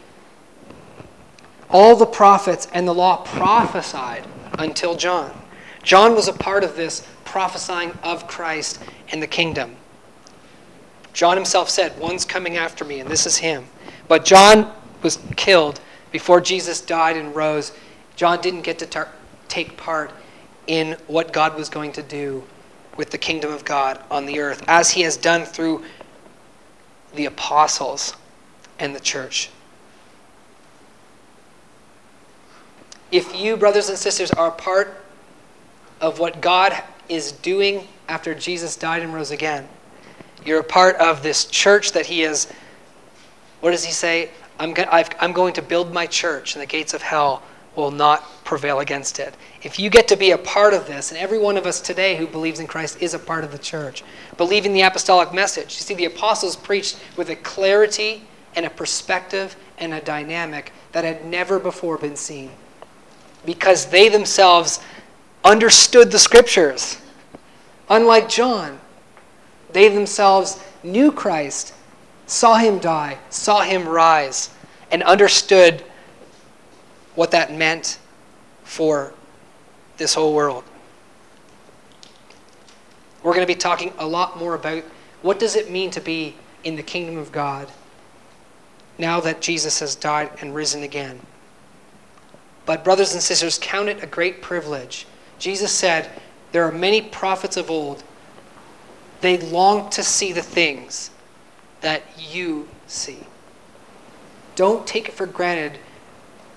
all 1.71 1.97
the 1.97 2.07
prophets 2.07 2.69
and 2.73 2.87
the 2.87 2.95
law 2.95 3.25
prophesied 3.25 4.27
until 4.59 4.95
John. 4.95 5.33
John 5.83 6.15
was 6.15 6.29
a 6.29 6.33
part 6.33 6.65
of 6.65 6.77
this 6.77 7.07
prophesying 7.25 7.93
of 8.03 8.27
Christ 8.29 8.79
and 9.11 9.23
the 9.23 9.27
kingdom. 9.27 9.77
John 11.13 11.37
himself 11.37 11.69
said, 11.69 11.99
One's 11.99 12.25
coming 12.25 12.57
after 12.57 12.85
me, 12.85 13.01
and 13.01 13.11
this 13.11 13.27
is 13.27 13.39
him. 13.39 13.67
But 14.09 14.25
John 14.25 14.73
was 15.03 15.19
killed 15.37 15.81
before 16.11 16.41
Jesus 16.41 16.81
died 16.81 17.17
and 17.17 17.35
rose. 17.35 17.73
John 18.17 18.41
didn't 18.41 18.63
get 18.63 18.79
to 18.81 18.87
tar- 18.87 19.13
take 19.49 19.77
part 19.77 20.13
in 20.67 20.97
what 21.07 21.33
God 21.33 21.57
was 21.57 21.69
going 21.69 21.93
to 21.93 22.03
do 22.03 22.45
with 22.97 23.11
the 23.11 23.19
kingdom 23.19 23.53
of 23.53 23.65
God 23.65 24.03
on 24.11 24.27
the 24.27 24.41
earth, 24.41 24.63
as 24.69 24.91
he 24.91 25.03
has 25.03 25.17
done 25.17 25.45
through 25.45 25.83
the 27.15 27.27
apostles 27.27 28.15
and 28.79 28.95
the 28.95 29.01
church. 29.01 29.51
If 33.11 33.35
you, 33.39 33.57
brothers 33.57 33.89
and 33.89 33.99
sisters, 33.99 34.31
are 34.31 34.51
part 34.51 35.05
of 36.01 36.19
what 36.19 36.41
God 36.41 36.83
is 37.09 37.33
doing 37.33 37.87
after 38.09 38.35
Jesus 38.35 38.77
died 38.77 39.03
and 39.03 39.13
rose 39.13 39.31
again, 39.31 39.69
you're 40.45 40.61
a 40.61 40.65
part 40.65 40.97
of 40.97 41.23
this 41.23 41.45
church 41.45 41.93
that 41.93 42.07
he 42.07 42.23
is, 42.23 42.51
What 43.61 43.71
does 43.71 43.85
he 43.85 43.93
say? 43.93 44.31
I'm, 44.59 44.75
go- 44.75 44.89
I'm 44.91 45.33
going 45.33 45.55
to 45.55 45.63
build 45.63 45.93
my 45.93 46.07
church, 46.07 46.55
and 46.55 46.63
the 46.63 46.67
gates 46.67 46.95
of 46.95 47.03
hell 47.03 47.43
will 47.75 47.91
not 47.91 48.45
prevail 48.45 48.81
against 48.81 49.19
it. 49.19 49.35
If 49.63 49.79
you 49.79 49.89
get 49.89 50.09
to 50.09 50.17
be 50.17 50.33
a 50.33 50.39
part 50.39 50.75
of 50.75 50.87
this, 50.87 51.11
and 51.11 51.19
every 51.19 51.39
one 51.39 51.57
of 51.57 51.67
us 51.67 51.81
today 51.81 52.17
who 52.17 52.27
believes 52.27 52.61
in 52.61 52.67
Christ 52.67 53.01
is 53.01 53.15
a 53.15 53.19
part 53.19 53.45
of 53.45 53.53
the 53.53 53.59
church, 53.59 54.05
believing 54.37 54.73
the 54.73 54.83
apostolic 54.83 55.33
message. 55.33 55.77
You 55.77 55.83
see, 55.83 55.95
the 55.95 56.05
apostles 56.05 56.57
preached 56.57 56.99
with 57.17 57.31
a 57.31 57.37
clarity 57.37 58.23
and 58.55 58.67
a 58.67 58.71
perspective 58.71 59.57
and 59.79 59.95
a 59.95 60.01
dynamic 60.01 60.73
that 60.93 61.05
had 61.05 61.25
never 61.25 61.59
before 61.59 61.97
been 61.97 62.17
seen 62.17 62.51
because 63.45 63.87
they 63.87 64.09
themselves 64.09 64.81
understood 65.45 66.11
the 66.11 66.19
scriptures. 66.19 67.01
Unlike 67.89 68.29
John, 68.29 68.79
they 69.73 69.89
themselves 69.89 70.63
knew 70.83 71.11
Christ, 71.11 71.75
saw 72.27 72.57
him 72.57 72.79
die, 72.79 73.19
saw 73.31 73.63
him 73.63 73.89
rise, 73.89 74.51
and 74.91 75.03
understood 75.03 75.83
what 77.15 77.31
that 77.33 77.53
meant 77.53 77.99
for 78.65 79.13
this 79.97 80.15
whole 80.15 80.35
world. 80.35 80.65
We're 83.23 83.35
going 83.35 83.47
to 83.47 83.53
be 83.53 83.59
talking 83.59 83.93
a 83.99 84.07
lot 84.07 84.39
more 84.39 84.55
about 84.55 84.83
what 85.23 85.39
does 85.39 85.55
it 85.55 85.71
mean 85.71 85.91
to 85.93 86.01
be 86.01 86.35
in 86.65 86.77
the 86.77 86.83
kingdom 86.83 87.19
of 87.19 87.31
God 87.31 87.71
now 88.99 89.21
that 89.21 89.41
Jesus 89.41 89.81
has 89.81 89.95
died 89.95 90.31
and 90.41 90.55
risen 90.55 90.83
again. 90.83 91.21
But 92.67 92.85
brothers 92.85 93.13
and 93.13 93.23
sisters, 93.23 93.59
count 93.61 93.89
it 93.89 94.03
a 94.03 94.07
great 94.07 94.43
privilege. 94.43 95.07
Jesus 95.39 95.73
said, 95.73 96.11
there 96.53 96.65
are 96.65 96.73
many 96.73 97.01
prophets 97.01 97.57
of 97.57 97.71
old. 97.71 98.05
They 99.21 99.39
long 99.39 99.91
to 99.91 100.03
see 100.03 100.33
the 100.33 100.43
things 100.43 101.11
that 101.81 102.03
you 102.19 102.69
see. 102.87 103.19
Don't 104.55 104.87
take 104.87 105.09
it 105.09 105.15
for 105.15 105.27
granted 105.27 105.79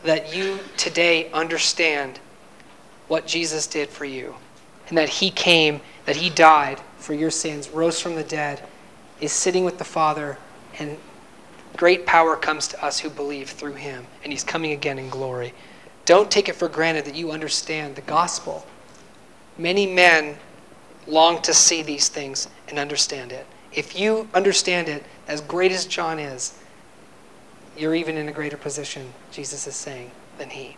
that 0.06 0.36
you 0.36 0.60
today 0.78 1.32
understand 1.32 2.20
what 3.08 3.28
Jesus 3.28 3.68
did 3.68 3.90
for 3.90 4.06
you 4.06 4.36
and 4.88 4.98
that 4.98 5.10
he 5.10 5.32
came, 5.32 5.82
that 6.06 6.16
he 6.16 6.30
died 6.30 6.80
for 6.98 7.14
your 7.14 7.32
sins, 7.32 7.70
rose 7.70 8.00
from 8.00 8.16
the 8.16 8.24
dead, 8.24 8.64
is 9.20 9.32
sitting 9.32 9.66
with 9.66 9.78
the 9.78 9.84
Father, 9.84 10.38
and 10.78 10.98
great 11.76 12.06
power 12.06 12.36
comes 12.36 12.68
to 12.68 12.86
us 12.86 13.00
who 13.00 13.10
believe 13.10 13.50
through 13.50 13.74
him, 13.74 14.06
and 14.24 14.32
he's 14.32 14.44
coming 14.44 14.72
again 14.72 15.00
in 15.00 15.10
glory. 15.10 15.54
Don't 16.06 16.30
take 16.30 16.50
it 16.50 16.56
for 16.56 16.68
granted 16.68 17.06
that 17.06 17.16
you 17.16 17.32
understand 17.32 17.96
the 17.96 18.02
gospel. 18.02 18.66
Many 19.58 19.88
men 19.88 20.38
long 21.08 21.42
to 21.44 21.54
see 21.54 21.82
these 21.82 22.10
things 22.10 22.48
and 22.68 22.78
understand 22.78 23.32
it. 23.32 23.48
If 23.72 24.00
you 24.00 24.28
understand 24.34 24.88
it, 24.88 25.04
as 25.28 25.42
great 25.42 25.72
as 25.72 25.86
John 25.86 26.20
is, 26.20 26.58
you're 27.78 27.96
even 27.96 28.18
in 28.18 28.28
a 28.30 28.32
greater 28.32 28.58
position, 28.58 29.14
Jesus 29.32 29.68
is 29.68 29.76
saying, 29.76 30.12
than 30.38 30.50
he. 30.50 30.78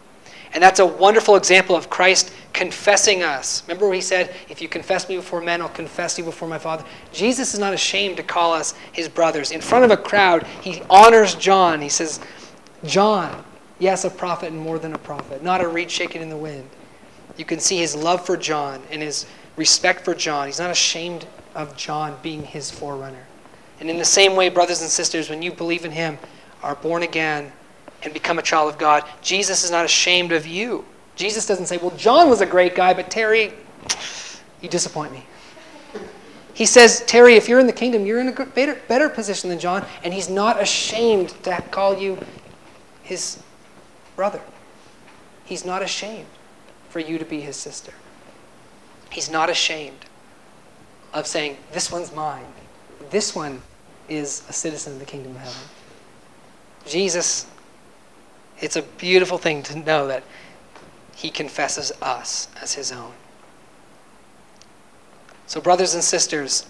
And 0.54 0.64
that's 0.64 0.80
a 0.80 0.86
wonderful 0.86 1.36
example 1.36 1.76
of 1.76 1.90
Christ 1.90 2.34
confessing 2.54 3.22
us. 3.22 3.64
Remember 3.68 3.92
he 3.94 4.02
said, 4.02 4.34
If 4.50 4.62
you 4.62 4.70
confess 4.70 5.08
me 5.10 5.18
before 5.18 5.42
men, 5.42 5.62
I'll 5.62 5.70
confess 5.70 6.18
you 6.18 6.24
before 6.24 6.48
my 6.48 6.58
Father. 6.58 6.86
Jesus 7.12 7.54
is 7.54 7.60
not 7.60 7.74
ashamed 7.74 8.18
to 8.18 8.24
call 8.24 8.54
us 8.54 8.74
his 8.92 9.10
brothers. 9.10 9.52
In 9.52 9.62
front 9.62 9.86
of 9.86 9.92
a 9.92 9.98
crowd, 9.98 10.48
he 10.62 10.82
honors 10.90 11.36
John. 11.36 11.82
He 11.82 11.90
says, 11.90 12.20
John, 12.84 13.44
yes, 13.80 14.06
a 14.06 14.10
prophet 14.10 14.52
and 14.52 14.60
more 14.60 14.80
than 14.80 14.94
a 14.94 14.98
prophet, 14.98 15.44
not 15.44 15.62
a 15.62 15.68
reed 15.68 15.92
shaken 15.92 16.22
in 16.22 16.30
the 16.30 16.38
wind. 16.38 16.68
You 17.36 17.46
can 17.46 17.60
see 17.60 17.78
his 17.78 17.96
love 17.96 18.26
for 18.26 18.38
John 18.38 18.82
and 18.90 19.02
his 19.02 19.26
respect 19.58 20.06
for 20.06 20.16
John. 20.16 20.48
He's 20.48 20.60
not 20.60 20.72
ashamed 20.72 21.28
of 21.56 21.76
John 21.76 22.18
being 22.22 22.44
his 22.44 22.72
forerunner. 22.72 23.26
And 23.80 23.90
in 23.90 23.98
the 23.98 24.06
same 24.06 24.36
way, 24.36 24.50
brothers 24.50 24.82
and 24.82 24.90
sisters, 24.90 25.30
when 25.30 25.42
you 25.42 25.52
believe 25.52 25.86
in 25.86 25.92
him, 25.92 26.18
are 26.64 26.76
born 26.76 27.04
again, 27.04 27.52
and 28.04 28.14
become 28.14 28.40
a 28.40 28.42
child 28.42 28.72
of 28.72 28.78
God, 28.78 29.04
Jesus 29.22 29.64
is 29.64 29.72
not 29.72 29.86
ashamed 29.86 30.32
of 30.32 30.46
you. 30.46 30.86
Jesus 31.16 31.46
doesn't 31.46 31.66
say, 31.66 31.78
Well, 31.78 31.96
John 31.98 32.30
was 32.30 32.42
a 32.42 32.46
great 32.46 32.76
guy, 32.76 32.94
but 32.94 33.10
Terry, 33.10 33.54
you 34.62 34.70
disappoint 34.70 35.12
me. 35.12 35.26
He 36.54 36.66
says, 36.66 37.04
Terry, 37.06 37.36
if 37.36 37.48
you're 37.48 37.60
in 37.60 37.68
the 37.68 37.74
kingdom, 37.74 38.06
you're 38.06 38.20
in 38.20 38.30
a 38.30 38.46
better, 38.46 38.80
better 38.88 39.10
position 39.10 39.50
than 39.50 39.60
John, 39.60 39.86
and 40.04 40.14
he's 40.14 40.30
not 40.30 40.62
ashamed 40.62 41.30
to 41.44 41.62
call 41.70 41.98
you 41.98 42.18
his 43.04 43.42
brother. 44.16 44.42
He's 45.46 45.66
not 45.66 45.82
ashamed 45.82 46.28
for 46.90 47.00
you 47.00 47.18
to 47.18 47.26
be 47.26 47.42
his 47.42 47.56
sister. 47.56 47.94
He's 49.12 49.30
not 49.30 49.50
ashamed 49.50 50.06
of 51.14 51.28
saying, 51.28 51.58
This 51.72 51.92
one's 51.92 52.14
mine. 52.14 52.46
This 53.10 53.36
one 53.36 53.62
is 54.10 54.44
a 54.50 54.54
citizen 54.54 54.94
of 54.94 55.00
the 55.00 55.06
kingdom 55.06 55.36
of 55.36 55.42
heaven. 55.42 55.62
Jesus 56.88 57.46
It's 58.60 58.76
a 58.76 58.82
beautiful 58.82 59.38
thing 59.38 59.62
to 59.64 59.78
know 59.78 60.08
that 60.08 60.24
he 61.16 61.30
confesses 61.30 61.92
us 62.02 62.48
as 62.62 62.74
his 62.74 62.92
own. 62.92 63.14
So, 65.46 65.62
brothers 65.62 65.94
and 65.94 66.04
sisters, 66.04 66.66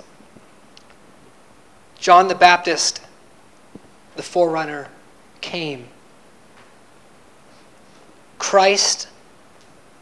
John 1.99 2.27
the 2.27 2.35
Baptist, 2.35 3.01
the 4.15 4.23
forerunner, 4.23 4.89
came. 5.41 5.87
Christ, 8.37 9.07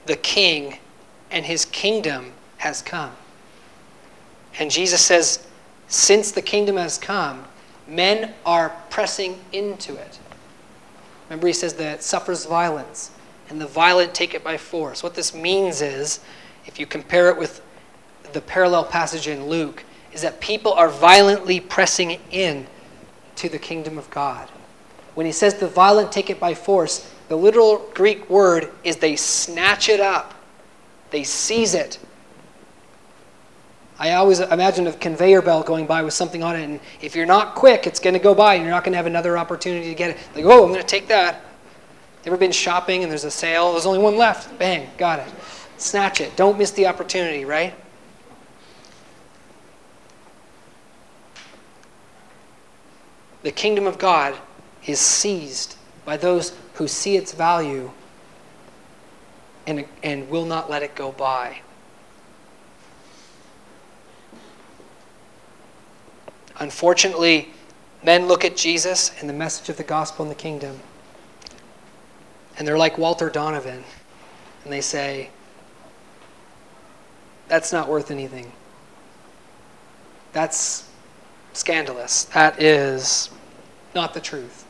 the 0.05 0.16
King, 0.18 0.78
and 1.32 1.45
his 1.45 1.66
kingdom 1.66 2.34
has 2.57 2.82
come. 2.82 3.11
And 4.59 4.70
Jesus 4.70 5.01
says, 5.01 5.47
since 5.88 6.32
the 6.32 6.41
kingdom 6.41 6.78
has 6.78 6.97
come, 6.97 7.45
men 7.88 8.33
are 8.45 8.69
pressing 8.89 9.39
into 9.51 9.95
it. 9.95 10.19
Remember, 11.29 11.47
he 11.47 11.53
says 11.53 11.73
that 11.75 12.03
suffers 12.03 12.45
violence, 12.45 13.11
and 13.49 13.59
the 13.59 13.67
violent 13.67 14.13
take 14.13 14.33
it 14.33 14.43
by 14.43 14.57
force. 14.57 15.01
What 15.03 15.15
this 15.15 15.33
means 15.33 15.81
is, 15.81 16.19
if 16.65 16.79
you 16.79 16.86
compare 16.86 17.29
it 17.29 17.38
with 17.38 17.61
the 18.33 18.41
parallel 18.41 18.86
passage 18.86 19.27
in 19.27 19.47
Luke, 19.47 19.83
is 20.13 20.21
that 20.21 20.39
people 20.39 20.73
are 20.73 20.89
violently 20.89 21.59
pressing 21.59 22.19
in 22.31 22.67
to 23.36 23.49
the 23.49 23.59
kingdom 23.59 23.97
of 23.97 24.09
God. 24.09 24.49
When 25.13 25.25
he 25.25 25.31
says 25.31 25.55
the 25.55 25.67
violent 25.67 26.11
take 26.11 26.29
it 26.29 26.39
by 26.39 26.53
force, 26.53 27.11
the 27.27 27.36
literal 27.36 27.89
Greek 27.93 28.29
word 28.29 28.71
is 28.83 28.97
they 28.97 29.15
snatch 29.15 29.89
it 29.89 29.99
up, 29.99 30.33
they 31.11 31.23
seize 31.23 31.73
it. 31.73 31.99
I 33.97 34.13
always 34.13 34.41
imagine 34.41 34.87
a 34.87 34.93
conveyor 34.93 35.41
belt 35.41 35.65
going 35.65 35.87
by 35.87 36.03
with 36.03 36.13
something 36.13 36.43
on 36.43 36.55
it, 36.55 36.63
and 36.63 36.79
if 37.01 37.15
you're 37.15 37.25
not 37.25 37.55
quick, 37.55 37.87
it's 37.87 37.99
going 37.99 38.13
to 38.13 38.19
go 38.19 38.35
by, 38.35 38.55
and 38.55 38.63
you're 38.63 38.73
not 38.73 38.83
going 38.83 38.91
to 38.91 38.97
have 38.97 39.05
another 39.05 39.37
opportunity 39.37 39.87
to 39.87 39.95
get 39.95 40.11
it. 40.11 40.17
Like, 40.35 40.45
oh, 40.45 40.63
I'm 40.63 40.69
going 40.69 40.81
to 40.81 40.87
take 40.87 41.07
that. 41.07 41.41
Ever 42.25 42.37
been 42.37 42.51
shopping 42.51 43.03
and 43.03 43.11
there's 43.11 43.23
a 43.23 43.31
sale? 43.31 43.73
There's 43.73 43.85
only 43.85 43.99
one 43.99 44.17
left. 44.17 44.57
Bang, 44.57 44.89
got 44.97 45.19
it. 45.19 45.27
Snatch 45.77 46.21
it. 46.21 46.35
Don't 46.35 46.57
miss 46.57 46.71
the 46.71 46.87
opportunity, 46.87 47.45
right? 47.45 47.75
The 53.43 53.51
kingdom 53.51 53.85
of 53.85 53.99
God 53.99 54.35
is 54.87 54.99
seized 54.99 55.75
by 56.03 56.17
those 56.17 56.57
who 56.73 56.87
see 56.87 57.15
its 57.15 57.31
value 57.31 57.91
and, 59.67 59.85
and 60.01 60.27
will 60.29 60.45
not 60.45 60.67
let 60.67 60.81
it 60.81 60.95
go 60.95 61.11
by. 61.11 61.61
Unfortunately, 66.59 67.49
men 68.03 68.27
look 68.27 68.45
at 68.45 68.55
Jesus 68.55 69.11
and 69.19 69.29
the 69.29 69.33
message 69.33 69.69
of 69.69 69.77
the 69.77 69.83
gospel 69.83 70.23
and 70.23 70.31
the 70.31 70.35
kingdom, 70.35 70.79
and 72.57 72.67
they're 72.67 72.77
like 72.77 72.97
Walter 72.97 73.29
Donovan, 73.29 73.83
and 74.63 74.73
they 74.73 74.81
say, 74.81 75.29
That's 77.47 77.73
not 77.73 77.89
worth 77.89 78.11
anything. 78.11 78.51
That's 80.31 80.89
scandalous. 81.53 82.25
That 82.25 82.61
is 82.61 83.29
not 83.93 84.13
the 84.13 84.19
truth. 84.19 84.65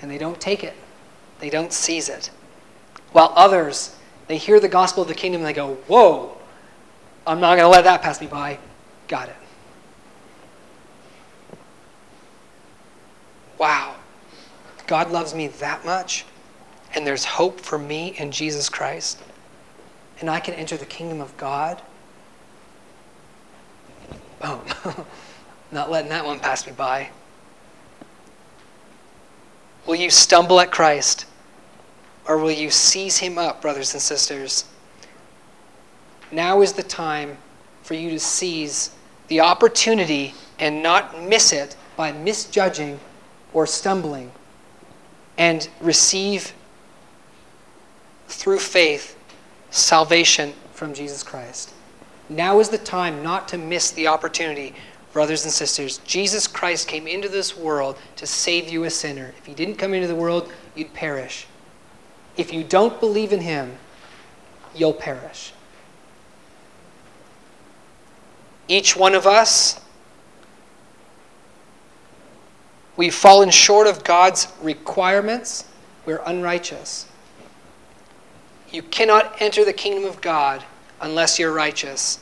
And 0.00 0.10
they 0.10 0.18
don't 0.18 0.40
take 0.40 0.64
it, 0.64 0.74
they 1.40 1.50
don't 1.50 1.72
seize 1.72 2.08
it. 2.08 2.30
While 3.12 3.32
others, 3.34 3.96
they 4.26 4.36
hear 4.36 4.60
the 4.60 4.68
gospel 4.68 5.02
of 5.02 5.08
the 5.08 5.14
kingdom 5.14 5.40
and 5.40 5.48
they 5.48 5.54
go, 5.54 5.74
Whoa, 5.86 6.36
I'm 7.26 7.40
not 7.40 7.56
going 7.56 7.64
to 7.64 7.68
let 7.68 7.84
that 7.84 8.02
pass 8.02 8.20
me 8.20 8.26
by. 8.26 8.58
Got 9.08 9.28
it. 9.28 9.36
Wow, 13.58 13.96
God 14.86 15.10
loves 15.10 15.34
me 15.34 15.48
that 15.48 15.84
much, 15.84 16.24
and 16.94 17.06
there's 17.06 17.24
hope 17.24 17.60
for 17.60 17.78
me 17.78 18.14
in 18.18 18.30
Jesus 18.30 18.68
Christ, 18.68 19.20
and 20.20 20.30
I 20.30 20.40
can 20.40 20.54
enter 20.54 20.76
the 20.76 20.86
kingdom 20.86 21.20
of 21.20 21.36
God. 21.36 21.82
Boom. 24.40 24.60
Oh, 24.84 25.06
not 25.72 25.90
letting 25.90 26.10
that 26.10 26.24
one 26.24 26.38
pass 26.40 26.66
me 26.66 26.72
by. 26.72 27.10
Will 29.86 29.96
you 29.96 30.10
stumble 30.10 30.60
at 30.60 30.70
Christ? 30.70 31.26
Or 32.26 32.36
will 32.36 32.50
you 32.50 32.70
seize 32.70 33.18
him 33.18 33.38
up, 33.38 33.62
brothers 33.62 33.94
and 33.94 34.02
sisters? 34.02 34.66
Now 36.30 36.60
is 36.60 36.74
the 36.74 36.82
time 36.82 37.38
for 37.82 37.94
you 37.94 38.10
to 38.10 38.20
seize 38.20 38.90
the 39.28 39.40
opportunity 39.40 40.34
and 40.58 40.82
not 40.82 41.22
miss 41.22 41.52
it 41.52 41.74
by 41.96 42.12
misjudging 42.12 43.00
or 43.52 43.66
stumbling 43.66 44.30
and 45.36 45.68
receive 45.80 46.52
through 48.26 48.58
faith 48.58 49.16
salvation 49.70 50.52
from 50.72 50.94
Jesus 50.94 51.22
Christ. 51.22 51.72
Now 52.28 52.60
is 52.60 52.68
the 52.68 52.78
time 52.78 53.22
not 53.22 53.48
to 53.48 53.58
miss 53.58 53.90
the 53.90 54.06
opportunity, 54.06 54.74
brothers 55.12 55.44
and 55.44 55.52
sisters. 55.52 55.98
Jesus 55.98 56.46
Christ 56.46 56.88
came 56.88 57.06
into 57.06 57.28
this 57.28 57.56
world 57.56 57.96
to 58.16 58.26
save 58.26 58.68
you 58.68 58.84
a 58.84 58.90
sinner. 58.90 59.32
If 59.38 59.46
he 59.46 59.54
didn't 59.54 59.76
come 59.76 59.94
into 59.94 60.08
the 60.08 60.14
world, 60.14 60.52
you'd 60.74 60.92
perish. 60.92 61.46
If 62.36 62.52
you 62.52 62.64
don't 62.64 63.00
believe 63.00 63.32
in 63.32 63.40
him, 63.40 63.76
you'll 64.74 64.92
perish. 64.92 65.52
Each 68.68 68.94
one 68.94 69.14
of 69.14 69.26
us 69.26 69.80
We've 72.98 73.14
fallen 73.14 73.50
short 73.50 73.86
of 73.86 74.02
God's 74.02 74.52
requirements. 74.60 75.64
We're 76.04 76.20
unrighteous. 76.26 77.06
You 78.72 78.82
cannot 78.82 79.40
enter 79.40 79.64
the 79.64 79.72
kingdom 79.72 80.04
of 80.04 80.20
God 80.20 80.64
unless 81.00 81.38
you're 81.38 81.52
righteous. 81.52 82.18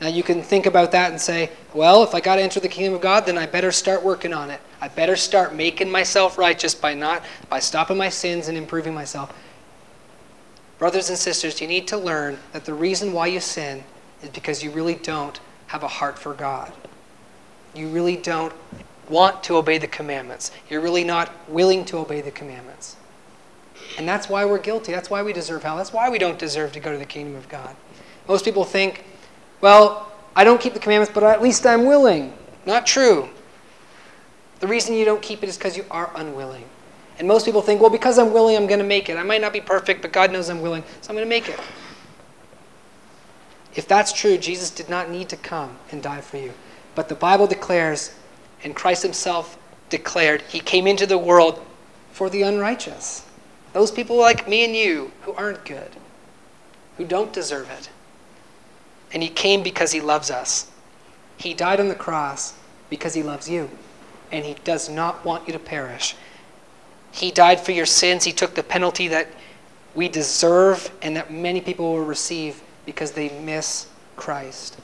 Now 0.00 0.06
you 0.06 0.22
can 0.22 0.40
think 0.40 0.66
about 0.66 0.92
that 0.92 1.10
and 1.10 1.20
say, 1.20 1.50
well, 1.74 2.04
if 2.04 2.14
I 2.14 2.20
got 2.20 2.36
to 2.36 2.42
enter 2.42 2.60
the 2.60 2.68
kingdom 2.68 2.94
of 2.94 3.00
God, 3.00 3.26
then 3.26 3.36
I 3.36 3.44
better 3.44 3.72
start 3.72 4.04
working 4.04 4.32
on 4.32 4.50
it. 4.50 4.60
I 4.80 4.86
better 4.86 5.16
start 5.16 5.52
making 5.52 5.90
myself 5.90 6.38
righteous 6.38 6.72
by 6.72 6.94
not 6.94 7.24
by 7.48 7.58
stopping 7.58 7.96
my 7.96 8.08
sins 8.08 8.46
and 8.46 8.56
improving 8.56 8.94
myself. 8.94 9.36
Brothers 10.78 11.08
and 11.08 11.18
sisters, 11.18 11.60
you 11.60 11.66
need 11.66 11.88
to 11.88 11.98
learn 11.98 12.38
that 12.52 12.66
the 12.66 12.74
reason 12.74 13.12
why 13.12 13.26
you 13.26 13.40
sin 13.40 13.82
is 14.22 14.28
because 14.28 14.62
you 14.62 14.70
really 14.70 14.94
don't 14.94 15.40
have 15.66 15.82
a 15.82 15.88
heart 15.88 16.20
for 16.20 16.34
God. 16.34 16.72
You 17.74 17.88
really 17.88 18.16
don't 18.16 18.52
want 19.12 19.44
to 19.44 19.56
obey 19.56 19.78
the 19.78 19.86
commandments. 19.86 20.50
You're 20.68 20.80
really 20.80 21.04
not 21.04 21.30
willing 21.48 21.84
to 21.86 21.98
obey 21.98 22.22
the 22.22 22.30
commandments. 22.30 22.96
And 23.98 24.08
that's 24.08 24.28
why 24.28 24.44
we're 24.46 24.58
guilty. 24.58 24.90
That's 24.90 25.10
why 25.10 25.22
we 25.22 25.32
deserve 25.32 25.62
hell. 25.62 25.76
That's 25.76 25.92
why 25.92 26.08
we 26.08 26.18
don't 26.18 26.38
deserve 26.38 26.72
to 26.72 26.80
go 26.80 26.90
to 26.90 26.98
the 26.98 27.04
kingdom 27.04 27.36
of 27.36 27.48
God. 27.48 27.76
Most 28.26 28.44
people 28.44 28.64
think, 28.64 29.04
well, 29.60 30.10
I 30.34 30.44
don't 30.44 30.60
keep 30.60 30.72
the 30.72 30.80
commandments, 30.80 31.12
but 31.12 31.22
at 31.22 31.42
least 31.42 31.66
I'm 31.66 31.84
willing. 31.84 32.32
Not 32.64 32.86
true. 32.86 33.28
The 34.60 34.66
reason 34.66 34.94
you 34.94 35.04
don't 35.04 35.20
keep 35.20 35.42
it 35.42 35.48
is 35.48 35.58
because 35.58 35.76
you 35.76 35.84
are 35.90 36.10
unwilling. 36.14 36.64
And 37.18 37.28
most 37.28 37.44
people 37.44 37.60
think, 37.60 37.80
well, 37.80 37.90
because 37.90 38.18
I'm 38.18 38.32
willing, 38.32 38.56
I'm 38.56 38.66
going 38.66 38.80
to 38.80 38.86
make 38.86 39.10
it. 39.10 39.18
I 39.18 39.22
might 39.22 39.40
not 39.40 39.52
be 39.52 39.60
perfect, 39.60 40.00
but 40.00 40.12
God 40.12 40.32
knows 40.32 40.48
I'm 40.48 40.62
willing, 40.62 40.84
so 41.02 41.10
I'm 41.10 41.16
going 41.16 41.26
to 41.26 41.28
make 41.28 41.48
it. 41.48 41.60
If 43.74 43.86
that's 43.86 44.12
true, 44.12 44.38
Jesus 44.38 44.70
did 44.70 44.88
not 44.88 45.10
need 45.10 45.28
to 45.28 45.36
come 45.36 45.76
and 45.90 46.02
die 46.02 46.20
for 46.20 46.38
you. 46.38 46.52
But 46.94 47.08
the 47.08 47.14
Bible 47.14 47.46
declares 47.46 48.14
and 48.64 48.74
Christ 48.74 49.02
himself 49.02 49.58
declared 49.88 50.42
he 50.42 50.60
came 50.60 50.86
into 50.86 51.06
the 51.06 51.18
world 51.18 51.64
for 52.12 52.30
the 52.30 52.42
unrighteous. 52.42 53.24
Those 53.72 53.90
people 53.90 54.16
like 54.16 54.48
me 54.48 54.64
and 54.64 54.76
you 54.76 55.12
who 55.22 55.32
aren't 55.34 55.64
good, 55.64 55.90
who 56.96 57.04
don't 57.04 57.32
deserve 57.32 57.70
it. 57.70 57.88
And 59.12 59.22
he 59.22 59.28
came 59.28 59.62
because 59.62 59.92
he 59.92 60.00
loves 60.00 60.30
us. 60.30 60.70
He 61.36 61.54
died 61.54 61.80
on 61.80 61.88
the 61.88 61.94
cross 61.94 62.54
because 62.90 63.14
he 63.14 63.22
loves 63.22 63.48
you. 63.48 63.70
And 64.30 64.44
he 64.44 64.54
does 64.64 64.88
not 64.88 65.24
want 65.24 65.46
you 65.46 65.52
to 65.52 65.58
perish. 65.58 66.16
He 67.10 67.30
died 67.30 67.60
for 67.60 67.72
your 67.72 67.86
sins. 67.86 68.24
He 68.24 68.32
took 68.32 68.54
the 68.54 68.62
penalty 68.62 69.08
that 69.08 69.28
we 69.94 70.08
deserve 70.08 70.90
and 71.02 71.16
that 71.16 71.30
many 71.30 71.60
people 71.60 71.92
will 71.92 72.04
receive 72.04 72.62
because 72.86 73.12
they 73.12 73.28
miss 73.40 73.88
Christ. 74.16 74.78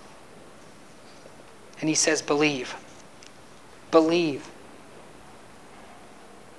And 1.80 1.88
he 1.88 1.94
says, 1.94 2.20
Believe. 2.20 2.74
Believe. 3.90 4.48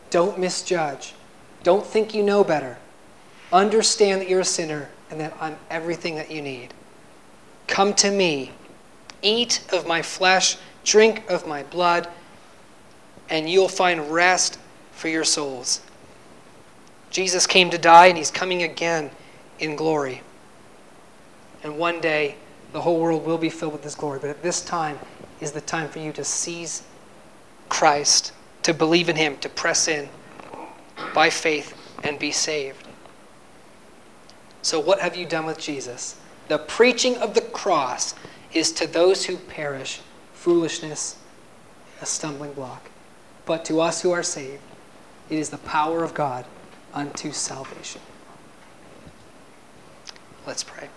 Don't 0.10 0.40
misjudge. 0.40 1.14
Don't 1.64 1.86
think 1.86 2.14
you 2.14 2.24
know 2.24 2.44
better. 2.44 2.78
Understand 3.52 4.22
that 4.22 4.30
you're 4.30 4.40
a 4.40 4.46
sinner 4.46 4.90
and 5.12 5.20
that 5.20 5.36
I'm 5.40 5.58
everything 5.70 6.16
that 6.16 6.32
you 6.32 6.42
need. 6.42 6.74
Come 7.68 7.94
to 7.96 8.12
me. 8.12 8.52
Eat 9.22 9.62
of 9.74 9.86
my 9.86 10.02
flesh, 10.02 10.58
drink 10.84 11.30
of 11.30 11.46
my 11.46 11.64
blood, 11.64 12.08
and 13.30 13.50
you'll 13.50 13.68
find 13.68 14.12
rest 14.12 14.58
for 14.92 15.08
your 15.08 15.24
souls. 15.24 15.82
Jesus 17.10 17.46
came 17.46 17.70
to 17.70 17.78
die, 17.78 18.08
and 18.08 18.18
he's 18.18 18.32
coming 18.32 18.64
again 18.64 19.12
in 19.60 19.76
glory. 19.76 20.22
And 21.64 21.78
one 21.78 22.00
day, 22.00 22.36
the 22.72 22.82
whole 22.82 23.00
world 23.00 23.26
will 23.26 23.38
be 23.38 23.50
filled 23.50 23.74
with 23.74 23.84
his 23.84 23.96
glory. 23.96 24.20
But 24.20 24.30
at 24.30 24.42
this 24.42 24.62
time 24.64 25.00
is 25.42 25.52
the 25.52 25.62
time 25.62 25.90
for 25.90 26.00
you 26.00 26.14
to 26.14 26.24
seize 26.24 26.84
Christ, 27.70 28.34
to 28.64 28.74
believe 28.74 29.10
in 29.10 29.16
Him, 29.16 29.38
to 29.38 29.50
press 29.50 29.88
in. 29.88 30.10
by 31.14 31.30
faith 31.30 31.74
and 32.04 32.20
be 32.20 32.32
saved. 32.32 32.88
So, 34.62 34.80
what 34.80 35.00
have 35.00 35.16
you 35.16 35.26
done 35.26 35.46
with 35.46 35.58
Jesus? 35.58 36.20
The 36.50 36.58
preaching 36.58 37.16
of 37.18 37.34
the 37.34 37.42
cross 37.42 38.16
is 38.54 38.72
to 38.74 38.88
those 38.88 39.26
who 39.26 39.38
perish 39.38 40.02
foolishness, 40.34 41.18
a 42.02 42.06
stumbling 42.06 42.54
block. 42.54 42.90
But 43.46 43.66
to 43.66 43.82
us 43.82 44.02
who 44.02 44.12
are 44.12 44.24
saved, 44.24 44.62
it 45.30 45.38
is 45.38 45.50
the 45.50 45.58
power 45.60 46.04
of 46.04 46.14
God 46.14 46.46
unto 46.94 47.32
salvation. 47.32 48.02
Let's 50.46 50.64
pray. 50.64 50.90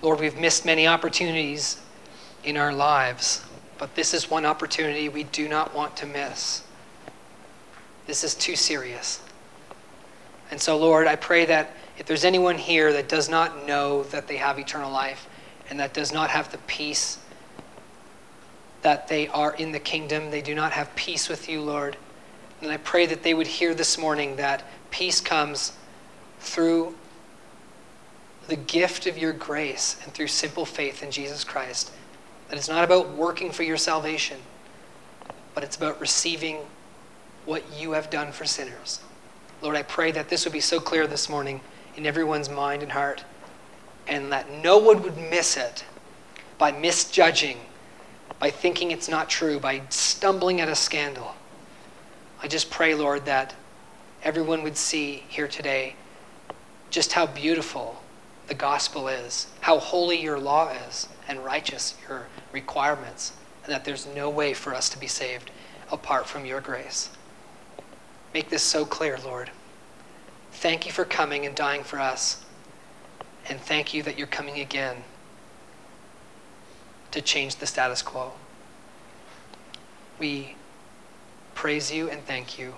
Lord, 0.00 0.20
we've 0.20 0.38
missed 0.38 0.64
many 0.64 0.86
opportunities 0.86 1.80
in 2.44 2.56
our 2.56 2.72
lives, 2.72 3.44
but 3.78 3.94
this 3.94 4.14
is 4.14 4.30
one 4.30 4.46
opportunity 4.46 5.08
we 5.08 5.24
do 5.24 5.48
not 5.48 5.74
want 5.74 5.96
to 5.96 6.06
miss. 6.06 6.62
This 8.06 8.22
is 8.22 8.34
too 8.34 8.56
serious. 8.56 9.20
And 10.50 10.60
so, 10.60 10.78
Lord, 10.78 11.06
I 11.06 11.16
pray 11.16 11.44
that 11.46 11.74
if 11.98 12.06
there's 12.06 12.24
anyone 12.24 12.56
here 12.56 12.92
that 12.92 13.08
does 13.08 13.28
not 13.28 13.66
know 13.66 14.04
that 14.04 14.28
they 14.28 14.36
have 14.36 14.58
eternal 14.58 14.90
life 14.90 15.28
and 15.68 15.80
that 15.80 15.92
does 15.92 16.12
not 16.12 16.30
have 16.30 16.50
the 16.52 16.58
peace 16.58 17.18
that 18.82 19.08
they 19.08 19.26
are 19.28 19.54
in 19.54 19.72
the 19.72 19.80
kingdom, 19.80 20.30
they 20.30 20.40
do 20.40 20.54
not 20.54 20.72
have 20.72 20.94
peace 20.94 21.28
with 21.28 21.48
you, 21.48 21.60
Lord, 21.60 21.96
then 22.60 22.70
I 22.70 22.76
pray 22.76 23.06
that 23.06 23.24
they 23.24 23.34
would 23.34 23.46
hear 23.46 23.74
this 23.74 23.98
morning 23.98 24.36
that 24.36 24.62
peace 24.90 25.20
comes 25.20 25.72
through 26.40 26.94
the 28.48 28.56
gift 28.56 29.06
of 29.06 29.18
your 29.18 29.32
grace 29.32 29.98
and 30.02 30.12
through 30.12 30.26
simple 30.26 30.64
faith 30.64 31.02
in 31.02 31.10
Jesus 31.10 31.44
Christ. 31.44 31.92
That 32.48 32.56
it's 32.56 32.68
not 32.68 32.82
about 32.82 33.10
working 33.10 33.52
for 33.52 33.62
your 33.62 33.76
salvation, 33.76 34.38
but 35.54 35.62
it's 35.62 35.76
about 35.76 36.00
receiving 36.00 36.58
what 37.44 37.62
you 37.78 37.92
have 37.92 38.10
done 38.10 38.32
for 38.32 38.46
sinners. 38.46 39.00
Lord, 39.60 39.76
I 39.76 39.82
pray 39.82 40.12
that 40.12 40.30
this 40.30 40.44
would 40.44 40.52
be 40.52 40.60
so 40.60 40.80
clear 40.80 41.06
this 41.06 41.28
morning 41.28 41.60
in 41.96 42.06
everyone's 42.06 42.48
mind 42.48 42.82
and 42.82 42.92
heart, 42.92 43.22
and 44.06 44.32
that 44.32 44.50
no 44.50 44.78
one 44.78 45.02
would 45.02 45.18
miss 45.18 45.56
it 45.58 45.84
by 46.56 46.72
misjudging, 46.72 47.58
by 48.38 48.50
thinking 48.50 48.90
it's 48.90 49.08
not 49.08 49.28
true, 49.28 49.60
by 49.60 49.82
stumbling 49.90 50.60
at 50.60 50.68
a 50.68 50.74
scandal. 50.74 51.34
I 52.42 52.48
just 52.48 52.70
pray, 52.70 52.94
Lord, 52.94 53.26
that 53.26 53.54
everyone 54.22 54.62
would 54.62 54.76
see 54.76 55.24
here 55.28 55.48
today 55.48 55.96
just 56.90 57.12
how 57.12 57.26
beautiful 57.26 58.00
the 58.48 58.54
gospel 58.54 59.08
is, 59.08 59.46
how 59.60 59.78
holy 59.78 60.20
your 60.20 60.38
law 60.38 60.70
is, 60.88 61.06
and 61.28 61.44
righteous 61.44 61.94
your 62.08 62.26
requirements, 62.50 63.32
and 63.62 63.72
that 63.72 63.84
there's 63.84 64.06
no 64.06 64.30
way 64.30 64.54
for 64.54 64.74
us 64.74 64.88
to 64.88 64.98
be 64.98 65.06
saved 65.06 65.50
apart 65.92 66.26
from 66.26 66.46
your 66.46 66.60
grace. 66.60 67.10
Make 68.32 68.48
this 68.48 68.62
so 68.62 68.84
clear, 68.84 69.18
Lord. 69.22 69.50
Thank 70.52 70.86
you 70.86 70.92
for 70.92 71.04
coming 71.04 71.44
and 71.44 71.54
dying 71.54 71.84
for 71.84 72.00
us, 72.00 72.44
and 73.48 73.60
thank 73.60 73.92
you 73.92 74.02
that 74.02 74.18
you're 74.18 74.26
coming 74.26 74.60
again 74.60 75.04
to 77.10 77.20
change 77.20 77.56
the 77.56 77.66
status 77.66 78.02
quo. 78.02 78.32
We 80.18 80.56
praise 81.54 81.92
you 81.92 82.08
and 82.08 82.24
thank 82.24 82.58
you 82.58 82.74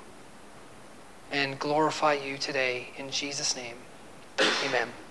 and 1.31 1.59
glorify 1.59 2.15
you 2.15 2.39
today 2.39 2.91
in 2.97 3.11
Jesus' 3.11 3.55
name. 3.55 3.77
Amen. 4.65 4.89